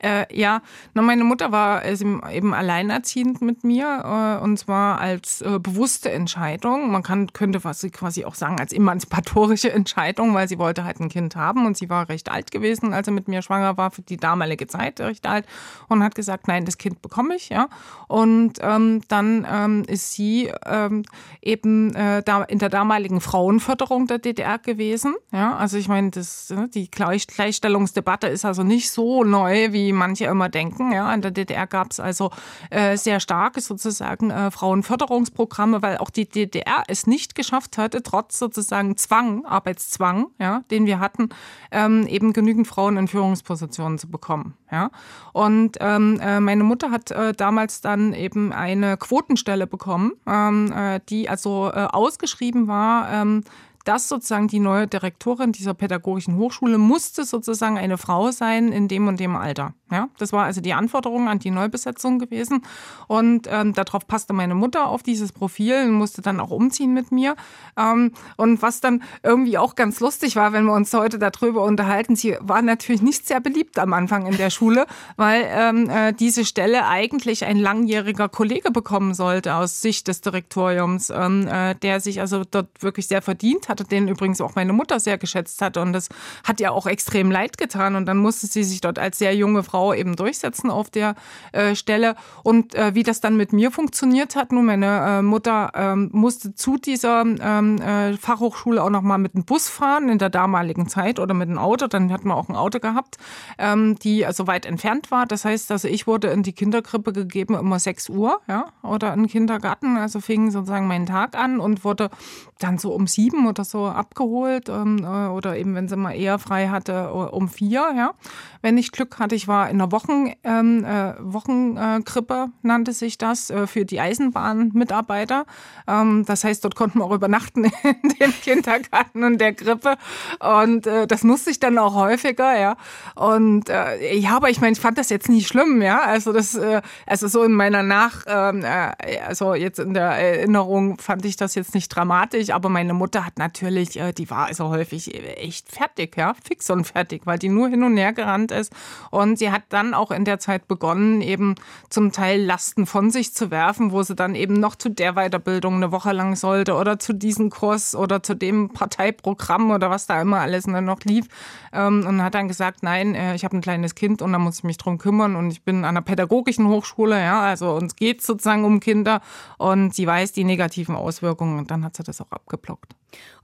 Äh, 0.00 0.26
ja, 0.32 0.62
na, 0.94 1.02
meine 1.02 1.24
Mutter 1.24 1.50
war 1.50 1.84
eben 1.84 2.54
alleinerziehend 2.54 3.42
mit 3.42 3.64
mir 3.64 4.38
äh, 4.40 4.44
und 4.44 4.56
zwar 4.56 5.00
als 5.00 5.40
äh, 5.40 5.58
bewusste 5.58 6.12
Entscheidung. 6.12 6.90
Man 6.90 7.02
kann, 7.02 7.32
könnte 7.32 7.64
was 7.64 7.86
quasi 7.92 8.24
auch 8.24 8.34
sagen 8.34 8.60
als 8.60 8.72
emanzipatorische 8.72 9.72
Entscheidung, 9.78 10.34
weil 10.34 10.48
sie 10.48 10.58
wollte 10.58 10.84
halt 10.84 11.00
ein 11.00 11.08
Kind 11.08 11.34
haben 11.34 11.66
und 11.66 11.76
sie 11.76 11.90
war 11.90 12.08
recht 12.08 12.30
alt 12.30 12.52
gewesen, 12.52 12.92
als 12.92 13.06
sie 13.06 13.12
mit 13.12 13.26
mir 13.26 13.42
schwanger 13.42 13.76
war, 13.76 13.90
für 13.90 14.02
die 14.02 14.16
damalige 14.16 14.68
Zeit 14.68 15.00
recht 15.00 15.26
alt 15.26 15.46
und 15.88 16.02
hat 16.02 16.14
gesagt, 16.14 16.46
nein, 16.46 16.64
das 16.64 16.78
Kind 16.78 17.02
bekomme 17.02 17.34
ich, 17.34 17.48
ja. 17.48 17.68
Und 18.06 18.54
ähm, 18.60 19.02
dann 19.08 19.46
ähm, 19.50 19.84
ist 19.86 20.12
sie 20.12 20.52
ähm, 20.64 21.02
eben 21.42 21.94
äh, 21.94 22.22
da 22.22 22.44
in 22.44 22.58
der 22.60 22.68
damaligen 22.68 23.20
Frauenförderung 23.20 24.06
der 24.06 24.18
DDR 24.18 24.58
gewesen, 24.58 25.16
ja. 25.32 25.56
Also 25.56 25.76
ich 25.76 25.88
meine, 25.88 26.10
das, 26.10 26.50
ne, 26.50 26.68
die 26.68 26.88
Gleichstellungsdebatte 26.88 28.28
ist 28.28 28.44
also 28.44 28.62
nicht 28.62 28.90
so 28.90 29.24
neu 29.24 29.72
wie 29.72 29.87
manche 29.92 30.26
immer 30.26 30.48
denken. 30.48 30.92
Ja, 30.92 31.12
in 31.12 31.22
der 31.22 31.30
DDR 31.30 31.66
gab 31.66 31.90
es 31.90 32.00
also 32.00 32.30
äh, 32.70 32.96
sehr 32.96 33.20
starke 33.20 33.60
sozusagen 33.60 34.30
äh, 34.30 34.50
Frauenförderungsprogramme, 34.50 35.82
weil 35.82 35.98
auch 35.98 36.10
die 36.10 36.28
DDR 36.28 36.84
es 36.88 37.06
nicht 37.06 37.34
geschafft 37.34 37.78
hatte, 37.78 38.02
trotz 38.02 38.38
sozusagen 38.38 38.96
Zwang, 38.96 39.44
Arbeitszwang, 39.44 40.26
ja, 40.38 40.62
den 40.70 40.86
wir 40.86 41.00
hatten, 41.00 41.30
ähm, 41.70 42.06
eben 42.06 42.32
genügend 42.32 42.66
Frauen 42.66 42.96
in 42.96 43.08
Führungspositionen 43.08 43.98
zu 43.98 44.08
bekommen. 44.08 44.54
Ja, 44.70 44.90
und 45.32 45.78
ähm, 45.80 46.20
äh, 46.20 46.40
meine 46.40 46.64
Mutter 46.64 46.90
hat 46.90 47.10
äh, 47.10 47.32
damals 47.32 47.80
dann 47.80 48.12
eben 48.12 48.52
eine 48.52 48.96
Quotenstelle 48.98 49.66
bekommen, 49.66 50.12
ähm, 50.26 50.72
äh, 50.72 51.00
die 51.08 51.28
also 51.28 51.70
äh, 51.72 51.86
ausgeschrieben 51.90 52.66
war 52.66 53.10
ähm, 53.10 53.44
dass 53.88 54.06
sozusagen 54.06 54.48
die 54.48 54.60
neue 54.60 54.86
Direktorin 54.86 55.52
dieser 55.52 55.72
pädagogischen 55.72 56.36
Hochschule 56.36 56.76
musste 56.76 57.24
sozusagen 57.24 57.78
eine 57.78 57.96
Frau 57.96 58.30
sein 58.30 58.70
in 58.70 58.86
dem 58.86 59.08
und 59.08 59.18
dem 59.18 59.34
Alter. 59.34 59.72
Ja, 59.90 60.08
das 60.18 60.32
war 60.32 60.44
also 60.44 60.60
die 60.60 60.74
Anforderung 60.74 61.28
an 61.28 61.38
die 61.38 61.50
Neubesetzung 61.50 62.18
gewesen. 62.18 62.62
Und 63.06 63.48
ähm, 63.50 63.72
darauf 63.72 64.06
passte 64.06 64.34
meine 64.34 64.54
Mutter 64.54 64.86
auf 64.86 65.02
dieses 65.02 65.32
Profil 65.32 65.84
und 65.86 65.92
musste 65.92 66.20
dann 66.20 66.40
auch 66.40 66.50
umziehen 66.50 66.92
mit 66.92 67.10
mir. 67.10 67.36
Ähm, 67.78 68.12
und 68.36 68.60
was 68.60 68.80
dann 68.80 69.02
irgendwie 69.22 69.56
auch 69.56 69.76
ganz 69.76 70.00
lustig 70.00 70.36
war, 70.36 70.52
wenn 70.52 70.64
wir 70.64 70.74
uns 70.74 70.92
heute 70.92 71.18
darüber 71.18 71.64
unterhalten, 71.64 72.16
sie 72.16 72.36
war 72.40 72.60
natürlich 72.60 73.00
nicht 73.00 73.26
sehr 73.26 73.40
beliebt 73.40 73.78
am 73.78 73.94
Anfang 73.94 74.26
in 74.26 74.36
der 74.36 74.50
Schule, 74.50 74.86
weil 75.16 75.46
ähm, 75.48 75.88
äh, 75.88 76.12
diese 76.12 76.44
Stelle 76.44 76.86
eigentlich 76.86 77.46
ein 77.46 77.56
langjähriger 77.56 78.28
Kollege 78.28 78.70
bekommen 78.70 79.14
sollte 79.14 79.54
aus 79.54 79.80
Sicht 79.80 80.06
des 80.08 80.20
Direktoriums, 80.20 81.08
ähm, 81.08 81.48
äh, 81.48 81.74
der 81.76 82.00
sich 82.00 82.20
also 82.20 82.44
dort 82.44 82.82
wirklich 82.82 83.08
sehr 83.08 83.22
verdient 83.22 83.70
hatte, 83.70 83.84
den 83.84 84.06
übrigens 84.06 84.42
auch 84.42 84.54
meine 84.54 84.74
Mutter 84.74 85.00
sehr 85.00 85.16
geschätzt 85.16 85.62
hatte. 85.62 85.80
Und 85.80 85.94
das 85.94 86.10
hat 86.44 86.60
ja 86.60 86.72
auch 86.72 86.86
extrem 86.86 87.30
leid 87.30 87.56
getan. 87.56 87.96
Und 87.96 88.04
dann 88.04 88.18
musste 88.18 88.46
sie 88.46 88.64
sich 88.64 88.82
dort 88.82 88.98
als 88.98 89.18
sehr 89.18 89.34
junge 89.34 89.62
Frau 89.62 89.77
Frau 89.78 89.94
eben 89.94 90.16
durchsetzen 90.16 90.70
auf 90.70 90.90
der 90.90 91.14
äh, 91.52 91.76
Stelle. 91.76 92.16
Und 92.42 92.74
äh, 92.74 92.96
wie 92.96 93.04
das 93.04 93.20
dann 93.20 93.36
mit 93.36 93.52
mir 93.52 93.70
funktioniert 93.70 94.34
hat, 94.34 94.50
nun 94.50 94.66
meine 94.66 95.18
äh, 95.18 95.22
Mutter 95.22 95.70
ähm, 95.74 96.10
musste 96.12 96.52
zu 96.56 96.78
dieser 96.78 97.20
ähm, 97.20 97.80
äh, 97.80 98.16
Fachhochschule 98.16 98.82
auch 98.82 98.90
nochmal 98.90 99.18
mit 99.18 99.34
dem 99.34 99.44
Bus 99.44 99.68
fahren 99.68 100.08
in 100.08 100.18
der 100.18 100.30
damaligen 100.30 100.88
Zeit 100.88 101.20
oder 101.20 101.32
mit 101.32 101.48
dem 101.48 101.58
Auto. 101.58 101.86
Dann 101.86 102.12
hat 102.12 102.24
man 102.24 102.36
auch 102.36 102.48
ein 102.48 102.56
Auto 102.56 102.80
gehabt, 102.80 103.18
ähm, 103.56 103.96
die 104.00 104.26
also 104.26 104.48
weit 104.48 104.66
entfernt 104.66 105.12
war. 105.12 105.26
Das 105.26 105.44
heißt, 105.44 105.70
also 105.70 105.86
ich 105.86 106.08
wurde 106.08 106.28
in 106.28 106.42
die 106.42 106.52
Kinderkrippe 106.52 107.12
gegeben 107.12 107.54
immer 107.54 107.78
6 107.78 108.08
Uhr, 108.08 108.40
ja, 108.48 108.64
oder 108.82 109.14
in 109.14 109.20
den 109.20 109.28
Kindergarten. 109.28 109.96
Also 109.96 110.18
fing 110.20 110.50
sozusagen 110.50 110.88
mein 110.88 111.06
Tag 111.06 111.36
an 111.36 111.60
und 111.60 111.84
wurde 111.84 112.10
dann 112.58 112.78
so 112.78 112.92
um 112.92 113.06
sieben 113.06 113.46
oder 113.46 113.64
so 113.64 113.86
abgeholt 113.86 114.68
ähm, 114.68 115.04
äh, 115.04 115.28
oder 115.28 115.56
eben, 115.56 115.76
wenn 115.76 115.86
sie 115.86 115.96
mal 115.96 116.16
eher 116.16 116.40
frei 116.40 116.68
hatte, 116.68 117.12
um 117.12 117.48
vier, 117.48 117.92
ja. 117.96 118.14
Wenn 118.60 118.76
ich 118.76 118.90
Glück 118.90 119.20
hatte, 119.20 119.36
ich 119.36 119.46
war 119.46 119.67
in 119.68 119.80
einer 119.80 119.92
Wochen, 119.92 120.32
ähm, 120.44 120.84
äh, 120.84 121.14
Wochenkrippe, 121.20 122.48
nannte 122.62 122.92
sich 122.92 123.18
das, 123.18 123.50
äh, 123.50 123.66
für 123.66 123.84
die 123.84 124.00
Eisenbahnmitarbeiter. 124.00 125.44
Ähm, 125.86 126.24
das 126.26 126.44
heißt, 126.44 126.64
dort 126.64 126.74
konnten 126.74 126.98
wir 126.98 127.04
auch 127.04 127.12
übernachten 127.12 127.64
in 127.82 128.08
dem 128.20 128.32
Kindergarten 128.32 129.24
und 129.24 129.38
der 129.38 129.54
Krippe. 129.54 129.96
Und 130.40 130.86
äh, 130.86 131.06
das 131.06 131.24
musste 131.24 131.50
ich 131.50 131.60
dann 131.60 131.78
auch 131.78 131.94
häufiger, 131.94 132.58
ja. 132.58 132.76
Und 133.14 133.68
äh, 133.68 134.14
ja, 134.16 134.36
aber 134.36 134.50
ich 134.50 134.60
meine, 134.60 134.72
ich 134.72 134.80
fand 134.80 134.98
das 134.98 135.10
jetzt 135.10 135.28
nicht 135.28 135.48
schlimm, 135.48 135.82
ja. 135.82 136.00
Also 136.00 136.32
das, 136.32 136.54
äh, 136.54 136.82
also 137.06 137.28
so 137.28 137.42
in 137.42 137.52
meiner 137.52 137.82
Nach, 137.82 138.24
ähm, 138.26 138.62
äh, 138.64 139.20
also 139.26 139.54
jetzt 139.54 139.78
in 139.78 139.94
der 139.94 140.10
Erinnerung 140.10 140.98
fand 140.98 141.24
ich 141.24 141.36
das 141.36 141.54
jetzt 141.54 141.74
nicht 141.74 141.88
dramatisch, 141.88 142.50
aber 142.50 142.68
meine 142.68 142.94
Mutter 142.94 143.24
hat 143.26 143.38
natürlich, 143.38 143.98
äh, 143.98 144.12
die 144.12 144.30
war 144.30 144.46
also 144.46 144.68
häufig 144.68 145.14
echt 145.38 145.70
fertig, 145.70 146.16
ja, 146.16 146.34
fix 146.46 146.70
und 146.70 146.86
fertig, 146.86 147.22
weil 147.24 147.38
die 147.38 147.48
nur 147.48 147.68
hin 147.68 147.82
und 147.82 147.96
her 147.96 148.12
gerannt 148.12 148.52
ist. 148.52 148.72
Und 149.10 149.38
sie 149.38 149.50
hat 149.50 149.57
hat 149.58 149.64
dann 149.68 149.94
auch 149.94 150.10
in 150.10 150.24
der 150.24 150.38
Zeit 150.38 150.68
begonnen, 150.68 151.20
eben 151.20 151.54
zum 151.90 152.12
Teil 152.12 152.40
Lasten 152.40 152.86
von 152.86 153.10
sich 153.10 153.34
zu 153.34 153.50
werfen, 153.50 153.92
wo 153.92 154.02
sie 154.02 154.14
dann 154.14 154.34
eben 154.34 154.54
noch 154.54 154.76
zu 154.76 154.88
der 154.88 155.14
Weiterbildung 155.14 155.74
eine 155.74 155.92
Woche 155.92 156.12
lang 156.12 156.36
sollte 156.36 156.74
oder 156.74 156.98
zu 156.98 157.12
diesem 157.12 157.50
Kurs 157.50 157.94
oder 157.94 158.22
zu 158.22 158.34
dem 158.34 158.70
Parteiprogramm 158.70 159.70
oder 159.70 159.90
was 159.90 160.06
da 160.06 160.20
immer 160.20 160.40
alles 160.40 160.66
noch 160.66 161.00
lief. 161.04 161.26
Ähm, 161.72 162.06
und 162.06 162.22
hat 162.22 162.34
dann 162.34 162.48
gesagt, 162.48 162.82
nein, 162.82 163.14
äh, 163.14 163.34
ich 163.34 163.44
habe 163.44 163.56
ein 163.56 163.60
kleines 163.60 163.94
Kind 163.94 164.22
und 164.22 164.32
da 164.32 164.38
muss 164.38 164.58
ich 164.58 164.64
mich 164.64 164.78
drum 164.78 164.98
kümmern 164.98 165.36
und 165.36 165.50
ich 165.50 165.62
bin 165.62 165.78
an 165.78 165.96
einer 165.96 166.02
pädagogischen 166.02 166.68
Hochschule, 166.68 167.20
ja, 167.20 167.40
also 167.40 167.74
uns 167.74 167.96
geht 167.96 168.22
sozusagen 168.22 168.64
um 168.64 168.80
Kinder 168.80 169.20
und 169.58 169.94
sie 169.94 170.06
weiß 170.06 170.32
die 170.32 170.44
negativen 170.44 170.94
Auswirkungen 170.94 171.58
und 171.58 171.70
dann 171.70 171.84
hat 171.84 171.96
sie 171.96 172.02
das 172.02 172.20
auch 172.20 172.30
abgeblockt. 172.30 172.94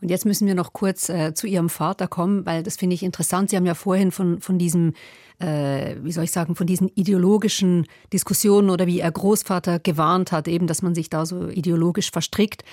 Und 0.01 0.11
jetzt 0.11 0.27
müssen 0.27 0.47
wir 0.47 0.55
noch 0.55 0.73
kurz 0.73 1.09
äh, 1.09 1.35
zu 1.35 1.47
Ihrem 1.47 1.71
Vater 1.71 2.07
kommen, 2.07 2.45
weil 2.47 2.63
das 2.63 2.77
finde 2.77 2.95
ich 2.95 3.03
interessant. 3.03 3.51
Sie 3.51 3.57
haben 3.57 3.67
ja 3.67 3.75
vorhin 3.75 4.13
von, 4.13 4.41
von 4.41 4.59
diesem, 4.59 4.93
äh, 5.39 5.97
wie 6.03 6.13
soll 6.13 6.25
ich 6.25 6.31
sagen, 6.31 6.55
von 6.55 6.67
diesen 6.67 6.91
ideologischen 6.95 7.87
Diskussionen 8.13 8.71
oder 8.71 8.87
wie 8.87 8.99
Ihr 8.99 9.11
Großvater 9.11 9.79
gewarnt 9.79 10.33
hat, 10.33 10.49
eben, 10.49 10.67
dass 10.67 10.83
man 10.83 10.95
sich 10.95 11.11
da 11.11 11.27
so 11.27 11.49
ideologisch 11.49 12.11
verstrickt. 12.11 12.65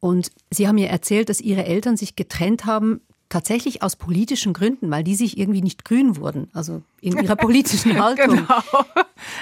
Und 0.00 0.30
Sie 0.50 0.68
haben 0.68 0.76
mir 0.76 0.88
erzählt, 0.88 1.28
dass 1.28 1.40
Ihre 1.40 1.64
Eltern 1.64 1.96
sich 1.96 2.16
getrennt 2.16 2.66
haben, 2.66 3.00
tatsächlich 3.28 3.82
aus 3.82 3.96
politischen 3.96 4.52
Gründen, 4.52 4.90
weil 4.90 5.02
die 5.02 5.14
sich 5.14 5.38
irgendwie 5.38 5.62
nicht 5.62 5.84
grün 5.84 6.16
wurden, 6.16 6.48
also 6.52 6.82
in 7.04 7.18
ihrer 7.22 7.36
politischen 7.36 7.98
Haltung. 8.02 8.36
genau. 8.36 8.62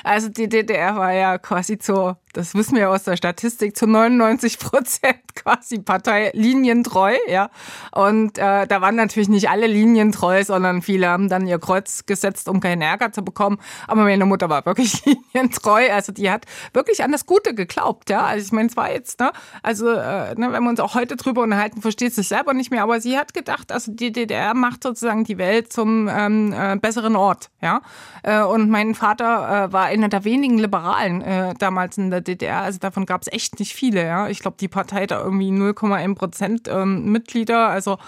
Also 0.03 0.29
die 0.29 0.48
DDR 0.48 0.96
war 0.96 1.12
ja 1.12 1.38
quasi 1.38 1.79
zu 1.79 2.16
das 2.33 2.55
wissen 2.55 2.77
wir 2.77 2.90
aus 2.90 3.05
der 3.05 3.16
Statistik, 3.16 3.77
zu 3.77 3.87
99 3.87 4.59
Prozent 4.59 5.18
quasi 5.35 5.79
parteilinientreu, 5.79 7.14
ja. 7.29 7.51
Und 7.92 8.38
äh, 8.38 8.66
da 8.66 8.81
waren 8.81 8.96
natürlich 8.96 9.29
nicht 9.29 9.51
alle 9.51 9.66
linientreu, 9.66 10.42
sondern 10.44 10.83
viele 10.83 11.09
haben 11.09 11.29
dann 11.29 11.46
ihr 11.46 11.59
Kreuz 11.59 12.07
gesetzt, 12.07 12.48
um 12.48 12.61
keinen 12.61 12.83
Ärger 12.83 13.12
zu 13.12 13.22
bekommen. 13.22 13.59
Aber 13.87 14.03
meine 14.05 14.25
Mutter 14.25 14.48
war 14.48 14.64
wirklich 14.64 15.05
linientreu, 15.35 15.90
also 15.92 16.12
die 16.12 16.31
hat 16.31 16.46
wirklich 16.72 17.03
an 17.05 17.12
das 17.12 17.27
Gute 17.27 17.55
geglaubt, 17.55 18.09
ja. 18.11 18.22
Also 18.25 18.46
ich 18.46 18.53
meine, 18.53 18.68
es 18.68 18.77
war 18.77 18.90
jetzt, 18.90 19.20
ne, 19.20 19.33
also 19.62 19.90
äh, 19.90 20.35
ne, 20.35 20.53
wenn 20.53 20.62
wir 20.62 20.70
uns 20.70 20.81
auch 20.81 20.94
heute 20.94 21.16
drüber 21.16 21.42
unterhalten, 21.42 21.83
versteht 21.83 22.14
sich 22.14 22.29
selber 22.29 22.55
nicht 22.55 22.70
mehr, 22.70 22.83
aber 22.83 23.01
sie 23.01 23.18
hat 23.18 23.35
gedacht, 23.35 23.72
also 23.72 23.92
die 23.92 24.12
DDR 24.12 24.55
macht 24.55 24.83
sozusagen 24.83 25.25
die 25.25 25.38
Welt 25.38 25.72
zum 25.72 26.09
ähm, 26.09 26.55
äh, 26.57 26.77
besseren 26.77 27.16
Ort, 27.16 27.51
ja. 27.61 27.81
Äh, 28.23 28.43
und 28.43 28.71
mein 28.71 28.95
Vater 28.95 29.67
äh, 29.67 29.73
war 29.73 29.87
einer 29.87 30.09
der 30.09 30.25
wenigen 30.25 30.59
Liberalen 30.59 31.23
äh, 31.23 31.55
damals 31.59 31.97
in 31.97 32.11
der 32.11 32.21
DDR. 32.21 32.62
Also 32.62 32.79
davon 32.79 33.07
gab 33.07 33.23
es 33.23 33.33
echt 33.33 33.61
nicht 33.61 33.75
viele. 33.75 34.05
Ja. 34.05 34.29
Ich 34.29 34.41
glaube, 34.41 34.57
die 34.59 34.69
Partei 34.69 35.07
da 35.07 35.23
irgendwie 35.23 35.51
0,1 35.51 36.15
Prozent 36.17 36.69
ähm, 36.69 37.12
Mitglieder. 37.12 37.69
Also 37.69 37.99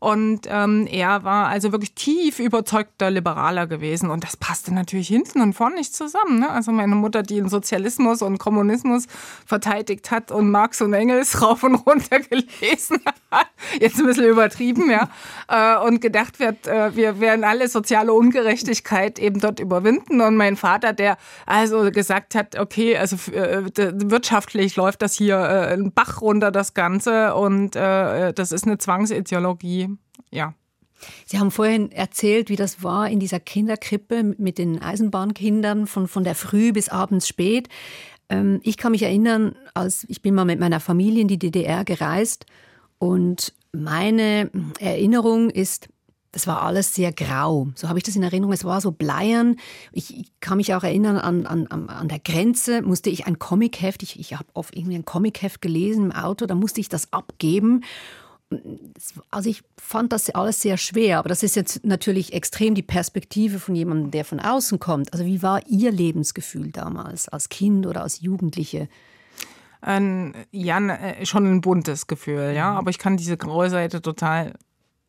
Und 0.00 0.46
ähm, 0.48 0.88
er 0.90 1.24
war 1.24 1.48
also 1.48 1.72
wirklich 1.72 1.94
tief 1.94 2.38
überzeugter 2.38 3.10
Liberaler 3.10 3.66
gewesen. 3.66 4.10
Und 4.10 4.24
das 4.24 4.34
passte 4.34 4.72
natürlich 4.72 5.08
hinten 5.08 5.42
und 5.42 5.52
vorne 5.52 5.76
nicht 5.76 5.94
zusammen. 5.94 6.40
Ne? 6.40 6.50
Also 6.50 6.72
meine 6.72 6.94
Mutter, 6.94 7.22
die 7.22 7.34
den 7.34 7.50
Sozialismus 7.50 8.22
und 8.22 8.38
Kommunismus 8.38 9.06
verteidigt 9.44 10.10
hat 10.10 10.32
und 10.32 10.50
Marx 10.50 10.80
und 10.80 10.94
Engels 10.94 11.42
rauf 11.42 11.62
und 11.64 11.74
runter 11.74 12.18
gelesen 12.18 12.98
hat, 13.30 13.48
jetzt 13.78 13.98
ein 14.00 14.06
bisschen 14.06 14.24
übertrieben, 14.24 14.90
ja, 14.90 15.10
äh, 15.48 15.86
und 15.86 16.00
gedacht 16.00 16.40
wird, 16.40 16.66
äh, 16.66 16.96
wir 16.96 17.20
werden 17.20 17.44
alle 17.44 17.68
soziale 17.68 18.14
Ungerechtigkeit 18.14 19.18
eben 19.18 19.38
dort 19.38 19.60
überwinden. 19.60 20.22
Und 20.22 20.34
mein 20.34 20.56
Vater, 20.56 20.94
der 20.94 21.18
also 21.44 21.90
gesagt 21.90 22.34
hat, 22.34 22.58
okay, 22.58 22.96
also 22.96 23.16
äh, 23.32 23.70
wirtschaftlich 23.76 24.76
läuft 24.76 25.02
das 25.02 25.14
hier 25.14 25.36
äh, 25.36 25.74
ein 25.74 25.92
Bach 25.92 26.22
runter, 26.22 26.50
das 26.50 26.72
Ganze, 26.72 27.34
und 27.34 27.76
äh, 27.76 28.32
das 28.32 28.50
ist 28.50 28.66
eine 28.66 28.78
Zwangsideologie 28.78 29.89
ja. 30.30 30.54
Sie 31.24 31.38
haben 31.38 31.50
vorhin 31.50 31.90
erzählt, 31.92 32.50
wie 32.50 32.56
das 32.56 32.82
war 32.82 33.08
in 33.08 33.20
dieser 33.20 33.40
Kinderkrippe 33.40 34.22
mit 34.22 34.58
den 34.58 34.82
Eisenbahnkindern 34.82 35.86
von, 35.86 36.08
von 36.08 36.24
der 36.24 36.34
Früh 36.34 36.72
bis 36.72 36.88
abends 36.88 37.26
spät. 37.26 37.68
Ähm, 38.28 38.60
ich 38.62 38.76
kann 38.76 38.92
mich 38.92 39.02
erinnern, 39.02 39.56
als 39.74 40.04
ich 40.08 40.22
bin 40.22 40.34
mal 40.34 40.44
mit 40.44 40.60
meiner 40.60 40.80
Familie 40.80 41.22
in 41.22 41.28
die 41.28 41.38
DDR 41.38 41.84
gereist 41.84 42.46
und 42.98 43.54
meine 43.72 44.50
Erinnerung 44.78 45.48
ist, 45.48 45.88
das 46.32 46.46
war 46.46 46.62
alles 46.62 46.94
sehr 46.94 47.12
grau. 47.12 47.68
So 47.74 47.88
habe 47.88 47.98
ich 47.98 48.04
das 48.04 48.14
in 48.14 48.22
Erinnerung. 48.22 48.52
Es 48.52 48.64
war 48.64 48.80
so 48.80 48.92
bleiern. 48.92 49.56
Ich, 49.90 50.30
kann 50.40 50.58
mich 50.58 50.74
auch 50.74 50.84
erinnern, 50.84 51.16
an, 51.16 51.46
an, 51.46 51.88
an 51.88 52.08
der 52.08 52.20
Grenze 52.20 52.82
musste 52.82 53.10
ich 53.10 53.26
ein 53.26 53.38
Comicheft, 53.38 54.02
ich, 54.02 54.18
ich 54.20 54.34
habe 54.34 54.46
oft 54.54 54.76
irgendwie 54.76 54.94
ein 54.94 55.04
Comicheft 55.04 55.60
gelesen 55.60 56.06
im 56.06 56.12
Auto, 56.12 56.46
da 56.46 56.54
musste 56.54 56.80
ich 56.80 56.88
das 56.88 57.12
abgeben 57.12 57.82
also 59.30 59.48
ich 59.48 59.62
fand 59.76 60.12
das 60.12 60.30
alles 60.30 60.60
sehr 60.60 60.76
schwer, 60.76 61.18
aber 61.18 61.28
das 61.28 61.42
ist 61.42 61.56
jetzt 61.56 61.84
natürlich 61.84 62.32
extrem 62.32 62.74
die 62.74 62.82
Perspektive 62.82 63.58
von 63.58 63.74
jemandem, 63.74 64.10
der 64.10 64.24
von 64.24 64.40
außen 64.40 64.78
kommt. 64.78 65.12
Also 65.12 65.24
wie 65.24 65.42
war 65.42 65.66
Ihr 65.68 65.92
Lebensgefühl 65.92 66.70
damals 66.72 67.28
als 67.28 67.48
Kind 67.48 67.86
oder 67.86 68.02
als 68.02 68.20
Jugendliche? 68.20 68.88
Ähm, 69.86 70.34
ja, 70.50 70.78
äh, 70.78 71.24
schon 71.24 71.46
ein 71.46 71.60
buntes 71.60 72.06
Gefühl, 72.06 72.52
ja, 72.54 72.72
mhm. 72.72 72.78
aber 72.78 72.90
ich 72.90 72.98
kann 72.98 73.16
diese 73.16 73.36
graue 73.36 73.70
Seite 73.70 74.02
total 74.02 74.54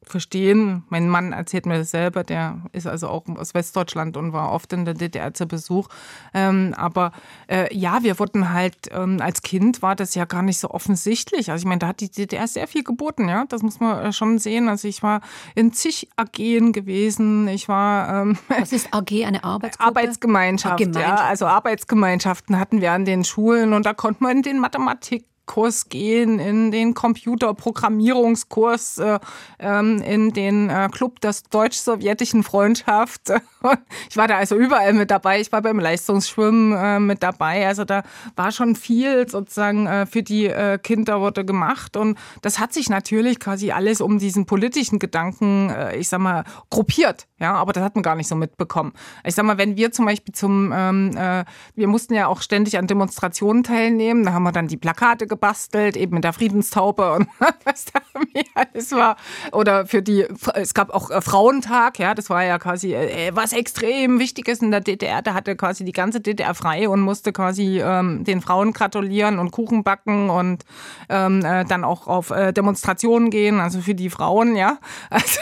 verstehen. 0.04 0.84
Mein 0.90 1.08
Mann 1.08 1.32
erzählt 1.32 1.66
mir 1.66 1.78
das 1.78 1.92
selber, 1.92 2.24
der 2.24 2.62
ist 2.72 2.88
also 2.88 3.08
auch 3.08 3.24
aus 3.38 3.54
Westdeutschland 3.54 4.18
und 4.18 4.34
war 4.34 4.52
oft 4.52 4.74
in 4.74 4.86
der 4.86 4.94
DDR 4.94 5.34
zu 5.34 5.46
Besuch. 5.46 5.88
Ähm, 6.34 6.74
aber 6.76 7.12
äh, 7.48 7.74
ja, 7.76 8.00
wir 8.02 8.18
wurden 8.18 8.52
halt, 8.52 8.76
ähm, 8.92 9.20
als 9.22 9.44
Kind 9.44 9.82
war 9.82 9.96
das 9.96 10.16
ja 10.16 10.26
gar 10.26 10.42
nicht 10.42 10.60
so 10.60 10.72
offensichtlich. 10.72 11.52
Also 11.52 11.64
ich 11.64 11.68
meine, 11.68 11.80
da 11.80 11.88
hat 11.88 12.00
die 12.00 12.10
DDR 12.10 12.48
sehr 12.48 12.68
viel 12.68 12.84
geboten, 12.84 13.30
ja, 13.30 13.46
das 13.46 13.62
muss 13.62 13.80
man 13.80 14.06
äh, 14.06 14.14
schon 14.14 14.40
sehen. 14.40 14.70
Also 14.70 14.88
ich 14.88 15.04
war 15.04 15.22
in 15.56 15.72
zig 15.72 16.10
AGen 16.16 16.74
gewesen, 16.74 17.48
ich 17.48 17.68
war... 17.68 18.22
Ähm, 18.22 18.38
Was 18.48 18.74
ist 18.74 18.94
AG, 18.94 19.26
eine 19.26 19.44
Arbeitsgruppe? 19.44 19.88
Arbeitsgemeinschaft, 19.88 20.96
ah, 20.96 21.00
ja, 21.00 21.16
also 21.16 21.46
Arbeitsgemeinschaften 21.46 22.60
hatten 22.60 22.82
wir 22.82 22.92
an 22.92 23.06
den 23.06 23.24
Schulen 23.24 23.74
und 23.74 23.86
da 23.86 23.94
konnte 23.94 24.24
man 24.24 24.38
in 24.38 24.44
den 24.44 24.60
Mathematik 24.60 25.26
Kurs 25.46 25.90
gehen, 25.90 26.40
in 26.40 26.72
den 26.72 26.94
Computerprogrammierungskurs, 26.94 29.00
äh, 29.00 29.20
ähm, 29.60 30.02
in 30.02 30.34
den 30.34 30.70
äh, 30.70 30.90
Club 30.92 31.20
der 31.22 31.36
deutsch-sowjetischen 31.50 32.44
Freundschaft. 32.44 33.30
ich 34.10 34.18
war 34.18 34.28
da 34.28 34.38
also 34.38 34.56
überall 34.56 34.94
mit 34.94 35.12
dabei. 35.12 35.42
Ich 35.42 35.52
war 35.52 35.62
beim 35.62 35.80
Leistungsschwimmen 35.80 36.74
äh, 36.74 37.00
mit 37.00 37.24
dabei. 37.24 37.68
Also 37.68 37.84
da 37.84 38.04
war 38.36 38.52
schon 38.52 38.76
viel 38.76 39.28
sozusagen 39.28 39.88
äh, 39.88 40.06
für 40.06 40.24
die 40.24 40.46
äh, 40.46 40.78
Kinder 40.78 41.20
wurde 41.20 41.44
gemacht. 41.44 41.98
Und 41.98 42.18
das 42.42 42.60
hat 42.60 42.74
sich 42.74 42.90
natürlich 42.90 43.40
quasi 43.40 43.72
alles 43.72 44.02
um 44.02 44.20
diesen 44.20 44.46
politischen 44.46 45.00
Gedanken, 45.00 45.74
ich 45.98 46.10
sag 46.10 46.20
mal, 46.20 46.44
gruppiert. 46.70 47.28
Ja, 47.42 47.56
aber 47.56 47.74
das 47.74 47.84
hat 47.84 47.96
man 47.96 48.04
gar 48.04 48.16
nicht 48.16 48.28
so 48.28 48.36
mitbekommen. 48.36 48.94
Ich 49.26 49.34
sag 49.34 49.46
mal, 49.46 49.58
wenn 49.58 49.76
wir 49.76 49.92
zum 49.92 50.06
Beispiel 50.06 50.34
zum, 50.34 50.72
ähm, 50.76 51.18
äh, 51.18 51.44
wir 51.74 51.88
mussten 51.88 52.14
ja 52.14 52.28
auch 52.28 52.42
ständig 52.42 52.78
an 52.78 52.86
Demonstrationen 52.86 53.64
teilnehmen, 53.64 54.24
da 54.24 54.34
haben 54.34 54.44
wir 54.44 54.52
dann 54.52 54.68
die 54.68 54.78
Plakate 54.78 55.26
gebastelt, 55.42 55.98
eben 55.98 56.16
mit 56.16 56.24
der 56.24 56.34
Friedenstaube 56.34 57.14
und 57.14 57.28
was 57.66 57.86
da 57.86 58.00
alles 58.54 58.92
war. 58.92 59.18
Oder 59.52 59.88
für 59.88 60.02
die, 60.04 60.26
es 60.54 60.74
gab 60.74 60.92
auch 60.92 61.10
äh, 61.10 61.22
Frauentag, 61.22 61.98
ja, 61.98 62.14
das 62.14 62.30
war 62.30 62.44
ja 62.44 62.60
quasi 62.60 62.94
äh, 62.94 63.32
was 63.34 63.52
extrem 63.52 64.20
Wichtiges 64.20 64.62
in 64.62 64.70
der 64.70 64.82
DDR. 64.82 65.22
Da 65.22 65.34
hatte 65.34 65.56
quasi 65.56 65.84
die 65.84 65.92
ganze 65.92 66.22
DDR 66.22 66.54
frei 66.54 66.88
und 66.88 67.02
musste 67.02 67.34
quasi 67.34 67.82
ähm, 67.82 68.24
den 68.24 68.42
Frauen 68.42 68.74
gratulieren 68.74 69.40
und 69.40 69.52
Kuchen 69.52 69.84
backen 69.84 70.30
und 70.30 70.64
ähm, 71.10 71.44
äh, 71.44 71.66
dann 71.66 71.84
auch 71.84 72.08
auf 72.08 72.30
äh, 72.30 72.54
Demonstrationen 72.54 73.32
gehen, 73.32 73.60
also 73.60 73.82
für 73.82 73.96
die 73.96 74.10
Frauen, 74.10 74.56
ja. 74.56 74.78
Also 75.10 75.42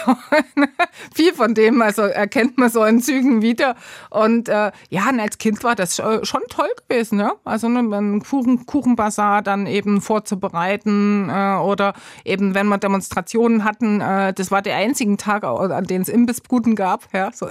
viel 1.13 1.33
von 1.33 1.53
dem 1.53 1.81
also 1.81 2.03
erkennt 2.03 2.57
man 2.57 2.69
so 2.69 2.83
in 2.83 3.01
Zügen 3.01 3.41
wieder. 3.41 3.75
Und 4.09 4.49
äh, 4.49 4.71
ja, 4.89 5.09
und 5.09 5.19
als 5.19 5.37
Kind 5.37 5.63
war 5.63 5.75
das 5.75 5.95
schon 5.97 6.41
toll 6.49 6.69
gewesen, 6.87 7.19
ja. 7.19 7.33
Also 7.43 7.67
ne, 7.69 7.79
ein 7.79 8.23
Kuchen, 8.23 8.65
Kuchenbazar 8.65 9.41
dann 9.41 9.67
eben 9.67 9.78
vorzubereiten 10.01 11.29
äh, 11.29 11.55
oder 11.55 11.93
eben, 12.25 12.53
wenn 12.53 12.67
wir 12.67 12.77
Demonstrationen 12.77 13.63
hatten, 13.63 14.01
äh, 14.01 14.33
das 14.33 14.51
war 14.51 14.61
der 14.61 14.75
einzige 14.75 15.17
Tag, 15.17 15.43
an 15.43 15.85
dem 15.85 16.01
es 16.01 16.09
Imbissbuden 16.09 16.75
gab, 16.75 17.13
ja. 17.13 17.31
So 17.33 17.47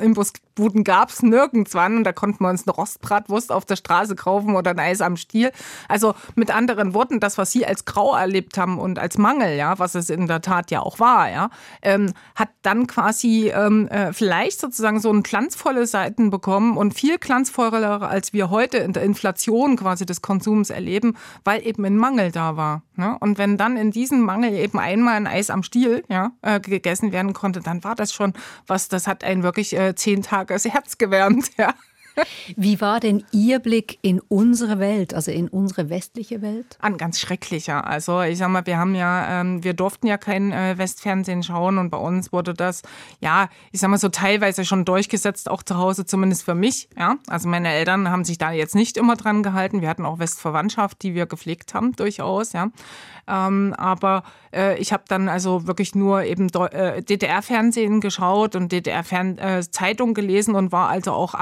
Imbissbuden 0.59 0.84
gab 0.84 1.11
es 1.11 1.22
nirgendwann 1.22 1.98
und 1.98 2.04
da 2.04 2.12
konnten 2.12 2.44
wir 2.44 2.50
uns 2.50 2.66
eine 2.66 2.74
Rostbratwurst 2.74 3.52
auf 3.52 3.64
der 3.64 3.76
Straße 3.76 4.16
kaufen 4.16 4.56
oder 4.56 4.72
ein 4.72 4.78
Eis 4.78 5.00
am 5.00 5.16
Stiel. 5.16 5.52
Also 5.88 6.14
mit 6.34 6.54
anderen 6.54 6.94
Worten, 6.94 7.20
das, 7.20 7.38
was 7.38 7.52
Sie 7.52 7.64
als 7.64 7.84
grau 7.84 8.14
erlebt 8.14 8.59
haben 8.59 8.78
und 8.78 8.98
als 8.98 9.18
Mangel, 9.18 9.56
ja, 9.56 9.78
was 9.78 9.94
es 9.94 10.11
in 10.11 10.26
der 10.26 10.42
Tat 10.42 10.70
ja 10.70 10.80
auch 10.80 10.98
war, 10.98 11.30
ja, 11.30 11.50
ähm, 11.82 12.12
hat 12.34 12.48
dann 12.62 12.86
quasi 12.86 13.52
ähm, 13.54 13.88
äh, 13.88 14.12
vielleicht 14.12 14.61
sozusagen 14.61 15.00
so 15.00 15.12
ein 15.12 15.22
glanzvolle 15.22 15.86
Seiten 15.86 16.30
bekommen 16.30 16.76
und 16.76 16.94
viel 16.94 17.18
glanzvoller, 17.18 18.02
als 18.02 18.32
wir 18.32 18.50
heute 18.50 18.78
in 18.78 18.92
der 18.92 19.04
Inflation 19.04 19.76
quasi 19.76 20.06
des 20.06 20.22
Konsums 20.22 20.70
erleben, 20.70 21.16
weil 21.44 21.64
eben 21.66 21.84
ein 21.84 21.96
Mangel 21.96 22.32
da 22.32 22.56
war. 22.56 22.82
Ne? 22.99 23.16
Und 23.20 23.38
wenn 23.38 23.57
dann 23.57 23.76
in 23.76 23.92
diesem 23.92 24.22
Mangel 24.22 24.53
eben 24.53 24.76
einmal 24.76 25.14
ein 25.14 25.28
Eis 25.28 25.51
am 25.51 25.62
Stiel 25.62 26.03
ja, 26.09 26.32
äh, 26.42 26.59
gegessen 26.59 27.12
werden 27.12 27.32
konnte, 27.32 27.61
dann 27.61 27.84
war 27.84 27.94
das 27.94 28.12
schon 28.12 28.32
was, 28.66 28.88
das 28.88 29.07
hat 29.07 29.22
einen 29.22 29.44
wirklich 29.44 29.72
äh, 29.76 29.94
zehn 29.94 30.22
Tage 30.22 30.53
das 30.53 30.64
Herz 30.64 30.99
gewärmt. 30.99 31.51
Ja. 31.59 31.74
Wie 32.56 32.80
war 32.80 33.00
denn 33.00 33.24
Ihr 33.32 33.58
Blick 33.58 33.98
in 34.02 34.20
unsere 34.20 34.78
Welt, 34.78 35.14
also 35.14 35.30
in 35.30 35.48
unsere 35.48 35.90
westliche 35.90 36.42
Welt? 36.42 36.78
Ein 36.80 36.96
ganz 36.96 37.20
schrecklicher. 37.20 37.86
Also 37.86 38.22
ich 38.22 38.38
sag 38.38 38.48
mal, 38.48 38.66
wir 38.66 38.78
haben 38.78 38.94
ja, 38.94 39.40
ähm, 39.40 39.62
wir 39.64 39.74
durften 39.74 40.06
ja 40.06 40.18
kein 40.18 40.52
äh, 40.52 40.76
Westfernsehen 40.78 41.42
schauen 41.42 41.78
und 41.78 41.90
bei 41.90 41.98
uns 41.98 42.32
wurde 42.32 42.54
das, 42.54 42.82
ja, 43.20 43.48
ich 43.72 43.80
sag 43.80 43.90
mal 43.90 43.98
so 43.98 44.08
teilweise 44.08 44.64
schon 44.64 44.84
durchgesetzt, 44.84 45.50
auch 45.50 45.62
zu 45.62 45.76
Hause 45.76 46.06
zumindest 46.06 46.44
für 46.44 46.54
mich. 46.54 46.88
Ja, 46.96 47.16
also 47.28 47.48
meine 47.48 47.72
Eltern 47.72 48.10
haben 48.10 48.24
sich 48.24 48.38
da 48.38 48.52
jetzt 48.52 48.74
nicht 48.74 48.96
immer 48.96 49.16
dran 49.16 49.42
gehalten. 49.42 49.80
Wir 49.80 49.88
hatten 49.88 50.06
auch 50.06 50.18
Westverwandtschaft, 50.18 51.02
die 51.02 51.14
wir 51.14 51.26
gepflegt 51.26 51.74
haben, 51.74 51.92
durchaus. 51.92 52.52
Ja, 52.52 52.70
ähm, 53.28 53.74
aber 53.76 54.22
äh, 54.54 54.78
ich 54.78 54.92
habe 54.92 55.04
dann 55.08 55.28
also 55.28 55.66
wirklich 55.66 55.94
nur 55.94 56.22
eben 56.22 56.48
äh, 56.48 57.02
DDR-Fernsehen 57.02 58.00
geschaut 58.00 58.56
und 58.56 58.72
DDR-Zeitung 58.72 60.10
äh, 60.10 60.14
gelesen 60.14 60.54
und 60.54 60.72
war 60.72 60.88
also 60.88 61.12
auch 61.12 61.34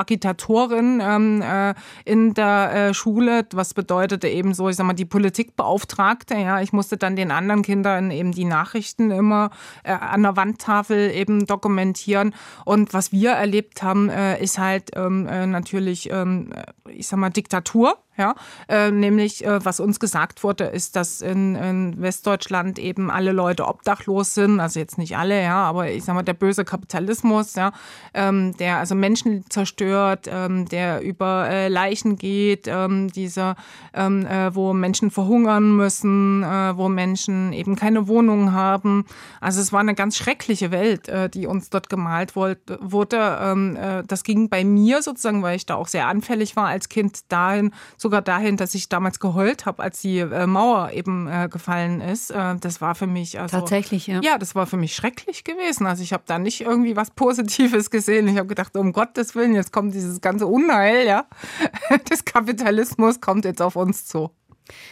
Agitatorin 0.66 1.00
ähm, 1.02 1.42
äh, 1.42 1.74
in 2.04 2.34
der 2.34 2.72
äh, 2.72 2.94
Schule, 2.94 3.46
was 3.52 3.74
bedeutete 3.74 4.28
eben 4.28 4.54
so, 4.54 4.68
ich 4.68 4.76
sag 4.76 4.86
mal, 4.86 4.94
die 4.94 5.04
Politikbeauftragte. 5.04 6.34
Ja, 6.34 6.60
ich 6.60 6.72
musste 6.72 6.96
dann 6.96 7.16
den 7.16 7.30
anderen 7.30 7.62
Kindern 7.62 8.10
eben 8.10 8.32
die 8.32 8.44
Nachrichten 8.44 9.10
immer 9.10 9.50
äh, 9.84 9.92
an 9.92 10.22
der 10.22 10.36
Wandtafel 10.36 11.10
eben 11.10 11.46
dokumentieren. 11.46 12.34
Und 12.64 12.94
was 12.94 13.12
wir 13.12 13.30
erlebt 13.32 13.82
haben, 13.82 14.10
ist 14.40 14.58
halt 14.58 14.90
ähm, 14.94 15.24
natürlich, 15.24 16.10
ähm, 16.10 16.52
ich 16.88 17.06
sag 17.06 17.18
mal, 17.18 17.30
Diktatur. 17.30 17.98
Ja, 18.18 18.34
äh, 18.68 18.90
nämlich 18.90 19.44
äh, 19.44 19.62
was 19.62 19.78
uns 19.78 20.00
gesagt 20.00 20.42
wurde, 20.42 20.64
ist, 20.64 20.96
dass 20.96 21.20
in, 21.20 21.54
in, 21.54 22.00
Westdeutschland 22.00 22.78
eben 22.78 23.10
alle 23.10 23.32
Leute 23.32 23.66
obdachlos 23.66 24.32
sind, 24.32 24.58
also 24.58 24.80
jetzt 24.80 24.96
nicht 24.96 25.18
alle, 25.18 25.42
ja, 25.42 25.64
aber 25.64 25.90
ich 25.90 26.04
sag 26.04 26.14
mal 26.14 26.22
der 26.22 26.32
böse 26.32 26.64
Kapitalismus, 26.64 27.54
ja, 27.56 27.72
ähm, 28.14 28.56
der 28.56 28.78
also 28.78 28.94
Menschen 28.94 29.44
zerstört, 29.50 30.28
ähm, 30.30 30.66
der 30.66 31.02
über 31.02 31.46
äh, 31.50 31.68
Leichen 31.68 32.16
geht, 32.16 32.66
ähm, 32.68 33.12
dieser, 33.12 33.54
ähm, 33.92 34.24
äh, 34.24 34.54
wo 34.54 34.72
Menschen 34.72 35.10
verhungern 35.10 35.76
müssen, 35.76 36.42
äh, 36.42 36.76
wo 36.76 36.88
Menschen 36.88 37.52
eben 37.52 37.76
keine 37.76 38.08
Wohnung 38.08 38.52
haben. 38.52 39.04
Also 39.42 39.60
es 39.60 39.72
war 39.72 39.80
eine 39.80 39.94
ganz 39.94 40.16
schreckliche 40.16 40.70
Welt, 40.70 41.08
äh, 41.08 41.28
die 41.28 41.46
uns 41.46 41.68
dort 41.68 41.90
gemalt 41.90 42.34
wollt, 42.34 42.60
wurde. 42.80 43.38
Ähm, 43.42 43.78
das 44.06 44.24
ging 44.24 44.48
bei 44.48 44.64
mir 44.64 45.02
sozusagen, 45.02 45.42
weil 45.42 45.56
ich 45.56 45.66
da 45.66 45.74
auch 45.74 45.88
sehr 45.88 46.06
anfällig 46.08 46.56
war 46.56 46.68
als 46.68 46.88
Kind 46.88 47.30
dahin. 47.30 47.72
So 47.96 48.05
sogar 48.06 48.22
dahin, 48.22 48.56
dass 48.56 48.72
ich 48.76 48.88
damals 48.88 49.18
geheult 49.18 49.66
habe, 49.66 49.82
als 49.82 50.00
die 50.00 50.18
äh, 50.20 50.46
Mauer 50.46 50.92
eben 50.92 51.26
äh, 51.26 51.48
gefallen 51.50 52.00
ist. 52.00 52.30
Äh, 52.30 52.54
das 52.60 52.80
war 52.80 52.94
für 52.94 53.08
mich 53.08 53.40
also 53.40 53.58
tatsächlich 53.58 54.06
ja. 54.06 54.20
Ja, 54.22 54.38
das 54.38 54.54
war 54.54 54.68
für 54.68 54.76
mich 54.76 54.94
schrecklich 54.94 55.42
gewesen. 55.42 55.88
Also 55.88 56.04
ich 56.04 56.12
habe 56.12 56.22
da 56.24 56.38
nicht 56.38 56.60
irgendwie 56.60 56.94
was 56.94 57.10
Positives 57.10 57.90
gesehen. 57.90 58.28
Ich 58.28 58.36
habe 58.36 58.46
gedacht, 58.46 58.76
um 58.76 58.92
Gottes 58.92 59.34
Willen, 59.34 59.56
jetzt 59.56 59.72
kommt 59.72 59.92
dieses 59.92 60.20
ganze 60.20 60.46
Unheil, 60.46 61.04
ja, 61.04 61.26
des 62.10 62.24
Kapitalismus 62.24 63.20
kommt 63.20 63.44
jetzt 63.44 63.60
auf 63.60 63.74
uns 63.74 64.06
zu. 64.06 64.30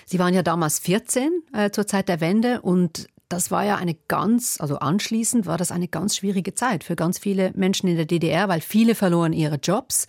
Sie 0.07 0.19
waren 0.19 0.35
ja 0.35 0.43
damals 0.43 0.81
14 0.81 1.31
äh, 1.53 1.71
zur 1.71 1.87
Zeit 1.87 2.09
der 2.09 2.21
Wende 2.21 2.63
und 2.63 3.07
das 3.29 3.53
war 3.53 3.65
ja 3.65 3.77
eine 3.77 3.95
ganz, 4.09 4.57
also 4.61 4.79
anschließend 4.79 5.47
war 5.47 5.57
das 5.57 5.71
eine 5.71 5.87
ganz 5.87 6.17
schwierige 6.17 6.55
Zeit 6.55 6.83
für 6.83 6.97
ganz 6.97 7.19
viele 7.21 7.53
Menschen 7.55 7.89
in 7.89 7.97
der 7.97 8.07
DDR, 8.07 8.49
weil 8.49 8.61
viele 8.61 8.97
verloren 8.97 9.33
ihre 9.33 9.57
Jobs. 9.57 10.09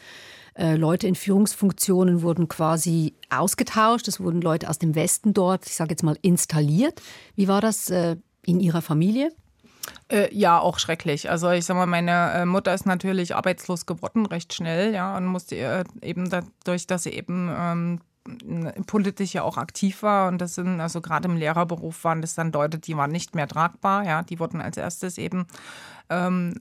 Äh, 0.58 0.76
Leute 0.76 1.08
in 1.08 1.16
Führungsfunktionen 1.16 2.22
wurden 2.22 2.48
quasi 2.48 3.14
ausgetauscht. 3.30 4.08
Es 4.08 4.20
wurden 4.20 4.42
Leute 4.42 4.70
aus 4.70 4.80
dem 4.80 4.96
Westen 4.96 5.34
dort, 5.34 5.66
ich 5.66 5.76
sage 5.76 5.92
jetzt 5.92 6.04
mal, 6.04 6.18
installiert. 6.22 7.02
Wie 7.36 7.48
war 7.48 7.62
das 7.62 7.90
äh, 7.90 8.16
in 8.46 8.60
Ihrer 8.60 8.82
Familie? 8.82 9.32
Äh, 10.10 10.34
ja, 10.34 10.60
auch 10.60 10.80
schrecklich. 10.80 11.30
Also 11.30 11.52
ich 11.52 11.66
sag 11.66 11.76
mal, 11.76 11.86
meine 11.86 12.32
äh, 12.34 12.46
Mutter 12.46 12.74
ist 12.74 12.86
natürlich 12.86 13.36
arbeitslos 13.36 13.86
geworden, 13.86 14.26
recht 14.26 14.54
schnell, 14.54 14.94
ja, 14.94 15.18
und 15.18 15.26
musste 15.26 15.56
äh, 15.58 15.84
eben 16.02 16.30
dadurch, 16.30 16.88
dass 16.88 17.04
sie 17.04 17.12
eben 17.12 17.52
ähm, 17.56 18.00
politisch 18.88 19.34
ja 19.34 19.44
auch 19.44 19.58
aktiv 19.58 20.02
war 20.02 20.30
und 20.30 20.40
das 20.42 20.56
sind 20.56 20.82
also 20.82 21.00
gerade 21.00 21.28
im 21.28 21.38
Lehrerberuf 21.38 22.04
waren 22.04 22.22
das 22.22 22.34
dann 22.34 22.52
Leute, 22.52 22.80
die 22.80 22.98
waren 22.98 23.12
nicht 23.12 23.36
mehr 23.36 23.48
tragbar, 23.48 24.04
ja, 24.04 24.24
die 24.24 24.40
wurden 24.40 24.62
als 24.62 24.78
erstes 24.78 25.20
eben 25.20 25.46
ähm, 26.10 26.56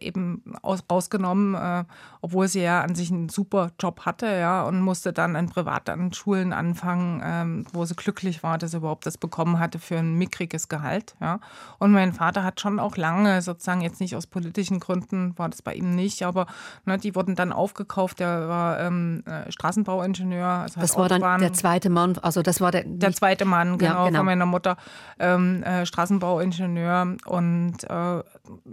eben 0.00 0.42
aus, 0.62 0.82
rausgenommen, 0.90 1.54
äh, 1.54 1.84
obwohl 2.20 2.48
sie 2.48 2.62
ja 2.62 2.82
an 2.82 2.94
sich 2.96 3.12
einen 3.12 3.28
super 3.28 3.70
Job 3.78 4.00
hatte, 4.06 4.26
ja, 4.26 4.64
und 4.64 4.80
musste 4.80 5.12
dann 5.12 5.36
in 5.36 5.48
privaten 5.48 6.12
Schulen 6.12 6.52
anfangen, 6.52 7.22
ähm, 7.24 7.64
wo 7.72 7.84
sie 7.84 7.94
glücklich 7.94 8.42
war, 8.42 8.58
dass 8.58 8.72
sie 8.72 8.78
überhaupt 8.78 9.06
das 9.06 9.18
bekommen 9.18 9.60
hatte 9.60 9.78
für 9.78 9.98
ein 9.98 10.14
mickriges 10.14 10.68
Gehalt, 10.68 11.14
ja. 11.20 11.38
Und 11.78 11.92
mein 11.92 12.12
Vater 12.12 12.42
hat 12.42 12.60
schon 12.60 12.80
auch 12.80 12.96
lange, 12.96 13.40
sozusagen 13.40 13.80
jetzt 13.80 14.00
nicht 14.00 14.16
aus 14.16 14.26
politischen 14.26 14.80
Gründen, 14.80 15.38
war 15.38 15.48
das 15.48 15.62
bei 15.62 15.74
ihm 15.74 15.94
nicht, 15.94 16.24
aber 16.24 16.46
ne, 16.84 16.98
die 16.98 17.14
wurden 17.14 17.36
dann 17.36 17.52
aufgekauft, 17.52 18.18
der 18.18 18.48
war 18.48 18.80
ähm, 18.80 19.22
äh, 19.26 19.50
Straßenbauingenieur. 19.52 20.46
Also 20.46 20.80
das 20.80 20.96
war 20.96 21.08
dann 21.08 21.40
der 21.40 21.52
zweite 21.52 21.88
Mann, 21.88 22.18
also 22.18 22.42
das 22.42 22.60
war 22.60 22.72
der... 22.72 22.84
Der 22.84 23.12
zweite 23.12 23.44
Mann, 23.44 23.78
genau, 23.78 23.94
ja, 23.94 24.04
genau. 24.06 24.18
von 24.18 24.26
meiner 24.26 24.46
Mutter, 24.46 24.76
ähm, 25.20 25.62
äh, 25.62 25.86
Straßenbauingenieur 25.86 27.16
und 27.26 27.84
äh, 27.84 28.22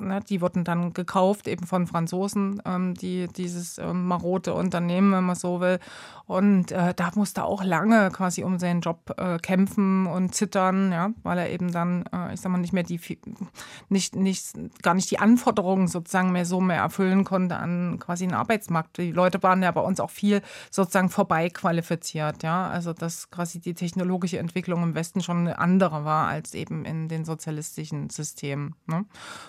ne, 0.06 0.22
die 0.28 0.42
wurden 0.42 0.64
dann 0.64 0.94
gekauft, 0.94 1.48
eben 1.48 1.66
von 1.66 1.88
Franzosen, 1.88 2.62
ähm, 2.66 2.94
die 2.94 3.28
dieses 3.28 3.78
ähm, 3.78 4.08
marode 4.08 4.54
Unternehmen, 4.54 5.12
wenn 5.12 5.24
man 5.24 5.36
so 5.36 5.60
will. 5.60 5.80
Und 6.28 6.72
äh, 6.72 6.94
da 6.96 7.12
musste 7.16 7.44
auch 7.44 7.64
lange 7.64 8.10
quasi 8.10 8.44
um 8.44 8.58
seinen 8.58 8.82
Job 8.82 9.14
äh, 9.18 9.38
kämpfen 9.38 10.08
und 10.08 10.34
zittern, 10.34 10.92
ja, 10.92 11.12
weil 11.22 11.38
er 11.38 11.50
eben 11.52 11.72
dann, 11.72 12.06
äh, 12.12 12.34
ich 12.34 12.42
sag 12.42 12.52
mal, 12.52 12.58
nicht 12.58 12.74
mehr 12.74 12.84
die, 12.84 13.00
nicht, 13.90 14.16
nicht, 14.16 14.54
gar 14.82 14.96
nicht 14.96 15.12
die 15.12 15.20
Anforderungen 15.20 15.88
sozusagen 15.88 16.32
mehr 16.32 16.46
so 16.46 16.62
mehr 16.62 16.80
erfüllen 16.80 17.26
konnte 17.26 17.58
an 17.58 18.00
quasi 18.00 18.26
den 18.26 18.34
Arbeitsmarkt. 18.34 18.98
Die 18.98 19.12
Leute 19.12 19.44
waren 19.44 19.62
ja 19.62 19.72
bei 19.72 19.82
uns 19.82 20.00
auch 20.00 20.10
viel 20.10 20.42
sozusagen 20.72 21.10
vorbeiqualifiziert, 21.10 22.42
ja, 22.42 22.70
also 22.70 22.94
dass 22.94 23.30
quasi 23.30 23.60
die 23.60 23.76
technologische 23.76 24.40
Entwicklung 24.40 24.82
im 24.82 24.96
Westen 24.96 25.22
schon 25.22 25.40
eine 25.40 25.60
andere 25.60 26.06
war 26.06 26.28
als 26.28 26.56
eben 26.56 26.86
in 26.86 27.08
den 27.08 27.26
sozialistischen 27.26 28.10
Systemen. 28.10 28.76
Ne? 28.88 29.06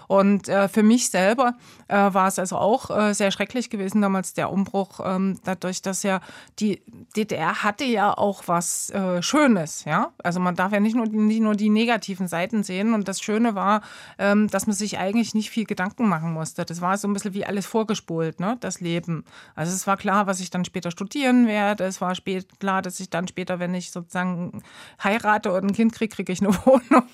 Und 0.08 0.45
äh, 0.48 0.68
für 0.68 0.82
mich 0.82 1.10
selber 1.10 1.54
äh, 1.88 1.96
war 1.96 2.28
es 2.28 2.38
also 2.38 2.56
auch 2.56 2.90
äh, 2.90 3.14
sehr 3.14 3.30
schrecklich 3.30 3.70
gewesen 3.70 4.02
damals 4.02 4.34
der 4.34 4.50
Umbruch, 4.50 5.00
ähm, 5.04 5.38
dadurch, 5.44 5.82
dass 5.82 6.02
ja 6.02 6.20
die 6.58 6.82
DDR 7.16 7.62
hatte 7.62 7.84
ja 7.84 8.16
auch 8.16 8.44
was 8.46 8.90
äh, 8.90 9.22
Schönes, 9.22 9.84
ja. 9.84 10.12
Also 10.22 10.40
man 10.40 10.54
darf 10.54 10.72
ja 10.72 10.80
nicht 10.80 10.96
nur, 10.96 11.06
nicht 11.06 11.40
nur 11.40 11.54
die 11.54 11.70
negativen 11.70 12.28
Seiten 12.28 12.62
sehen. 12.62 12.94
Und 12.94 13.08
das 13.08 13.20
Schöne 13.20 13.54
war, 13.54 13.82
ähm, 14.18 14.48
dass 14.48 14.66
man 14.66 14.74
sich 14.74 14.98
eigentlich 14.98 15.34
nicht 15.34 15.50
viel 15.50 15.64
Gedanken 15.64 16.08
machen 16.08 16.32
musste. 16.32 16.64
Das 16.64 16.80
war 16.80 16.96
so 16.98 17.08
ein 17.08 17.12
bisschen 17.12 17.34
wie 17.34 17.44
alles 17.44 17.66
vorgespult, 17.66 18.40
ne, 18.40 18.56
das 18.60 18.80
Leben. 18.80 19.24
Also 19.54 19.72
es 19.72 19.86
war 19.86 19.96
klar, 19.96 20.26
was 20.26 20.40
ich 20.40 20.50
dann 20.50 20.64
später 20.64 20.90
studieren 20.90 21.46
werde. 21.46 21.84
Es 21.84 22.00
war 22.00 22.14
spät, 22.14 22.58
klar, 22.60 22.82
dass 22.82 23.00
ich 23.00 23.10
dann 23.10 23.28
später, 23.28 23.58
wenn 23.58 23.74
ich 23.74 23.90
sozusagen 23.90 24.62
heirate 25.02 25.52
und 25.52 25.64
ein 25.64 25.72
Kind 25.72 25.92
kriege, 25.92 26.14
kriege 26.14 26.32
ich 26.32 26.40
eine 26.40 26.54
Wohnung. 26.66 27.04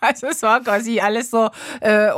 also 0.00 0.26
es 0.26 0.42
war 0.42 0.60
quasi 0.60 1.00
alles 1.00 1.30
so 1.30 1.50
äh, 1.80 2.12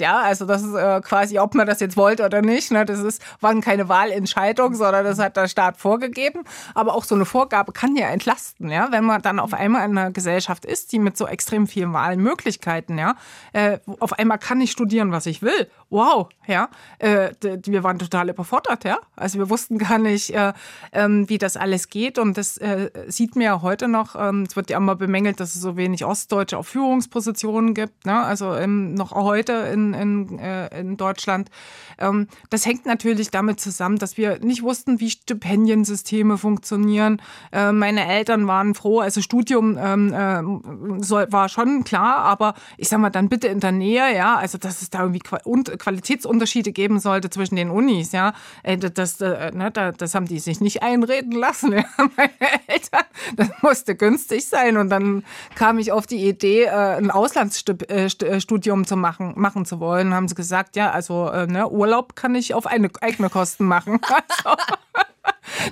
ja. 0.00 0.20
Also 0.20 0.44
das 0.44 0.62
ist 0.62 0.74
äh, 0.74 1.00
quasi, 1.00 1.38
ob 1.38 1.54
man 1.54 1.66
das 1.66 1.80
jetzt 1.80 1.96
wollte 1.96 2.24
oder 2.24 2.42
nicht. 2.42 2.70
Ne, 2.70 2.84
das 2.84 3.00
ist, 3.00 3.22
waren 3.40 3.60
keine 3.60 3.88
Wahlentscheidung, 3.88 4.74
sondern 4.74 5.04
das 5.04 5.18
hat 5.18 5.36
der 5.36 5.48
Staat 5.48 5.76
vorgegeben 5.76 6.18
geben. 6.18 6.44
Aber 6.74 6.94
auch 6.94 7.04
so 7.04 7.14
eine 7.14 7.24
Vorgabe 7.24 7.72
kann 7.72 7.96
ja 7.96 8.08
entlasten, 8.08 8.70
ja, 8.70 8.88
wenn 8.90 9.04
man 9.04 9.22
dann 9.22 9.38
auf 9.38 9.54
einmal 9.54 9.88
in 9.88 9.96
einer 9.96 10.10
Gesellschaft 10.10 10.64
ist, 10.64 10.92
die 10.92 10.98
mit 10.98 11.16
so 11.16 11.26
extrem 11.26 11.66
vielen 11.66 11.92
Wahlmöglichkeiten, 11.92 12.98
ja, 12.98 13.14
äh, 13.52 13.78
auf 14.00 14.12
einmal 14.12 14.38
kann 14.38 14.60
ich 14.60 14.72
studieren, 14.72 15.12
was 15.12 15.26
ich 15.26 15.42
will. 15.42 15.68
Wow, 15.90 16.28
ja, 16.46 16.68
äh, 16.98 17.30
wir 17.40 17.82
waren 17.82 17.98
total 17.98 18.28
überfordert, 18.28 18.84
ja. 18.84 18.98
Also 19.16 19.38
wir 19.38 19.48
wussten 19.48 19.78
gar 19.78 19.98
nicht, 19.98 20.34
äh, 20.34 20.52
ähm, 20.92 21.28
wie 21.28 21.38
das 21.38 21.56
alles 21.56 21.88
geht. 21.88 22.18
Und 22.18 22.36
das 22.36 22.58
äh, 22.58 22.90
sieht 23.06 23.36
man 23.36 23.44
ja 23.44 23.62
heute 23.62 23.88
noch. 23.88 24.14
Ähm, 24.14 24.44
es 24.48 24.56
wird 24.56 24.70
ja 24.70 24.76
immer 24.76 24.96
bemängelt, 24.96 25.40
dass 25.40 25.54
es 25.54 25.62
so 25.62 25.76
wenig 25.76 26.04
Ostdeutsche 26.04 26.58
auf 26.58 26.68
Führungspositionen 26.68 27.72
gibt. 27.72 28.04
Ne? 28.04 28.18
Also 28.18 28.54
ähm, 28.54 28.94
noch 28.94 29.12
heute 29.12 29.52
in, 29.72 29.87
in, 29.94 30.38
äh, 30.38 30.80
in 30.80 30.96
Deutschland. 30.96 31.50
Ähm, 31.98 32.28
das 32.50 32.66
hängt 32.66 32.86
natürlich 32.86 33.30
damit 33.30 33.60
zusammen, 33.60 33.98
dass 33.98 34.16
wir 34.16 34.38
nicht 34.40 34.62
wussten, 34.62 35.00
wie 35.00 35.10
Stipendiensysteme 35.10 36.08
Systeme 36.08 36.38
funktionieren. 36.38 37.20
Äh, 37.52 37.72
meine 37.72 38.06
Eltern 38.06 38.46
waren 38.46 38.74
froh, 38.74 39.00
also 39.00 39.20
Studium 39.20 39.78
ähm, 39.78 40.12
äh, 40.12 41.02
soll, 41.04 41.30
war 41.30 41.48
schon 41.48 41.84
klar, 41.84 42.18
aber 42.18 42.54
ich 42.76 42.88
sag 42.88 42.98
mal 42.98 43.10
dann 43.10 43.28
bitte 43.28 43.48
in 43.48 43.60
der 43.60 43.72
Nähe, 43.72 44.14
ja, 44.16 44.36
also 44.36 44.58
dass 44.58 44.82
es 44.82 44.90
da 44.90 45.00
irgendwie 45.00 45.20
Qualitätsunterschiede 45.20 46.72
geben 46.72 46.98
sollte 46.98 47.30
zwischen 47.30 47.56
den 47.56 47.70
Unis, 47.70 48.12
ja, 48.12 48.32
äh, 48.62 48.78
das, 48.78 49.20
äh, 49.20 49.50
ne, 49.52 49.70
das 49.70 50.14
haben 50.14 50.26
die 50.26 50.38
sich 50.38 50.60
nicht 50.60 50.82
einreden 50.82 51.32
lassen, 51.32 51.72
ja, 51.72 51.84
meine 52.16 52.30
Eltern. 52.66 53.04
Das 53.36 53.50
musste 53.62 53.94
günstig 53.94 54.46
sein 54.46 54.76
und 54.76 54.88
dann 54.88 55.24
kam 55.54 55.78
ich 55.78 55.92
auf 55.92 56.06
die 56.06 56.26
Idee, 56.26 56.64
äh, 56.64 56.96
ein 56.96 57.10
Auslandsstudium 57.10 58.86
zu 58.86 58.96
machen, 58.96 59.34
machen 59.36 59.64
zu 59.64 59.77
wollen. 59.80 60.14
Haben 60.14 60.28
sie 60.28 60.34
gesagt, 60.34 60.76
ja, 60.76 60.90
also 60.90 61.30
ne, 61.46 61.68
Urlaub 61.68 62.16
kann 62.16 62.34
ich 62.34 62.54
auf 62.54 62.66
eigene 62.66 63.30
Kosten 63.30 63.64
machen. 63.64 64.00
Also, 64.10 64.56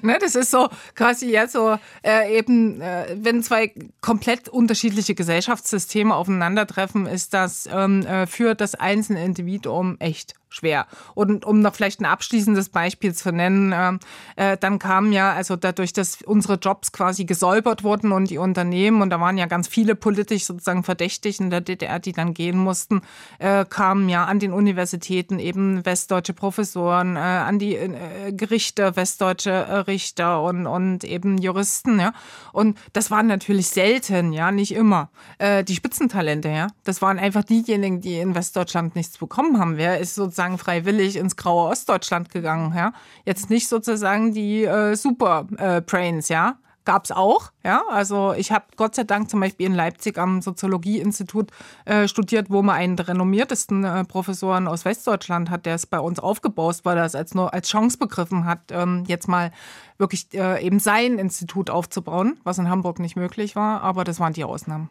ne, 0.02 0.18
das 0.20 0.34
ist 0.34 0.50
so 0.50 0.68
quasi 0.94 1.30
ja 1.30 1.48
so 1.48 1.78
äh, 2.02 2.38
eben, 2.38 2.80
äh, 2.80 3.16
wenn 3.20 3.42
zwei 3.42 3.72
komplett 4.00 4.48
unterschiedliche 4.48 5.14
Gesellschaftssysteme 5.14 6.14
aufeinandertreffen, 6.14 7.06
ist 7.06 7.34
das 7.34 7.68
ähm, 7.72 8.04
äh, 8.06 8.26
für 8.26 8.54
das 8.54 8.74
einzelne 8.74 9.24
Individuum 9.24 9.96
echt 9.98 10.34
schwer. 10.48 10.86
Und 11.14 11.44
um 11.44 11.60
noch 11.60 11.74
vielleicht 11.74 12.00
ein 12.00 12.06
abschließendes 12.06 12.70
Beispiel 12.70 13.14
zu 13.14 13.30
nennen, 13.30 13.72
äh, 13.72 14.52
äh, 14.52 14.56
dann 14.56 14.78
kam 14.78 15.12
ja, 15.12 15.32
also 15.32 15.56
dadurch, 15.56 15.92
dass 15.92 16.22
unsere 16.22 16.54
Jobs 16.54 16.92
quasi 16.92 17.24
gesäubert 17.24 17.84
wurden 17.84 18.12
und 18.12 18.30
die 18.30 18.38
Unternehmen, 18.38 19.02
und 19.02 19.10
da 19.10 19.20
waren 19.20 19.38
ja 19.38 19.46
ganz 19.46 19.68
viele 19.68 19.94
politisch 19.94 20.44
sozusagen 20.44 20.82
verdächtig 20.82 21.40
in 21.40 21.50
der 21.50 21.60
DDR, 21.60 21.98
die 21.98 22.12
dann 22.12 22.32
gehen 22.32 22.58
mussten, 22.58 23.02
äh, 23.38 23.64
kamen 23.64 24.08
ja 24.08 24.24
an 24.24 24.38
den 24.38 24.52
Universitäten 24.52 25.38
eben 25.38 25.84
westdeutsche 25.84 26.32
Professoren, 26.32 27.16
äh, 27.16 27.20
an 27.20 27.58
die 27.58 27.76
äh, 27.76 28.32
Gerichte, 28.32 28.96
westdeutsche 28.96 29.45
äh, 29.50 29.74
Richter 29.78 30.42
und, 30.42 30.66
und 30.66 31.04
eben 31.04 31.38
Juristen, 31.38 31.98
ja. 32.00 32.12
Und 32.52 32.78
das 32.92 33.10
waren 33.10 33.26
natürlich 33.26 33.68
selten, 33.68 34.32
ja, 34.32 34.50
nicht 34.50 34.74
immer, 34.74 35.10
die 35.40 35.74
Spitzentalente, 35.74 36.48
ja. 36.48 36.68
Das 36.84 37.02
waren 37.02 37.18
einfach 37.18 37.44
diejenigen, 37.44 38.00
die 38.00 38.18
in 38.18 38.34
Westdeutschland 38.34 38.96
nichts 38.96 39.18
bekommen 39.18 39.58
haben. 39.58 39.76
Wer 39.76 39.98
ist 39.98 40.14
sozusagen 40.14 40.58
freiwillig 40.58 41.16
ins 41.16 41.36
graue 41.36 41.70
Ostdeutschland 41.70 42.30
gegangen, 42.30 42.74
ja. 42.76 42.92
Jetzt 43.24 43.50
nicht 43.50 43.68
sozusagen 43.68 44.32
die 44.32 44.64
äh, 44.64 44.94
Super 44.94 45.46
äh, 45.58 45.82
ja. 46.28 46.58
Gab 46.86 47.04
es 47.04 47.10
auch, 47.10 47.50
ja. 47.64 47.82
Also 47.90 48.32
ich 48.32 48.52
habe 48.52 48.64
Gott 48.76 48.94
sei 48.94 49.02
Dank 49.02 49.28
zum 49.28 49.40
Beispiel 49.40 49.66
in 49.66 49.74
Leipzig 49.74 50.18
am 50.18 50.40
Soziologieinstitut 50.40 51.50
äh, 51.84 52.06
studiert, 52.06 52.48
wo 52.48 52.62
man 52.62 52.76
einen 52.76 52.96
der 52.96 53.08
renommiertesten 53.08 53.82
äh, 53.82 54.04
Professoren 54.04 54.68
aus 54.68 54.84
Westdeutschland 54.84 55.50
hat, 55.50 55.66
der 55.66 55.74
es 55.74 55.84
bei 55.84 55.98
uns 55.98 56.20
aufgebaut, 56.20 56.76
weil 56.84 56.96
er 56.96 57.04
es 57.04 57.16
als 57.16 57.34
nur 57.34 57.52
als 57.52 57.68
Chance 57.68 57.98
begriffen 57.98 58.44
hat, 58.44 58.60
ähm, 58.70 59.02
jetzt 59.08 59.26
mal 59.26 59.50
wirklich 59.98 60.28
äh, 60.32 60.64
eben 60.64 60.78
sein 60.78 61.18
Institut 61.18 61.70
aufzubauen, 61.70 62.38
was 62.44 62.58
in 62.58 62.70
Hamburg 62.70 63.00
nicht 63.00 63.16
möglich 63.16 63.56
war. 63.56 63.80
Aber 63.82 64.04
das 64.04 64.20
waren 64.20 64.32
die 64.32 64.44
Ausnahmen. 64.44 64.88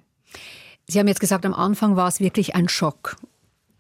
Sie 0.88 1.00
haben 1.00 1.08
jetzt 1.08 1.22
gesagt, 1.22 1.46
am 1.46 1.54
Anfang 1.54 1.96
war 1.96 2.10
es 2.10 2.20
wirklich 2.20 2.56
ein 2.56 2.68
Schock. 2.68 3.16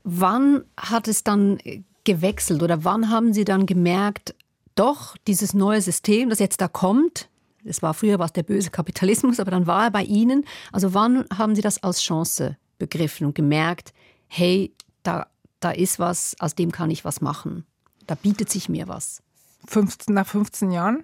Wann 0.05 0.63
hat 0.78 1.09
es 1.09 1.26
dann 1.26 1.59
gewechselt 2.05 2.63
oder 2.63 2.86
wann 2.86 3.09
haben 3.09 3.34
Sie 3.34 3.43
dann 3.43 3.66
gemerkt, 3.66 4.36
doch, 4.76 5.18
dieses 5.28 5.53
neue 5.53 5.82
System, 5.82 6.30
das 6.30 6.39
jetzt 6.39 6.61
da 6.61 6.70
kommt, 6.70 7.28
es 7.66 7.82
war 7.82 7.93
früher 7.93 8.20
was 8.20 8.34
der 8.34 8.43
böse 8.43 8.70
Kapitalismus, 8.70 9.39
aber 9.39 9.51
dann 9.51 9.68
war 9.68 9.86
er 9.86 9.91
bei 9.91 10.03
Ihnen. 10.03 10.45
Also 10.72 10.93
wann 10.93 11.26
haben 11.36 11.55
Sie 11.55 11.61
das 11.61 11.82
als 11.84 12.01
Chance 12.01 12.57
begriffen 12.78 13.26
und 13.28 13.36
gemerkt, 13.36 13.93
hey, 14.28 14.74
da, 15.03 15.28
da 15.59 15.72
ist 15.72 15.99
was, 15.99 16.36
aus 16.39 16.55
dem 16.55 16.72
kann 16.72 16.91
ich 16.91 17.05
was 17.05 17.22
machen. 17.22 17.66
Da 18.07 18.16
bietet 18.16 18.49
sich 18.49 18.70
mir 18.70 18.88
was. 18.88 19.22
15, 19.68 20.13
nach 20.13 20.28
15 20.28 20.72
Jahren 20.72 21.03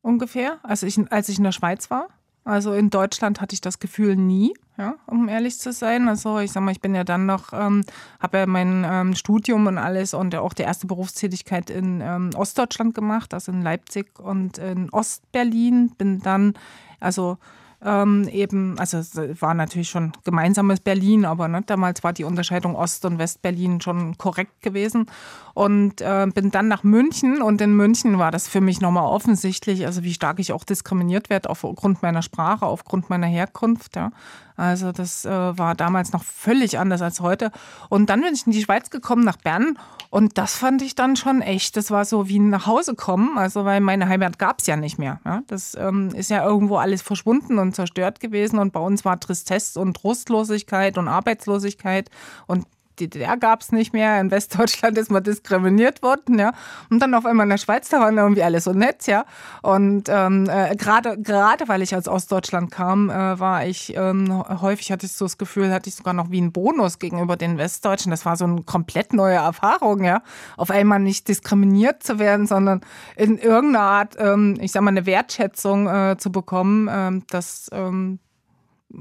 ungefähr, 0.00 0.60
als 0.62 0.82
ich, 0.82 0.98
als 1.10 1.28
ich 1.28 1.38
in 1.38 1.44
der 1.44 1.52
Schweiz 1.52 1.90
war. 1.90 2.08
Also 2.44 2.72
in 2.72 2.90
Deutschland 2.90 3.40
hatte 3.40 3.54
ich 3.54 3.60
das 3.60 3.78
Gefühl 3.78 4.16
nie, 4.16 4.54
ja, 4.76 4.94
um 5.06 5.28
ehrlich 5.28 5.58
zu 5.58 5.72
sein. 5.72 6.08
Also 6.08 6.38
ich 6.38 6.52
sag 6.52 6.62
mal, 6.62 6.72
ich 6.72 6.80
bin 6.80 6.94
ja 6.94 7.04
dann 7.04 7.26
noch, 7.26 7.52
ähm, 7.52 7.84
habe 8.20 8.38
ja 8.38 8.46
mein 8.46 8.84
ähm, 8.88 9.14
Studium 9.14 9.66
und 9.66 9.78
alles 9.78 10.14
und 10.14 10.34
auch 10.34 10.52
die 10.52 10.62
erste 10.62 10.86
Berufstätigkeit 10.86 11.70
in 11.70 12.00
ähm, 12.00 12.30
Ostdeutschland 12.34 12.94
gemacht, 12.94 13.34
also 13.34 13.52
in 13.52 13.62
Leipzig 13.62 14.18
und 14.18 14.58
in 14.58 14.90
Ostberlin. 14.90 15.90
Bin 15.90 16.20
dann, 16.20 16.54
also 17.00 17.38
ähm, 17.84 18.28
eben, 18.28 18.78
also 18.78 18.98
es 18.98 19.14
war 19.40 19.54
natürlich 19.54 19.90
schon 19.90 20.12
gemeinsames 20.24 20.80
Berlin, 20.80 21.24
aber 21.24 21.48
ne, 21.48 21.62
damals 21.66 22.02
war 22.02 22.12
die 22.12 22.24
Unterscheidung 22.24 22.76
Ost- 22.76 23.04
und 23.04 23.18
West-Berlin 23.18 23.80
schon 23.80 24.16
korrekt 24.16 24.62
gewesen. 24.62 25.06
Und 25.52 26.00
äh, 26.00 26.26
bin 26.34 26.50
dann 26.50 26.66
nach 26.66 26.82
München 26.82 27.40
und 27.40 27.60
in 27.60 27.76
München 27.76 28.18
war 28.18 28.30
das 28.30 28.48
für 28.48 28.60
mich 28.60 28.80
nochmal 28.80 29.06
offensichtlich, 29.06 29.86
also 29.86 30.02
wie 30.02 30.14
stark 30.14 30.40
ich 30.40 30.52
auch 30.52 30.64
diskriminiert 30.64 31.30
werde 31.30 31.48
aufgrund 31.50 32.02
meiner 32.02 32.22
Sprache, 32.22 32.66
aufgrund 32.66 33.08
meiner 33.08 33.26
Herkunft. 33.26 33.94
Ja. 33.94 34.10
Also 34.56 34.92
das 34.92 35.24
äh, 35.24 35.30
war 35.30 35.74
damals 35.74 36.12
noch 36.12 36.22
völlig 36.22 36.78
anders 36.78 37.02
als 37.02 37.20
heute. 37.20 37.50
Und 37.88 38.08
dann 38.08 38.20
bin 38.20 38.34
ich 38.34 38.46
in 38.46 38.52
die 38.52 38.62
Schweiz 38.62 38.90
gekommen, 38.90 39.24
nach 39.24 39.36
Bern. 39.36 39.78
Und 40.10 40.38
das 40.38 40.54
fand 40.54 40.80
ich 40.82 40.94
dann 40.94 41.16
schon 41.16 41.42
echt. 41.42 41.76
Das 41.76 41.90
war 41.90 42.04
so 42.04 42.28
wie 42.28 42.38
nach 42.38 42.66
Hause 42.66 42.94
kommen. 42.94 43.36
Also 43.36 43.64
weil 43.64 43.80
meine 43.80 44.08
Heimat 44.08 44.38
gab 44.38 44.60
es 44.60 44.66
ja 44.66 44.76
nicht 44.76 44.98
mehr. 44.98 45.20
Ja. 45.24 45.42
Das 45.48 45.76
ähm, 45.78 46.10
ist 46.14 46.30
ja 46.30 46.44
irgendwo 46.44 46.76
alles 46.76 47.02
verschwunden 47.02 47.58
und 47.58 47.73
zerstört 47.74 48.20
gewesen. 48.20 48.58
Und 48.58 48.72
bei 48.72 48.80
uns 48.80 49.04
war 49.04 49.20
Tristesse 49.20 49.78
und 49.80 49.94
Trostlosigkeit 49.96 50.98
und 50.98 51.08
Arbeitslosigkeit. 51.08 52.10
Und 52.46 52.66
DDR 53.00 53.36
gab 53.36 53.62
es 53.62 53.72
nicht 53.72 53.92
mehr, 53.92 54.20
in 54.20 54.30
Westdeutschland 54.30 54.98
ist 54.98 55.10
man 55.10 55.22
diskriminiert 55.22 56.02
worden, 56.02 56.38
ja. 56.38 56.52
Und 56.90 57.00
dann 57.00 57.14
auf 57.14 57.26
einmal 57.26 57.44
in 57.44 57.50
der 57.50 57.58
Schweiz, 57.58 57.88
da 57.88 58.00
waren 58.00 58.16
irgendwie 58.16 58.42
alle 58.42 58.60
so 58.60 58.72
nett, 58.72 59.06
ja. 59.06 59.24
Und 59.62 60.08
ähm, 60.08 60.48
äh, 60.48 60.76
gerade 60.76 61.20
gerade 61.20 61.68
weil 61.68 61.82
ich 61.82 61.94
aus 61.96 62.08
Ostdeutschland 62.08 62.70
kam, 62.70 63.10
äh, 63.10 63.38
war 63.38 63.66
ich 63.66 63.94
ähm, 63.96 64.44
häufig 64.60 64.92
hatte 64.92 65.06
ich 65.06 65.12
so 65.12 65.24
das 65.24 65.38
Gefühl, 65.38 65.72
hatte 65.72 65.88
ich 65.88 65.96
sogar 65.96 66.14
noch 66.14 66.30
wie 66.30 66.38
einen 66.38 66.52
Bonus 66.52 66.98
gegenüber 66.98 67.36
den 67.36 67.58
Westdeutschen. 67.58 68.10
Das 68.10 68.24
war 68.24 68.36
so 68.36 68.44
eine 68.44 68.62
komplett 68.62 69.12
neue 69.12 69.36
Erfahrung, 69.36 70.04
ja. 70.04 70.22
Auf 70.56 70.70
einmal 70.70 71.00
nicht 71.00 71.28
diskriminiert 71.28 72.02
zu 72.02 72.18
werden, 72.18 72.46
sondern 72.46 72.80
in 73.16 73.38
irgendeiner 73.38 73.84
Art, 73.84 74.16
ähm, 74.18 74.56
ich 74.60 74.72
sag 74.72 74.82
mal, 74.82 74.90
eine 74.90 75.06
Wertschätzung 75.06 75.88
äh, 75.88 76.16
zu 76.18 76.30
bekommen, 76.30 76.88
ähm, 76.90 77.24
das 77.28 77.70
ähm, 77.72 78.18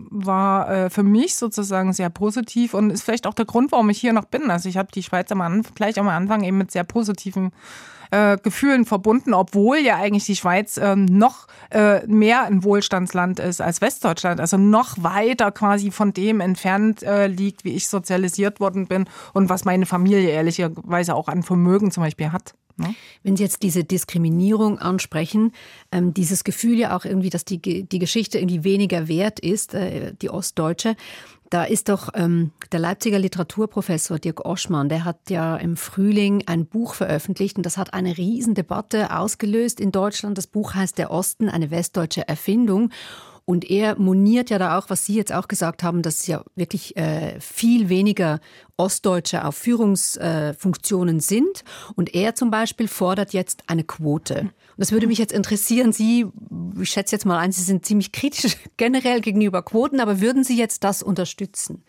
war 0.09 0.69
äh, 0.69 0.89
für 0.89 1.03
mich 1.03 1.35
sozusagen 1.35 1.93
sehr 1.93 2.09
positiv 2.09 2.73
und 2.73 2.89
ist 2.89 3.03
vielleicht 3.03 3.27
auch 3.27 3.33
der 3.33 3.45
Grund, 3.45 3.71
warum 3.71 3.89
ich 3.89 3.99
hier 3.99 4.13
noch 4.13 4.25
bin. 4.25 4.49
Also 4.49 4.69
ich 4.69 4.77
habe 4.77 4.89
die 4.93 5.03
Schweiz 5.03 5.31
am 5.31 5.41
Anfang, 5.41 5.73
gleich 5.75 5.99
am 5.99 6.07
Anfang 6.07 6.43
eben 6.43 6.57
mit 6.57 6.71
sehr 6.71 6.83
positiven 6.83 7.51
äh, 8.11 8.37
Gefühlen 8.37 8.85
verbunden, 8.85 9.33
obwohl 9.33 9.77
ja 9.77 9.97
eigentlich 9.97 10.25
die 10.25 10.35
Schweiz 10.35 10.77
ähm, 10.77 11.05
noch 11.05 11.47
äh, 11.71 12.05
mehr 12.05 12.43
ein 12.43 12.63
Wohlstandsland 12.63 13.39
ist 13.39 13.59
als 13.59 13.81
Westdeutschland, 13.81 14.39
also 14.39 14.57
noch 14.57 15.01
weiter 15.01 15.51
quasi 15.51 15.89
von 15.89 16.13
dem 16.13 16.39
entfernt 16.39 17.01
äh, 17.01 17.27
liegt, 17.27 17.63
wie 17.63 17.73
ich 17.73 17.87
sozialisiert 17.87 18.59
worden 18.59 18.87
bin 18.87 19.05
und 19.33 19.49
was 19.49 19.65
meine 19.65 19.85
Familie 19.85 20.29
ehrlicherweise 20.29 21.15
auch 21.15 21.27
an 21.27 21.41
Vermögen 21.43 21.89
zum 21.89 22.03
Beispiel 22.03 22.31
hat. 22.31 22.53
Ne? 22.77 22.95
Wenn 23.23 23.35
Sie 23.35 23.43
jetzt 23.43 23.63
diese 23.63 23.83
Diskriminierung 23.83 24.79
ansprechen, 24.79 25.51
ähm, 25.91 26.13
dieses 26.13 26.43
Gefühl 26.43 26.77
ja 26.77 26.95
auch 26.95 27.05
irgendwie, 27.05 27.29
dass 27.29 27.45
die, 27.45 27.59
die 27.59 27.99
Geschichte 27.99 28.39
irgendwie 28.39 28.63
weniger 28.63 29.07
wert 29.07 29.39
ist, 29.39 29.73
äh, 29.73 30.13
die 30.21 30.29
Ostdeutsche, 30.29 30.95
da 31.53 31.65
ist 31.65 31.89
doch 31.89 32.09
ähm, 32.15 32.51
der 32.71 32.79
Leipziger 32.79 33.19
Literaturprofessor 33.19 34.17
Dirk 34.17 34.43
Oschmann, 34.43 34.89
der 34.89 35.05
hat 35.05 35.29
ja 35.29 35.55
im 35.55 35.77
Frühling 35.77 36.43
ein 36.47 36.65
Buch 36.65 36.95
veröffentlicht 36.95 37.57
und 37.57 37.65
das 37.67 37.77
hat 37.77 37.93
eine 37.93 38.17
Riesendebatte 38.17 39.15
ausgelöst 39.15 39.79
in 39.79 39.91
Deutschland. 39.91 40.35
Das 40.35 40.47
Buch 40.47 40.73
heißt 40.73 40.97
Der 40.97 41.11
Osten, 41.11 41.49
eine 41.49 41.69
westdeutsche 41.69 42.27
Erfindung. 42.27 42.89
Und 43.45 43.69
er 43.69 43.99
moniert 43.99 44.49
ja 44.49 44.57
da 44.57 44.77
auch, 44.77 44.89
was 44.89 45.05
Sie 45.05 45.15
jetzt 45.15 45.33
auch 45.33 45.49
gesagt 45.49 45.83
haben, 45.83 46.01
dass 46.01 46.27
ja 46.27 46.43
wirklich 46.55 46.95
äh, 46.95 47.39
viel 47.41 47.89
weniger 47.89 48.39
Ostdeutsche 48.77 49.43
auf 49.43 49.55
Führungsfunktionen 49.55 51.17
äh, 51.17 51.21
sind. 51.21 51.63
Und 51.95 52.15
er 52.15 52.35
zum 52.35 52.51
Beispiel 52.51 52.87
fordert 52.87 53.33
jetzt 53.33 53.63
eine 53.67 53.83
Quote. 53.83 54.39
Und 54.41 54.51
das 54.77 54.93
würde 54.93 55.07
mich 55.07 55.17
jetzt 55.17 55.33
interessieren. 55.33 55.91
Sie, 55.91 56.25
ich 56.79 56.89
schätze 56.89 57.15
jetzt 57.15 57.25
mal 57.25 57.37
ein, 57.37 57.51
Sie 57.51 57.63
sind 57.63 57.85
ziemlich 57.85 58.13
kritisch 58.13 58.57
generell 58.77 59.19
gegenüber 59.19 59.61
Quoten, 59.61 59.99
aber 59.99 60.21
würden 60.21 60.45
Sie 60.45 60.57
jetzt 60.57 60.85
das 60.85 61.03
unterstützen? 61.03 61.83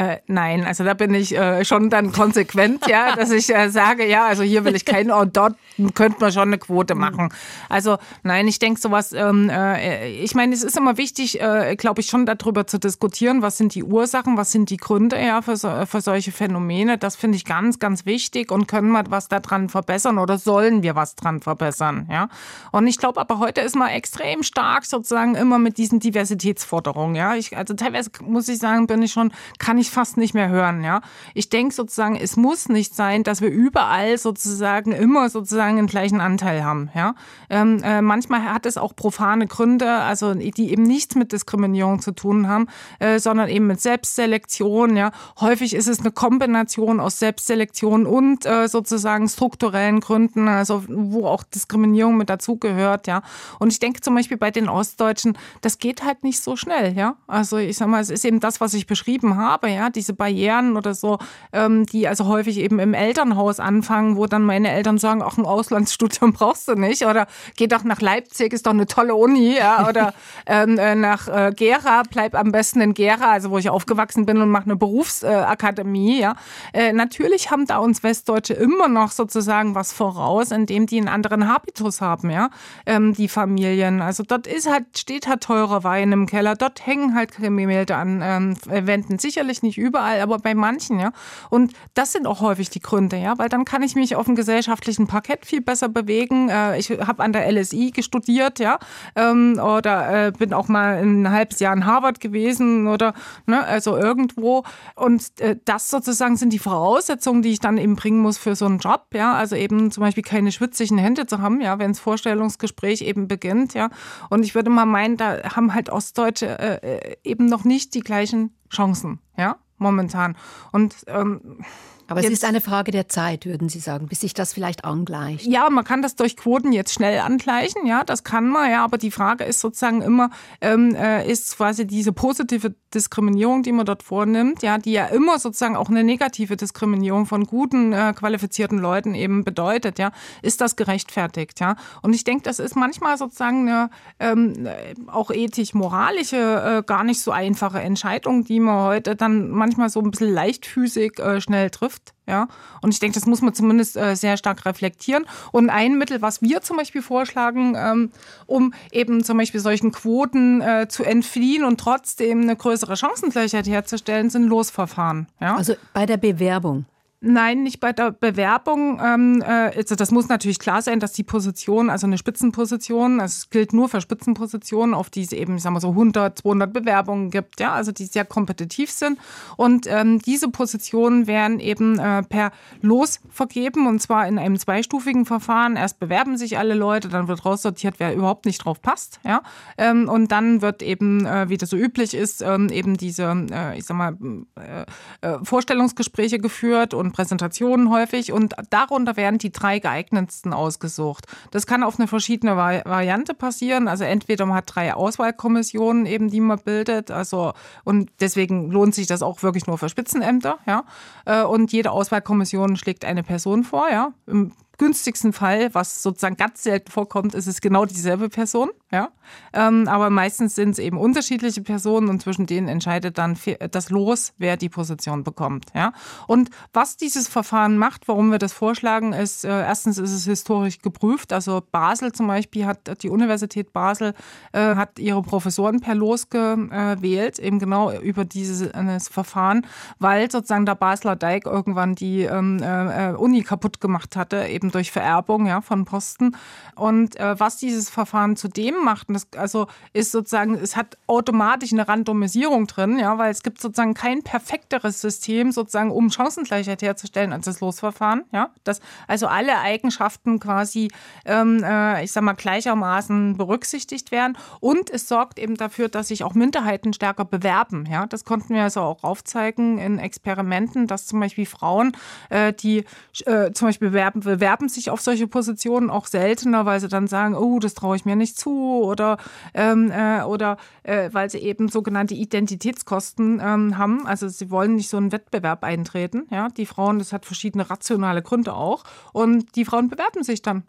Äh, 0.00 0.22
nein, 0.28 0.64
also 0.64 0.82
da 0.82 0.94
bin 0.94 1.12
ich 1.12 1.36
äh, 1.36 1.62
schon 1.62 1.90
dann 1.90 2.10
konsequent, 2.10 2.86
ja, 2.86 3.16
dass 3.16 3.30
ich 3.30 3.54
äh, 3.54 3.68
sage, 3.68 4.08
ja, 4.08 4.24
also 4.24 4.42
hier 4.42 4.64
will 4.64 4.74
ich 4.74 4.86
keinen, 4.86 5.10
und 5.10 5.36
dort 5.36 5.56
könnte 5.94 6.20
man 6.20 6.32
schon 6.32 6.48
eine 6.48 6.56
Quote 6.56 6.94
machen. 6.94 7.28
Also 7.68 7.98
nein, 8.22 8.48
ich 8.48 8.58
denke 8.58 8.80
sowas, 8.80 9.12
ähm, 9.12 9.50
äh, 9.50 10.08
ich 10.08 10.34
meine, 10.34 10.54
es 10.54 10.62
ist 10.62 10.78
immer 10.78 10.96
wichtig, 10.96 11.42
äh, 11.42 11.76
glaube 11.76 12.00
ich, 12.00 12.06
schon 12.06 12.24
darüber 12.24 12.66
zu 12.66 12.78
diskutieren, 12.78 13.42
was 13.42 13.58
sind 13.58 13.74
die 13.74 13.84
Ursachen, 13.84 14.38
was 14.38 14.52
sind 14.52 14.70
die 14.70 14.78
Gründe 14.78 15.20
ja, 15.20 15.42
für, 15.42 15.58
so, 15.58 15.70
für 15.84 16.00
solche 16.00 16.32
Phänomene. 16.32 16.96
Das 16.96 17.14
finde 17.14 17.36
ich 17.36 17.44
ganz, 17.44 17.78
ganz 17.78 18.06
wichtig 18.06 18.50
und 18.50 18.68
können 18.68 18.92
wir 18.92 19.04
was 19.10 19.28
daran 19.28 19.68
verbessern 19.68 20.16
oder 20.16 20.38
sollen 20.38 20.82
wir 20.82 20.94
was 20.94 21.14
dran 21.14 21.42
verbessern, 21.42 22.08
ja. 22.10 22.30
Und 22.72 22.86
ich 22.86 22.96
glaube 22.96 23.20
aber 23.20 23.38
heute 23.38 23.60
ist 23.60 23.76
man 23.76 23.90
extrem 23.90 24.42
stark 24.42 24.86
sozusagen 24.86 25.34
immer 25.34 25.58
mit 25.58 25.76
diesen 25.76 26.00
Diversitätsforderungen, 26.00 27.16
ja. 27.16 27.34
Ich, 27.34 27.54
also 27.54 27.74
teilweise 27.74 28.10
muss 28.22 28.48
ich 28.48 28.58
sagen, 28.58 28.86
bin 28.86 29.02
ich 29.02 29.12
schon, 29.12 29.30
kann 29.58 29.76
ich 29.76 29.89
fast 29.90 30.16
nicht 30.16 30.34
mehr 30.34 30.48
hören, 30.48 30.82
ja. 30.82 31.00
Ich 31.34 31.48
denke 31.48 31.74
sozusagen, 31.74 32.16
es 32.16 32.36
muss 32.36 32.68
nicht 32.68 32.94
sein, 32.94 33.22
dass 33.22 33.40
wir 33.40 33.50
überall 33.50 34.18
sozusagen 34.18 34.92
immer 34.92 35.28
sozusagen 35.28 35.76
den 35.76 35.86
gleichen 35.86 36.20
Anteil 36.20 36.64
haben, 36.64 36.90
ja. 36.94 37.14
Ähm, 37.48 37.82
äh, 37.82 38.02
manchmal 38.02 38.44
hat 38.44 38.66
es 38.66 38.76
auch 38.76 38.94
profane 38.94 39.46
Gründe, 39.46 39.90
also 39.90 40.34
die 40.34 40.70
eben 40.70 40.82
nichts 40.82 41.14
mit 41.14 41.32
Diskriminierung 41.32 42.00
zu 42.00 42.12
tun 42.12 42.48
haben, 42.48 42.66
äh, 42.98 43.18
sondern 43.18 43.48
eben 43.48 43.66
mit 43.66 43.80
Selbstselektion, 43.80 44.96
ja. 44.96 45.12
Häufig 45.40 45.74
ist 45.74 45.88
es 45.88 46.00
eine 46.00 46.10
Kombination 46.10 47.00
aus 47.00 47.18
Selbstselektion 47.18 48.06
und 48.06 48.46
äh, 48.46 48.68
sozusagen 48.68 49.28
strukturellen 49.28 50.00
Gründen, 50.00 50.48
also 50.48 50.84
wo 50.88 51.26
auch 51.26 51.42
Diskriminierung 51.42 52.16
mit 52.16 52.30
dazugehört, 52.30 53.06
ja. 53.06 53.22
Und 53.58 53.72
ich 53.72 53.78
denke 53.78 54.00
zum 54.00 54.14
Beispiel 54.14 54.36
bei 54.36 54.50
den 54.50 54.68
Ostdeutschen, 54.68 55.36
das 55.60 55.78
geht 55.78 56.04
halt 56.04 56.22
nicht 56.22 56.40
so 56.40 56.56
schnell, 56.56 56.96
ja. 56.96 57.16
Also 57.26 57.56
ich 57.56 57.76
sag 57.76 57.88
mal, 57.88 58.00
es 58.00 58.10
ist 58.10 58.24
eben 58.24 58.40
das, 58.40 58.60
was 58.60 58.74
ich 58.74 58.86
beschrieben 58.86 59.36
habe, 59.36 59.69
ja, 59.74 59.90
diese 59.90 60.12
Barrieren 60.12 60.76
oder 60.76 60.94
so, 60.94 61.18
ähm, 61.52 61.86
die 61.86 62.08
also 62.08 62.26
häufig 62.26 62.58
eben 62.58 62.78
im 62.78 62.94
Elternhaus 62.94 63.60
anfangen, 63.60 64.16
wo 64.16 64.26
dann 64.26 64.42
meine 64.42 64.70
Eltern 64.70 64.98
sagen, 64.98 65.22
ach, 65.22 65.38
ein 65.38 65.46
Auslandsstudium 65.46 66.32
brauchst 66.34 66.68
du 66.68 66.74
nicht 66.74 67.06
oder 67.06 67.26
geh 67.56 67.66
doch 67.66 67.84
nach 67.84 68.00
Leipzig, 68.00 68.52
ist 68.52 68.66
doch 68.66 68.72
eine 68.72 68.86
tolle 68.86 69.14
Uni, 69.14 69.56
ja, 69.56 69.88
oder 69.88 70.14
ähm, 70.46 70.78
äh, 70.78 70.94
nach 70.94 71.28
äh, 71.28 71.52
Gera, 71.54 72.02
bleib 72.10 72.34
am 72.34 72.52
besten 72.52 72.80
in 72.80 72.94
Gera, 72.94 73.32
also 73.32 73.50
wo 73.50 73.58
ich 73.58 73.70
aufgewachsen 73.70 74.26
bin 74.26 74.38
und 74.38 74.50
mach 74.50 74.64
eine 74.64 74.76
Berufsakademie, 74.76 76.18
äh, 76.18 76.22
ja. 76.22 76.34
Äh, 76.72 76.92
natürlich 76.92 77.50
haben 77.50 77.66
da 77.66 77.78
uns 77.78 78.02
Westdeutsche 78.02 78.54
immer 78.54 78.88
noch 78.88 79.10
sozusagen 79.10 79.74
was 79.74 79.92
voraus, 79.92 80.50
indem 80.50 80.86
die 80.86 80.98
einen 80.98 81.08
anderen 81.08 81.48
Habitus 81.48 82.00
haben, 82.00 82.30
ja, 82.30 82.50
ähm, 82.86 83.14
die 83.14 83.28
Familien. 83.28 84.02
Also 84.02 84.22
dort 84.22 84.46
ist 84.46 84.70
halt, 84.70 84.98
steht 84.98 85.28
halt 85.28 85.42
teurer 85.42 85.84
Wein 85.84 86.12
im 86.12 86.26
Keller, 86.26 86.54
dort 86.54 86.86
hängen 86.86 87.14
halt 87.14 87.36
Gemälde 87.36 87.96
an 87.96 88.20
ähm, 88.22 88.56
Wänden. 88.66 89.18
Sicherlich 89.18 89.59
nicht 89.62 89.78
überall, 89.78 90.20
aber 90.20 90.38
bei 90.38 90.54
manchen, 90.54 90.98
ja. 91.00 91.12
Und 91.50 91.72
das 91.94 92.12
sind 92.12 92.26
auch 92.26 92.40
häufig 92.40 92.70
die 92.70 92.80
Gründe, 92.80 93.16
ja, 93.16 93.38
weil 93.38 93.48
dann 93.48 93.64
kann 93.64 93.82
ich 93.82 93.94
mich 93.94 94.16
auf 94.16 94.26
dem 94.26 94.34
gesellschaftlichen 94.34 95.06
Parkett 95.06 95.46
viel 95.46 95.60
besser 95.60 95.88
bewegen. 95.88 96.48
Äh, 96.48 96.78
ich 96.78 96.90
habe 96.90 97.22
an 97.22 97.32
der 97.32 97.50
LSI 97.50 97.90
gestudiert, 97.90 98.58
ja, 98.58 98.78
ähm, 99.16 99.60
oder 99.62 100.26
äh, 100.26 100.32
bin 100.32 100.52
auch 100.52 100.68
mal 100.68 101.02
ein 101.02 101.30
halbes 101.30 101.60
Jahr 101.60 101.74
in 101.74 101.86
Harvard 101.86 102.20
gewesen 102.20 102.86
oder 102.86 103.14
ne, 103.46 103.64
also 103.64 103.96
irgendwo. 103.96 104.64
Und 104.94 105.40
äh, 105.40 105.56
das 105.64 105.90
sozusagen 105.90 106.36
sind 106.36 106.52
die 106.52 106.58
Voraussetzungen, 106.58 107.42
die 107.42 107.50
ich 107.50 107.60
dann 107.60 107.78
eben 107.78 107.96
bringen 107.96 108.20
muss 108.20 108.38
für 108.38 108.54
so 108.56 108.66
einen 108.66 108.78
Job, 108.78 109.06
ja. 109.14 109.34
Also 109.34 109.56
eben 109.56 109.90
zum 109.90 110.02
Beispiel 110.02 110.22
keine 110.22 110.52
schwitzigen 110.52 110.98
Hände 110.98 111.26
zu 111.26 111.40
haben, 111.40 111.60
ja, 111.60 111.78
wenn 111.78 111.92
das 111.92 112.00
Vorstellungsgespräch 112.00 113.02
eben 113.02 113.28
beginnt, 113.28 113.74
ja. 113.74 113.90
Und 114.28 114.44
ich 114.44 114.54
würde 114.54 114.70
mal 114.70 114.86
meinen, 114.86 115.16
da 115.16 115.54
haben 115.54 115.74
halt 115.74 115.90
Ostdeutsche 115.90 116.58
äh, 116.58 117.16
eben 117.24 117.46
noch 117.46 117.64
nicht 117.64 117.94
die 117.94 118.00
gleichen 118.00 118.54
Chancen, 118.70 119.20
ja, 119.36 119.56
momentan. 119.78 120.36
Und 120.72 120.94
ähm, 121.08 121.64
aber 122.10 122.22
jetzt, 122.22 122.32
es 122.32 122.38
ist 122.38 122.44
eine 122.44 122.60
Frage 122.60 122.90
der 122.90 123.08
Zeit, 123.08 123.46
würden 123.46 123.68
Sie 123.68 123.78
sagen, 123.78 124.08
bis 124.08 124.20
sich 124.20 124.34
das 124.34 124.52
vielleicht 124.52 124.84
angleicht. 124.84 125.46
Ja, 125.46 125.70
man 125.70 125.84
kann 125.84 126.02
das 126.02 126.16
durch 126.16 126.36
Quoten 126.36 126.72
jetzt 126.72 126.92
schnell 126.92 127.20
angleichen, 127.20 127.86
ja, 127.86 128.02
das 128.02 128.24
kann 128.24 128.48
man, 128.48 128.70
ja, 128.70 128.84
aber 128.84 128.98
die 128.98 129.12
Frage 129.12 129.44
ist 129.44 129.60
sozusagen 129.60 130.02
immer, 130.02 130.30
ähm, 130.60 130.94
äh, 130.94 131.30
ist 131.30 131.56
quasi 131.56 131.86
diese 131.86 132.12
positive 132.12 132.74
Diskriminierung, 132.92 133.62
die 133.62 133.70
man 133.70 133.86
dort 133.86 134.02
vornimmt, 134.02 134.62
ja, 134.62 134.78
die 134.78 134.92
ja 134.92 135.06
immer 135.06 135.38
sozusagen 135.38 135.76
auch 135.76 135.88
eine 135.88 136.02
negative 136.02 136.56
Diskriminierung 136.56 137.26
von 137.26 137.44
guten, 137.44 137.92
äh, 137.92 138.12
qualifizierten 138.16 138.78
Leuten 138.78 139.14
eben 139.14 139.44
bedeutet, 139.44 140.00
ja, 140.00 140.10
ist 140.42 140.60
das 140.60 140.74
gerechtfertigt, 140.74 141.60
ja. 141.60 141.76
Und 142.02 142.12
ich 142.14 142.24
denke, 142.24 142.42
das 142.42 142.58
ist 142.58 142.74
manchmal 142.74 143.18
sozusagen 143.18 143.68
eine 143.68 143.90
ähm, 144.18 144.68
auch 145.06 145.30
ethisch-moralische, 145.30 146.80
äh, 146.80 146.82
gar 146.84 147.04
nicht 147.04 147.20
so 147.20 147.30
einfache 147.30 147.80
Entscheidung, 147.80 148.44
die 148.44 148.58
man 148.58 148.84
heute 148.84 149.14
dann 149.14 149.50
manchmal 149.50 149.90
so 149.90 150.00
ein 150.00 150.10
bisschen 150.10 150.32
leichtfüßig 150.32 151.20
äh, 151.20 151.40
schnell 151.40 151.70
trifft. 151.70 151.99
Ja, 152.30 152.46
und 152.80 152.94
ich 152.94 153.00
denke, 153.00 153.18
das 153.18 153.26
muss 153.26 153.42
man 153.42 153.52
zumindest 153.54 153.96
äh, 153.96 154.14
sehr 154.14 154.36
stark 154.36 154.64
reflektieren. 154.64 155.26
Und 155.50 155.68
ein 155.68 155.98
Mittel, 155.98 156.22
was 156.22 156.42
wir 156.42 156.62
zum 156.62 156.76
Beispiel 156.76 157.02
vorschlagen, 157.02 157.74
ähm, 157.76 158.12
um 158.46 158.72
eben 158.92 159.24
zum 159.24 159.36
Beispiel 159.36 159.58
solchen 159.58 159.90
Quoten 159.90 160.60
äh, 160.60 160.86
zu 160.88 161.02
entfliehen 161.02 161.64
und 161.64 161.80
trotzdem 161.80 162.42
eine 162.42 162.54
größere 162.54 162.96
Chancengleichheit 162.96 163.66
herzustellen, 163.66 164.30
sind 164.30 164.44
Losverfahren. 164.44 165.26
Ja? 165.40 165.56
Also 165.56 165.74
bei 165.92 166.06
der 166.06 166.18
Bewerbung. 166.18 166.84
Nein, 167.22 167.64
nicht 167.64 167.80
bei 167.80 167.92
der 167.92 168.12
Bewerbung. 168.12 168.98
Ähm, 169.04 169.42
äh, 169.42 169.76
also 169.76 169.94
das 169.94 170.10
muss 170.10 170.28
natürlich 170.28 170.58
klar 170.58 170.80
sein, 170.80 171.00
dass 171.00 171.12
die 171.12 171.22
Position, 171.22 171.90
also 171.90 172.06
eine 172.06 172.16
Spitzenposition, 172.16 173.20
also 173.20 173.40
es 173.40 173.50
gilt 173.50 173.74
nur 173.74 173.90
für 173.90 174.00
Spitzenpositionen, 174.00 174.94
auf 174.94 175.10
die 175.10 175.20
es 175.20 175.32
eben, 175.32 175.56
ich 175.56 175.62
sag 175.62 175.72
mal 175.72 175.80
so 175.80 175.90
100, 175.90 176.38
200 176.38 176.72
Bewerbungen 176.72 177.30
gibt, 177.30 177.60
ja, 177.60 177.74
also 177.74 177.92
die 177.92 178.06
sehr 178.06 178.24
kompetitiv 178.24 178.90
sind. 178.90 179.18
Und 179.58 179.86
ähm, 179.86 180.20
diese 180.20 180.48
Positionen 180.48 181.26
werden 181.26 181.60
eben 181.60 181.98
äh, 181.98 182.22
per 182.22 182.52
Los 182.80 183.20
vergeben 183.28 183.86
und 183.86 184.00
zwar 184.00 184.26
in 184.26 184.38
einem 184.38 184.58
zweistufigen 184.58 185.26
Verfahren. 185.26 185.76
Erst 185.76 186.00
bewerben 186.00 186.38
sich 186.38 186.56
alle 186.56 186.72
Leute, 186.72 187.10
dann 187.10 187.28
wird 187.28 187.44
raussortiert, 187.44 187.96
wer 187.98 188.14
überhaupt 188.14 188.46
nicht 188.46 188.64
drauf 188.64 188.80
passt, 188.80 189.20
ja. 189.26 189.42
Ähm, 189.76 190.08
und 190.08 190.32
dann 190.32 190.62
wird 190.62 190.82
eben, 190.82 191.26
äh, 191.26 191.50
wie 191.50 191.58
das 191.58 191.68
so 191.68 191.76
üblich 191.76 192.14
ist, 192.14 192.40
ähm, 192.40 192.70
eben 192.70 192.96
diese, 192.96 193.24
äh, 193.52 193.76
ich 193.78 193.84
sag 193.84 193.98
mal, 193.98 194.16
äh, 194.56 194.86
äh, 195.20 195.38
Vorstellungsgespräche 195.44 196.38
geführt 196.38 196.94
und 196.94 197.09
Präsentationen 197.12 197.90
häufig 197.90 198.32
und 198.32 198.54
darunter 198.70 199.16
werden 199.16 199.38
die 199.38 199.52
drei 199.52 199.78
geeignetsten 199.78 200.52
ausgesucht. 200.52 201.26
Das 201.50 201.66
kann 201.66 201.82
auf 201.82 201.98
eine 201.98 202.08
verschiedene 202.08 202.56
Variante 202.56 203.34
passieren. 203.34 203.88
Also 203.88 204.04
entweder 204.04 204.46
man 204.46 204.56
hat 204.56 204.74
drei 204.74 204.94
Auswahlkommissionen 204.94 206.06
eben, 206.06 206.30
die 206.30 206.40
man 206.40 206.58
bildet. 206.58 207.10
Also 207.10 207.52
und 207.84 208.10
deswegen 208.20 208.70
lohnt 208.70 208.94
sich 208.94 209.06
das 209.06 209.22
auch 209.22 209.42
wirklich 209.42 209.66
nur 209.66 209.78
für 209.78 209.88
Spitzenämter. 209.88 210.58
Ja, 210.66 210.84
äh, 211.24 211.42
und 211.42 211.72
jede 211.72 211.90
Auswahlkommission 211.90 212.76
schlägt 212.76 213.04
eine 213.04 213.22
Person 213.22 213.64
vor. 213.64 213.88
Ja, 213.90 214.12
im 214.26 214.52
günstigsten 214.80 215.34
Fall, 215.34 215.74
was 215.74 216.02
sozusagen 216.02 216.38
ganz 216.38 216.62
selten 216.62 216.90
vorkommt, 216.90 217.34
ist 217.34 217.46
es 217.46 217.60
genau 217.60 217.84
dieselbe 217.84 218.30
Person. 218.30 218.70
Ja? 218.90 219.10
Ähm, 219.52 219.86
aber 219.88 220.08
meistens 220.08 220.54
sind 220.54 220.70
es 220.70 220.78
eben 220.78 220.96
unterschiedliche 220.96 221.60
Personen 221.60 222.08
und 222.08 222.22
zwischen 222.22 222.46
denen 222.46 222.66
entscheidet 222.66 223.18
dann 223.18 223.36
das 223.70 223.90
Los, 223.90 224.32
wer 224.38 224.56
die 224.56 224.70
Position 224.70 225.22
bekommt. 225.22 225.66
Ja? 225.74 225.92
Und 226.26 226.48
was 226.72 226.96
dieses 226.96 227.28
Verfahren 227.28 227.76
macht, 227.76 228.08
warum 228.08 228.30
wir 228.30 228.38
das 228.38 228.54
vorschlagen, 228.54 229.12
ist, 229.12 229.44
äh, 229.44 229.48
erstens 229.48 229.98
ist 229.98 230.12
es 230.12 230.24
historisch 230.24 230.78
geprüft. 230.78 231.34
Also 231.34 231.62
Basel 231.70 232.12
zum 232.12 232.26
Beispiel 232.26 232.64
hat, 232.64 233.02
die 233.02 233.10
Universität 233.10 233.74
Basel 233.74 234.14
äh, 234.52 234.76
hat 234.76 234.98
ihre 234.98 235.20
Professoren 235.20 235.80
per 235.80 235.94
Los 235.94 236.30
gewählt, 236.30 237.38
eben 237.38 237.58
genau 237.58 237.92
über 237.92 238.24
dieses 238.24 238.62
äh, 238.62 239.00
Verfahren, 239.00 239.66
weil 239.98 240.30
sozusagen 240.30 240.64
der 240.64 240.74
Basler 240.74 241.16
Deig 241.16 241.44
irgendwann 241.44 241.94
die 241.94 242.22
ähm, 242.22 242.62
äh, 242.62 243.12
Uni 243.12 243.42
kaputt 243.42 243.82
gemacht 243.82 244.16
hatte, 244.16 244.46
eben 244.46 244.69
durch 244.70 244.90
Vererbung 244.90 245.46
ja, 245.46 245.60
von 245.60 245.84
Posten. 245.84 246.36
Und 246.74 247.18
äh, 247.18 247.38
was 247.38 247.56
dieses 247.56 247.90
Verfahren 247.90 248.36
zudem 248.36 248.74
macht, 248.84 249.08
das, 249.10 249.28
also 249.36 249.66
ist 249.92 250.12
sozusagen, 250.12 250.54
es 250.54 250.76
hat 250.76 250.96
automatisch 251.06 251.72
eine 251.72 251.86
Randomisierung 251.86 252.66
drin, 252.66 252.98
ja, 252.98 253.18
weil 253.18 253.30
es 253.30 253.42
gibt 253.42 253.60
sozusagen 253.60 253.94
kein 253.94 254.22
perfekteres 254.22 255.00
System, 255.00 255.52
sozusagen, 255.52 255.90
um 255.90 256.10
Chancengleichheit 256.10 256.82
herzustellen 256.82 257.32
als 257.32 257.44
das 257.44 257.60
Losverfahren. 257.60 258.24
Ja, 258.32 258.50
dass 258.64 258.80
also 259.06 259.26
alle 259.26 259.58
Eigenschaften 259.58 260.40
quasi, 260.40 260.90
ähm, 261.24 261.62
äh, 261.62 262.04
ich 262.04 262.12
sag 262.12 262.22
mal, 262.22 262.34
gleichermaßen 262.34 263.36
berücksichtigt 263.36 264.10
werden. 264.12 264.36
Und 264.60 264.90
es 264.90 265.08
sorgt 265.08 265.38
eben 265.38 265.56
dafür, 265.56 265.88
dass 265.88 266.08
sich 266.08 266.24
auch 266.24 266.34
Minderheiten 266.34 266.92
stärker 266.92 267.24
bewerben. 267.24 267.86
Ja, 267.90 268.06
das 268.06 268.24
konnten 268.24 268.54
wir 268.54 268.62
also 268.62 268.80
auch 268.80 269.04
aufzeigen 269.04 269.78
in 269.78 269.98
Experimenten, 269.98 270.86
dass 270.86 271.06
zum 271.06 271.20
Beispiel 271.20 271.46
Frauen, 271.46 271.92
äh, 272.28 272.52
die 272.52 272.84
äh, 273.26 273.52
zum 273.52 273.68
Beispiel 273.68 273.88
bewerben, 273.88 274.20
bewerben 274.20 274.59
bewerben 274.60 274.68
sich 274.68 274.90
auf 274.90 275.00
solche 275.00 275.26
Positionen 275.26 275.90
auch 275.90 276.06
seltener, 276.06 276.66
weil 276.66 276.80
sie 276.80 276.88
dann 276.88 277.06
sagen, 277.06 277.34
oh, 277.34 277.58
das 277.58 277.74
traue 277.74 277.96
ich 277.96 278.04
mir 278.04 278.16
nicht 278.16 278.38
zu 278.38 278.82
oder, 278.82 279.16
ähm, 279.54 279.90
äh, 279.90 280.22
oder 280.22 280.58
äh, 280.82 281.08
weil 281.12 281.30
sie 281.30 281.38
eben 281.38 281.68
sogenannte 281.68 282.14
Identitätskosten 282.14 283.40
ähm, 283.42 283.78
haben. 283.78 284.06
Also 284.06 284.28
sie 284.28 284.50
wollen 284.50 284.76
nicht 284.76 284.90
so 284.90 284.98
einen 284.98 285.12
Wettbewerb 285.12 285.64
eintreten. 285.64 286.26
Ja, 286.30 286.48
die 286.48 286.66
Frauen, 286.66 286.98
das 286.98 287.12
hat 287.12 287.24
verschiedene 287.24 287.70
rationale 287.70 288.22
Gründe 288.22 288.52
auch. 288.52 288.84
Und 289.12 289.56
die 289.56 289.64
Frauen 289.64 289.88
bewerben 289.88 290.22
sich 290.22 290.42
dann 290.42 290.64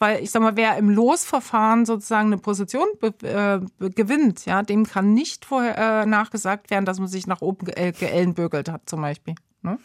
weil 0.00 0.22
ich 0.22 0.32
sag 0.32 0.42
mal, 0.42 0.56
wer 0.56 0.76
im 0.76 0.90
Losverfahren 0.90 1.86
sozusagen 1.86 2.26
eine 2.26 2.38
Position 2.38 2.88
äh, 3.22 3.60
gewinnt, 3.78 4.44
ja, 4.44 4.62
dem 4.62 4.84
kann 4.84 5.14
nicht 5.14 5.46
vorher 5.46 6.02
äh, 6.02 6.04
nachgesagt 6.04 6.68
werden, 6.70 6.84
dass 6.84 6.98
man 6.98 7.08
sich 7.08 7.26
nach 7.26 7.40
oben 7.40 7.66
ge 7.66 7.92
geellenbögelt 7.92 8.68
hat, 8.68 8.82
zum 8.86 9.00
Beispiel. 9.00 9.36
Ne? 9.62 9.78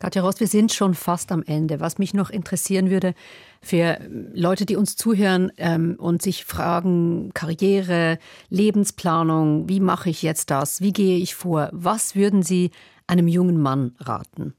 Katja 0.00 0.22
Rost, 0.22 0.40
wir 0.40 0.46
sind 0.46 0.72
schon 0.72 0.94
fast 0.94 1.30
am 1.30 1.42
Ende. 1.42 1.78
Was 1.78 1.98
mich 1.98 2.14
noch 2.14 2.30
interessieren 2.30 2.88
würde, 2.88 3.12
für 3.60 3.98
Leute, 4.32 4.64
die 4.64 4.76
uns 4.76 4.96
zuhören 4.96 5.52
ähm, 5.58 5.96
und 5.98 6.22
sich 6.22 6.46
fragen, 6.46 7.32
Karriere, 7.34 8.18
Lebensplanung, 8.48 9.68
wie 9.68 9.78
mache 9.78 10.08
ich 10.08 10.22
jetzt 10.22 10.50
das? 10.50 10.80
Wie 10.80 10.94
gehe 10.94 11.18
ich 11.18 11.34
vor? 11.34 11.68
Was 11.72 12.16
würden 12.16 12.42
Sie 12.42 12.70
einem 13.06 13.28
jungen 13.28 13.60
Mann 13.60 13.94
raten? 13.98 14.54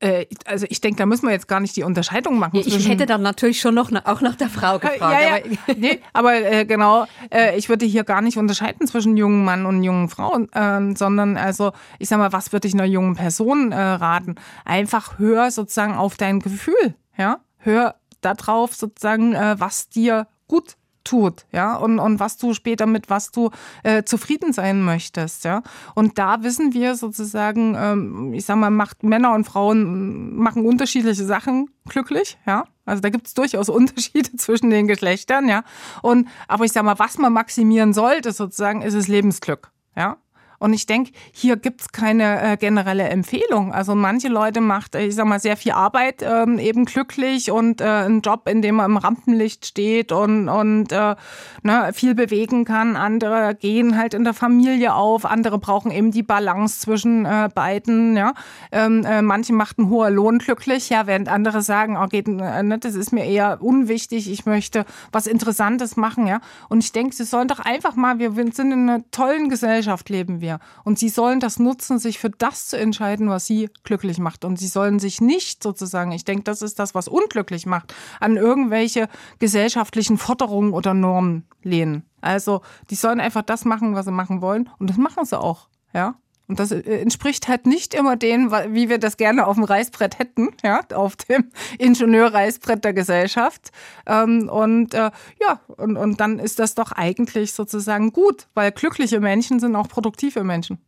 Äh, 0.00 0.26
also 0.46 0.66
ich 0.68 0.80
denke, 0.80 0.96
da 0.96 1.06
müssen 1.06 1.26
wir 1.26 1.32
jetzt 1.32 1.46
gar 1.46 1.60
nicht 1.60 1.76
die 1.76 1.82
Unterscheidung 1.82 2.38
machen. 2.38 2.56
Ja, 2.56 2.62
ich 2.64 2.88
hätte 2.88 3.04
dann 3.04 3.22
natürlich 3.22 3.60
schon 3.60 3.74
noch 3.74 3.90
auch 4.04 4.20
nach 4.22 4.34
der 4.34 4.48
Frau 4.48 4.78
gefragt. 4.78 5.00
ja, 5.00 5.20
ja. 5.20 5.36
Aber, 5.36 5.74
nee, 5.76 6.00
aber 6.12 6.34
äh, 6.34 6.64
genau, 6.64 7.06
äh, 7.30 7.56
ich 7.58 7.68
würde 7.68 7.84
hier 7.84 8.04
gar 8.04 8.22
nicht 8.22 8.38
unterscheiden 8.38 8.86
zwischen 8.86 9.16
jungen 9.16 9.44
Mann 9.44 9.66
und 9.66 9.82
jungen 9.84 10.08
Frauen, 10.08 10.48
ähm, 10.54 10.96
sondern 10.96 11.36
also 11.36 11.72
ich 11.98 12.08
sag 12.08 12.18
mal, 12.18 12.32
was 12.32 12.52
würde 12.52 12.66
ich 12.66 12.74
einer 12.74 12.86
jungen 12.86 13.14
Person 13.14 13.72
äh, 13.72 13.76
raten? 13.78 14.36
Einfach 14.64 15.18
hör 15.18 15.50
sozusagen 15.50 15.94
auf 15.94 16.16
dein 16.16 16.40
Gefühl, 16.40 16.94
ja, 17.18 17.40
hör 17.58 17.96
darauf 18.22 18.74
sozusagen, 18.74 19.34
äh, 19.34 19.56
was 19.58 19.88
dir 19.88 20.26
gut 20.48 20.76
tut, 21.04 21.46
ja, 21.52 21.76
und, 21.76 21.98
und 21.98 22.20
was 22.20 22.36
du 22.36 22.54
später 22.54 22.86
mit 22.86 23.10
was 23.10 23.30
du 23.30 23.50
äh, 23.82 24.02
zufrieden 24.04 24.52
sein 24.52 24.82
möchtest, 24.82 25.44
ja. 25.44 25.62
Und 25.94 26.18
da 26.18 26.42
wissen 26.42 26.74
wir 26.74 26.94
sozusagen, 26.94 27.74
ähm, 27.78 28.34
ich 28.34 28.44
sag 28.44 28.56
mal, 28.56 28.70
macht 28.70 29.02
Männer 29.02 29.34
und 29.34 29.44
Frauen 29.44 30.36
machen 30.36 30.66
unterschiedliche 30.66 31.24
Sachen 31.24 31.70
glücklich, 31.88 32.38
ja. 32.46 32.64
Also 32.84 33.02
da 33.02 33.08
gibt 33.10 33.26
es 33.26 33.34
durchaus 33.34 33.68
Unterschiede 33.70 34.36
zwischen 34.36 34.70
den 34.70 34.86
Geschlechtern, 34.86 35.48
ja. 35.48 35.62
Und 36.02 36.28
aber 36.48 36.64
ich 36.64 36.72
sag 36.72 36.84
mal, 36.84 36.98
was 36.98 37.18
man 37.18 37.32
maximieren 37.32 37.92
sollte, 37.92 38.32
sozusagen, 38.32 38.82
ist 38.82 38.94
es 38.94 39.08
Lebensglück, 39.08 39.70
ja. 39.96 40.18
Und 40.60 40.74
ich 40.74 40.84
denke, 40.84 41.12
hier 41.32 41.56
gibt's 41.56 41.90
keine 41.90 42.52
äh, 42.52 42.56
generelle 42.58 43.04
Empfehlung. 43.04 43.72
Also 43.72 43.94
manche 43.94 44.28
Leute 44.28 44.60
macht, 44.60 44.94
ich 44.94 45.14
sag 45.14 45.24
mal, 45.24 45.40
sehr 45.40 45.56
viel 45.56 45.72
Arbeit 45.72 46.22
ähm, 46.22 46.58
eben 46.58 46.84
glücklich 46.84 47.50
und 47.50 47.80
äh, 47.80 47.84
einen 47.84 48.20
Job, 48.20 48.46
in 48.46 48.60
dem 48.60 48.74
man 48.74 48.90
im 48.90 48.96
Rampenlicht 48.98 49.64
steht 49.64 50.12
und, 50.12 50.50
und 50.50 50.92
äh, 50.92 51.16
ne, 51.62 51.90
viel 51.94 52.14
bewegen 52.14 52.66
kann. 52.66 52.96
Andere 52.96 53.54
gehen 53.54 53.96
halt 53.96 54.12
in 54.12 54.22
der 54.22 54.34
Familie 54.34 54.94
auf, 54.94 55.24
andere 55.24 55.58
brauchen 55.58 55.90
eben 55.90 56.10
die 56.10 56.22
Balance 56.22 56.80
zwischen 56.80 57.24
äh, 57.24 57.48
beiden. 57.54 58.14
Ja? 58.18 58.34
Ähm, 58.70 59.02
äh, 59.06 59.22
manche 59.22 59.54
macht 59.54 59.78
ein 59.78 59.88
hoher 59.88 60.10
Lohn 60.10 60.40
glücklich, 60.40 60.90
ja, 60.90 61.06
während 61.06 61.30
andere 61.30 61.62
sagen, 61.62 61.96
oh, 61.96 62.06
geht, 62.06 62.28
äh, 62.28 62.62
ne, 62.62 62.78
das 62.78 62.96
ist 62.96 63.12
mir 63.12 63.24
eher 63.24 63.62
unwichtig, 63.62 64.30
ich 64.30 64.44
möchte 64.44 64.84
was 65.10 65.26
Interessantes 65.26 65.96
machen. 65.96 66.26
Ja? 66.26 66.42
Und 66.68 66.84
ich 66.84 66.92
denke, 66.92 67.16
sie 67.16 67.24
sollen 67.24 67.48
doch 67.48 67.60
einfach 67.60 67.96
mal, 67.96 68.18
wir 68.18 68.32
sind 68.32 68.58
in 68.58 68.90
einer 68.90 69.10
tollen 69.10 69.48
Gesellschaft, 69.48 70.10
leben 70.10 70.42
wir 70.42 70.49
mehr. 70.50 70.58
Und 70.84 70.98
sie 70.98 71.08
sollen 71.08 71.40
das 71.40 71.58
nutzen, 71.58 71.98
sich 71.98 72.18
für 72.18 72.30
das 72.30 72.68
zu 72.68 72.78
entscheiden, 72.78 73.28
was 73.28 73.46
sie 73.46 73.70
glücklich 73.84 74.18
macht. 74.18 74.44
Und 74.44 74.58
sie 74.58 74.66
sollen 74.66 74.98
sich 74.98 75.20
nicht 75.20 75.62
sozusagen, 75.62 76.12
ich 76.12 76.24
denke, 76.24 76.44
das 76.44 76.62
ist 76.62 76.78
das, 76.78 76.94
was 76.94 77.08
unglücklich 77.08 77.66
macht, 77.66 77.94
an 78.18 78.36
irgendwelche 78.36 79.08
gesellschaftlichen 79.38 80.18
Forderungen 80.18 80.72
oder 80.72 80.94
Normen 80.94 81.46
lehnen. 81.62 82.04
Also, 82.20 82.62
die 82.90 82.96
sollen 82.96 83.20
einfach 83.20 83.42
das 83.42 83.64
machen, 83.64 83.94
was 83.94 84.06
sie 84.06 84.12
machen 84.12 84.42
wollen. 84.42 84.68
Und 84.78 84.90
das 84.90 84.96
machen 84.96 85.24
sie 85.24 85.38
auch. 85.38 85.68
Ja. 85.92 86.16
Und 86.50 86.58
das 86.58 86.72
äh, 86.72 86.80
entspricht 86.80 87.46
halt 87.46 87.64
nicht 87.64 87.94
immer 87.94 88.16
dem, 88.16 88.50
wie 88.50 88.88
wir 88.88 88.98
das 88.98 89.16
gerne 89.16 89.46
auf 89.46 89.54
dem 89.54 89.62
Reißbrett 89.62 90.18
hätten, 90.18 90.48
ja, 90.64 90.80
auf 90.94 91.14
dem 91.14 91.52
Ingenieurreißbrett 91.78 92.82
der 92.84 92.92
Gesellschaft. 92.92 93.70
Ähm, 94.04 94.48
und 94.48 94.92
äh, 94.92 95.12
ja, 95.40 95.60
und, 95.68 95.96
und 95.96 96.18
dann 96.18 96.40
ist 96.40 96.58
das 96.58 96.74
doch 96.74 96.90
eigentlich 96.90 97.52
sozusagen 97.52 98.12
gut, 98.12 98.48
weil 98.54 98.72
glückliche 98.72 99.20
Menschen 99.20 99.60
sind 99.60 99.76
auch 99.76 99.86
produktive 99.86 100.42
Menschen. 100.42 100.78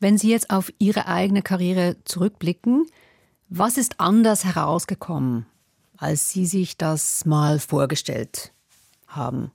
Wenn 0.00 0.16
Sie 0.16 0.30
jetzt 0.30 0.48
auf 0.48 0.72
Ihre 0.78 1.06
eigene 1.06 1.42
Karriere 1.42 1.96
zurückblicken, 2.06 2.86
was 3.50 3.76
ist 3.76 4.00
anders 4.00 4.46
herausgekommen, 4.46 5.44
als 5.98 6.30
Sie 6.30 6.46
sich 6.46 6.78
das 6.78 7.26
mal 7.26 7.58
vorgestellt 7.58 8.53
haben? 9.16 9.50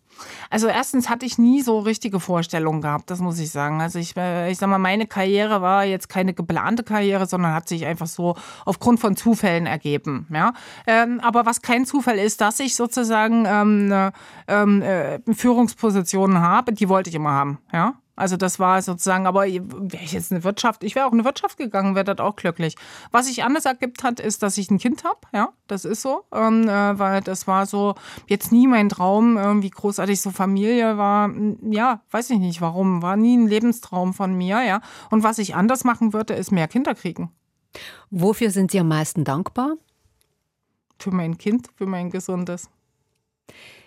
Also 0.49 0.68
erstens 0.68 1.10
hatte 1.10 1.26
ich 1.26 1.38
nie 1.38 1.62
so 1.62 1.80
richtige 1.80 2.20
Vorstellungen 2.20 2.82
gehabt, 2.82 3.10
das 3.10 3.20
muss 3.20 3.39
ich 3.39 3.51
sagen. 3.51 3.82
Also 3.82 3.99
ich, 3.99 4.16
äh, 4.18 4.51
ich 4.51 4.57
sag 4.57 4.70
mal, 4.70 4.78
meine 4.78 5.07
Karriere 5.07 5.62
war 5.62 5.86
jetzt 5.86 6.10
keine 6.10 6.34
geplante 6.34 6.84
Karriere, 6.84 7.26
sondern 7.26 7.53
hat 7.53 7.68
sich 7.68 7.86
einfach 7.86 8.07
so 8.07 8.36
aufgrund 8.66 8.99
von 8.99 9.16
Zufällen 9.16 9.66
ergeben. 9.66 10.28
Ja? 10.34 10.53
Ähm, 10.88 11.20
aber 11.22 11.45
was 11.45 11.62
kein 11.62 11.86
Zufall 11.86 12.18
ist, 12.18 12.41
dass 12.41 12.60
ich 12.60 12.76
sozusagen 12.76 13.45
ähm, 13.47 14.12
ähm, 14.47 14.82
äh, 14.82 15.20
Führungspositionen 15.34 16.39
habe, 16.41 16.74
die 16.74 16.89
wollte 16.89 17.10
ich 17.10 17.16
immer 17.16 17.32
haben. 17.32 17.60
Ja? 17.72 17.95
Also 18.20 18.36
das 18.36 18.59
war 18.59 18.82
sozusagen, 18.82 19.26
aber 19.28 19.43
wäre 19.43 20.03
ich 20.03 20.11
jetzt 20.11 20.32
eine 20.32 20.43
Wirtschaft, 20.43 20.84
ich 20.84 20.93
wäre 20.93 21.05
auch 21.05 21.13
in 21.13 21.20
eine 21.20 21.26
Wirtschaft 21.26 21.57
gegangen, 21.57 21.95
wäre 21.95 22.03
das 22.03 22.20
auch 22.20 22.36
glücklich. 22.36 22.76
Was 23.11 23.28
sich 23.28 23.43
anders 23.43 23.63
ergibt 23.63 24.03
hat, 24.03 24.20
ist, 24.20 24.43
dass 24.43 24.57
ich 24.57 24.70
ein 24.70 24.78
Kind 24.78 25.05
habe, 25.05 25.20
ja, 25.34 25.53
das 25.67 25.86
ist 25.86 26.01
so, 26.01 26.26
ähm, 26.34 26.67
äh, 26.67 26.99
weil 26.99 27.22
das 27.22 27.47
war 27.47 27.65
so 27.65 27.95
jetzt 28.28 28.51
nie 28.51 28.67
mein 28.67 28.89
Traum, 28.89 29.38
irgendwie 29.38 29.70
großartig 29.70 30.20
so 30.20 30.32
Familie 30.32 30.97
war, 30.97 31.32
ja, 31.61 32.01
weiß 32.11 32.30
ich 32.32 32.39
nicht 32.39 32.59
warum, 32.59 33.01
war 33.01 33.15
nie 33.15 33.38
ein 33.38 33.47
Lebenstraum 33.47 34.13
von 34.13 34.34
mir, 34.34 34.63
ja. 34.63 34.82
Und 35.09 35.24
was 35.24 35.38
ich 35.38 35.55
anders 35.55 35.86
machen 35.86 36.11
würde, 36.11 36.34
ist 36.34 36.51
mehr 36.51 36.67
Kinder 36.67 36.95
kriegen. 36.95 37.32
Wofür 38.09 38.51
sind 38.51 38.72
Sie 38.72 38.80
am 38.80 38.89
meisten 38.89 39.24
dankbar? 39.24 39.76
Für 40.99 41.11
mein 41.11 41.38
Kind, 41.38 41.70
für 41.78 41.86
mein 41.86 42.09
gesundes. 42.09 42.70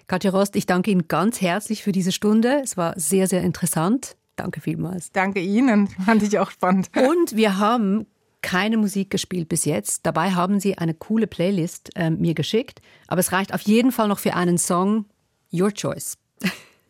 Katja 0.06 0.30
Rost, 0.30 0.56
ich 0.56 0.66
danke 0.66 0.90
Ihnen 0.90 1.08
ganz 1.08 1.40
herzlich 1.40 1.82
für 1.82 1.92
diese 1.92 2.12
Stunde. 2.12 2.60
Es 2.62 2.76
war 2.76 2.98
sehr, 2.98 3.28
sehr 3.28 3.42
interessant. 3.42 4.16
Danke 4.36 4.60
vielmals. 4.60 5.12
Danke 5.12 5.40
Ihnen, 5.40 5.88
fand 5.88 6.22
ich 6.22 6.38
auch 6.38 6.50
spannend. 6.50 6.90
Und 6.96 7.36
wir 7.36 7.58
haben 7.58 8.06
keine 8.42 8.76
Musik 8.76 9.10
gespielt 9.10 9.48
bis 9.48 9.64
jetzt. 9.64 10.04
Dabei 10.04 10.32
haben 10.32 10.60
Sie 10.60 10.76
eine 10.76 10.94
coole 10.94 11.26
Playlist 11.26 11.90
äh, 11.96 12.10
mir 12.10 12.34
geschickt. 12.34 12.80
Aber 13.06 13.20
es 13.20 13.32
reicht 13.32 13.54
auf 13.54 13.62
jeden 13.62 13.92
Fall 13.92 14.08
noch 14.08 14.18
für 14.18 14.34
einen 14.34 14.58
Song. 14.58 15.06
Your 15.52 15.72
Choice. 15.72 16.16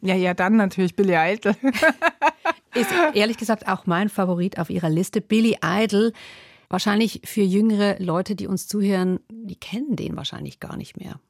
Ja, 0.01 0.17
ja, 0.17 0.35
dann 0.35 0.57
natürlich 0.57 0.97
Billy 0.97 1.15
Idol. 1.15 1.55
Ist 2.75 2.91
ehrlich 3.15 3.37
gesagt 3.37 3.69
auch 3.69 3.87
mein 3.87 4.09
Favorit 4.09 4.59
auf 4.59 4.71
Ihrer 4.71 4.89
Liste. 4.89 5.21
Billy 5.21 5.59
Idol. 5.63 6.13
Wahrscheinlich 6.69 7.21
für 7.25 7.43
jüngere 7.43 8.01
Leute, 8.01 8.35
die 8.35 8.47
uns 8.47 8.67
zuhören, 8.67 9.21
die 9.31 9.57
kennen 9.57 9.95
den 9.95 10.17
wahrscheinlich 10.17 10.59
gar 10.59 10.77
nicht 10.77 10.97
mehr. 10.97 11.21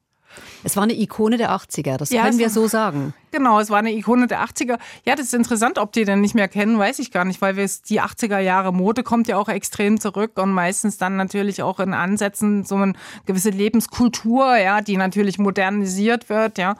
Es 0.63 0.75
war 0.75 0.83
eine 0.83 0.93
Ikone 0.93 1.37
der 1.37 1.51
80er, 1.51 1.97
das 1.97 2.09
ja, 2.11 2.23
können 2.23 2.37
wir 2.37 2.49
so 2.49 2.67
sagen. 2.67 3.13
Genau, 3.31 3.59
es 3.59 3.69
war 3.69 3.79
eine 3.79 3.91
Ikone 3.91 4.27
der 4.27 4.43
80er. 4.43 4.77
Ja, 5.05 5.15
das 5.15 5.27
ist 5.27 5.33
interessant, 5.33 5.77
ob 5.77 5.91
die 5.91 6.05
den 6.05 6.21
nicht 6.21 6.35
mehr 6.35 6.47
kennen, 6.47 6.77
weiß 6.77 6.99
ich 6.99 7.11
gar 7.11 7.25
nicht, 7.25 7.41
weil 7.41 7.55
wir 7.55 7.69
die 7.89 8.01
80er 8.01 8.39
Jahre 8.39 8.71
Mode 8.71 9.03
kommt 9.03 9.27
ja 9.27 9.37
auch 9.37 9.49
extrem 9.49 9.99
zurück 9.99 10.31
und 10.35 10.51
meistens 10.51 10.97
dann 10.97 11.15
natürlich 11.15 11.63
auch 11.63 11.79
in 11.79 11.93
Ansätzen 11.93 12.63
so 12.63 12.75
eine 12.75 12.93
gewisse 13.25 13.49
Lebenskultur, 13.49 14.57
ja, 14.57 14.81
die 14.81 14.97
natürlich 14.97 15.39
modernisiert 15.39 16.29
wird, 16.29 16.57
ja 16.57 16.75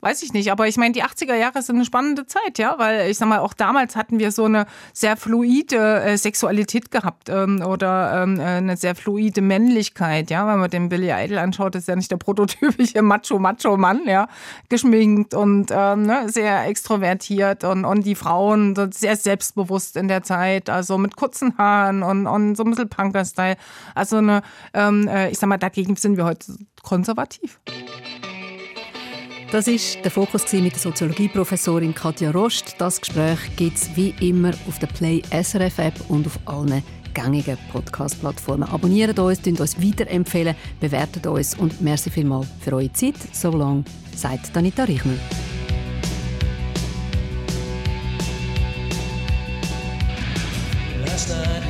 weiß 0.00 0.22
ich 0.22 0.32
nicht. 0.32 0.50
Aber 0.50 0.68
ich 0.68 0.76
meine, 0.76 0.92
die 0.92 1.04
80er 1.04 1.34
Jahre 1.34 1.62
sind 1.62 1.76
eine 1.76 1.84
spannende 1.84 2.26
Zeit, 2.26 2.58
ja, 2.58 2.74
weil 2.78 3.10
ich 3.10 3.18
sag 3.18 3.28
mal, 3.28 3.40
auch 3.40 3.54
damals 3.54 3.96
hatten 3.96 4.18
wir 4.18 4.32
so 4.32 4.44
eine 4.44 4.66
sehr 4.92 5.16
fluide 5.16 6.00
äh, 6.02 6.16
Sexualität 6.16 6.90
gehabt 6.90 7.28
ähm, 7.28 7.62
oder 7.62 8.22
ähm, 8.22 8.40
äh, 8.40 8.44
eine 8.44 8.76
sehr 8.76 8.94
fluide 8.94 9.42
Männlichkeit, 9.42 10.30
ja. 10.30 10.46
Wenn 10.46 10.58
man 10.58 10.70
den 10.70 10.88
Billy 10.88 11.10
Idol 11.12 11.38
anschaut, 11.38 11.74
ist 11.74 11.88
ja 11.88 11.96
nicht 11.96 12.10
der 12.10 12.16
prototypische 12.16 13.02
Macho-Macho-Mann, 13.02 14.02
ja, 14.06 14.28
geschminkt 14.68 15.34
und 15.34 15.70
ähm, 15.70 16.02
ne, 16.02 16.28
sehr 16.28 16.66
extrovertiert 16.66 17.64
und, 17.64 17.84
und 17.84 18.06
die 18.06 18.14
Frauen 18.14 18.74
sehr 18.92 19.16
selbstbewusst 19.16 19.96
in 19.96 20.08
der 20.08 20.22
Zeit, 20.22 20.70
also 20.70 20.98
mit 20.98 21.16
kurzen 21.16 21.56
Haaren 21.58 22.02
und, 22.02 22.26
und 22.26 22.56
so 22.56 22.64
ein 22.64 22.70
bisschen 22.70 22.88
Punker-Style. 22.88 23.56
Also 23.94 24.16
eine, 24.16 24.42
ähm, 24.74 25.08
äh, 25.08 25.30
ich 25.30 25.38
sag 25.38 25.48
mal, 25.48 25.58
dagegen 25.58 25.96
sind 25.96 26.16
wir 26.16 26.24
heute 26.24 26.54
konservativ. 26.82 27.60
Das 29.52 29.66
ist 29.66 29.98
der 30.04 30.12
Fokus 30.12 30.52
mit 30.52 30.74
der 30.74 30.78
Soziologieprofessorin 30.78 31.92
Katja 31.92 32.30
Rost. 32.30 32.76
Das 32.78 33.00
Gespräch 33.00 33.38
gibt 33.56 33.78
es 33.78 33.96
wie 33.96 34.14
immer 34.20 34.52
auf 34.68 34.78
der 34.78 34.86
Play 34.86 35.22
SRF 35.32 35.78
App 35.78 35.94
und 36.08 36.24
auf 36.28 36.38
allen 36.44 36.84
gängigen 37.14 37.58
Podcast-Plattformen. 37.72 38.68
Abonniert 38.68 39.18
uns, 39.18 39.40
uns 39.44 39.82
weiterempfehlen, 39.82 40.54
bewertet 40.78 41.26
uns 41.26 41.58
und 41.58 41.80
merci 41.80 42.10
vielmals 42.10 42.46
für 42.60 42.74
eure 42.74 42.92
Zeit. 42.92 43.16
So 43.32 43.50
lange, 43.50 43.82
sagt 44.14 44.54
Danita 44.54 44.84
Richner. 44.84 45.14
Last 51.04 51.28
night. 51.28 51.60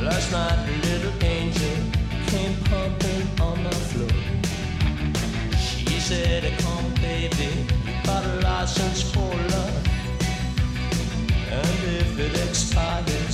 Last 0.00 0.32
night 0.32 0.58
a 0.58 0.86
little 0.86 1.12
angel 1.20 1.77
came 2.30 2.54
pumping 2.64 3.26
on 3.40 3.62
the 3.64 3.76
floor. 3.90 4.20
She 5.56 5.98
said, 5.98 6.42
Come, 6.58 6.90
baby, 7.00 7.50
you 7.86 7.94
got 8.04 8.24
a 8.24 8.34
license 8.40 9.00
for 9.12 9.32
love. 9.54 9.86
And 11.50 11.78
if 12.00 12.18
it 12.18 12.34
expires, 12.46 13.27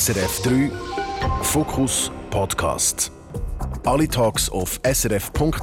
SRF 0.00 0.40
3 0.44 0.70
Fokus 1.42 2.10
Podcast. 2.30 3.12
Alle 3.84 4.08
Talks 4.08 4.48
auf 4.48 4.80
srf.ch-audio. 4.82 5.60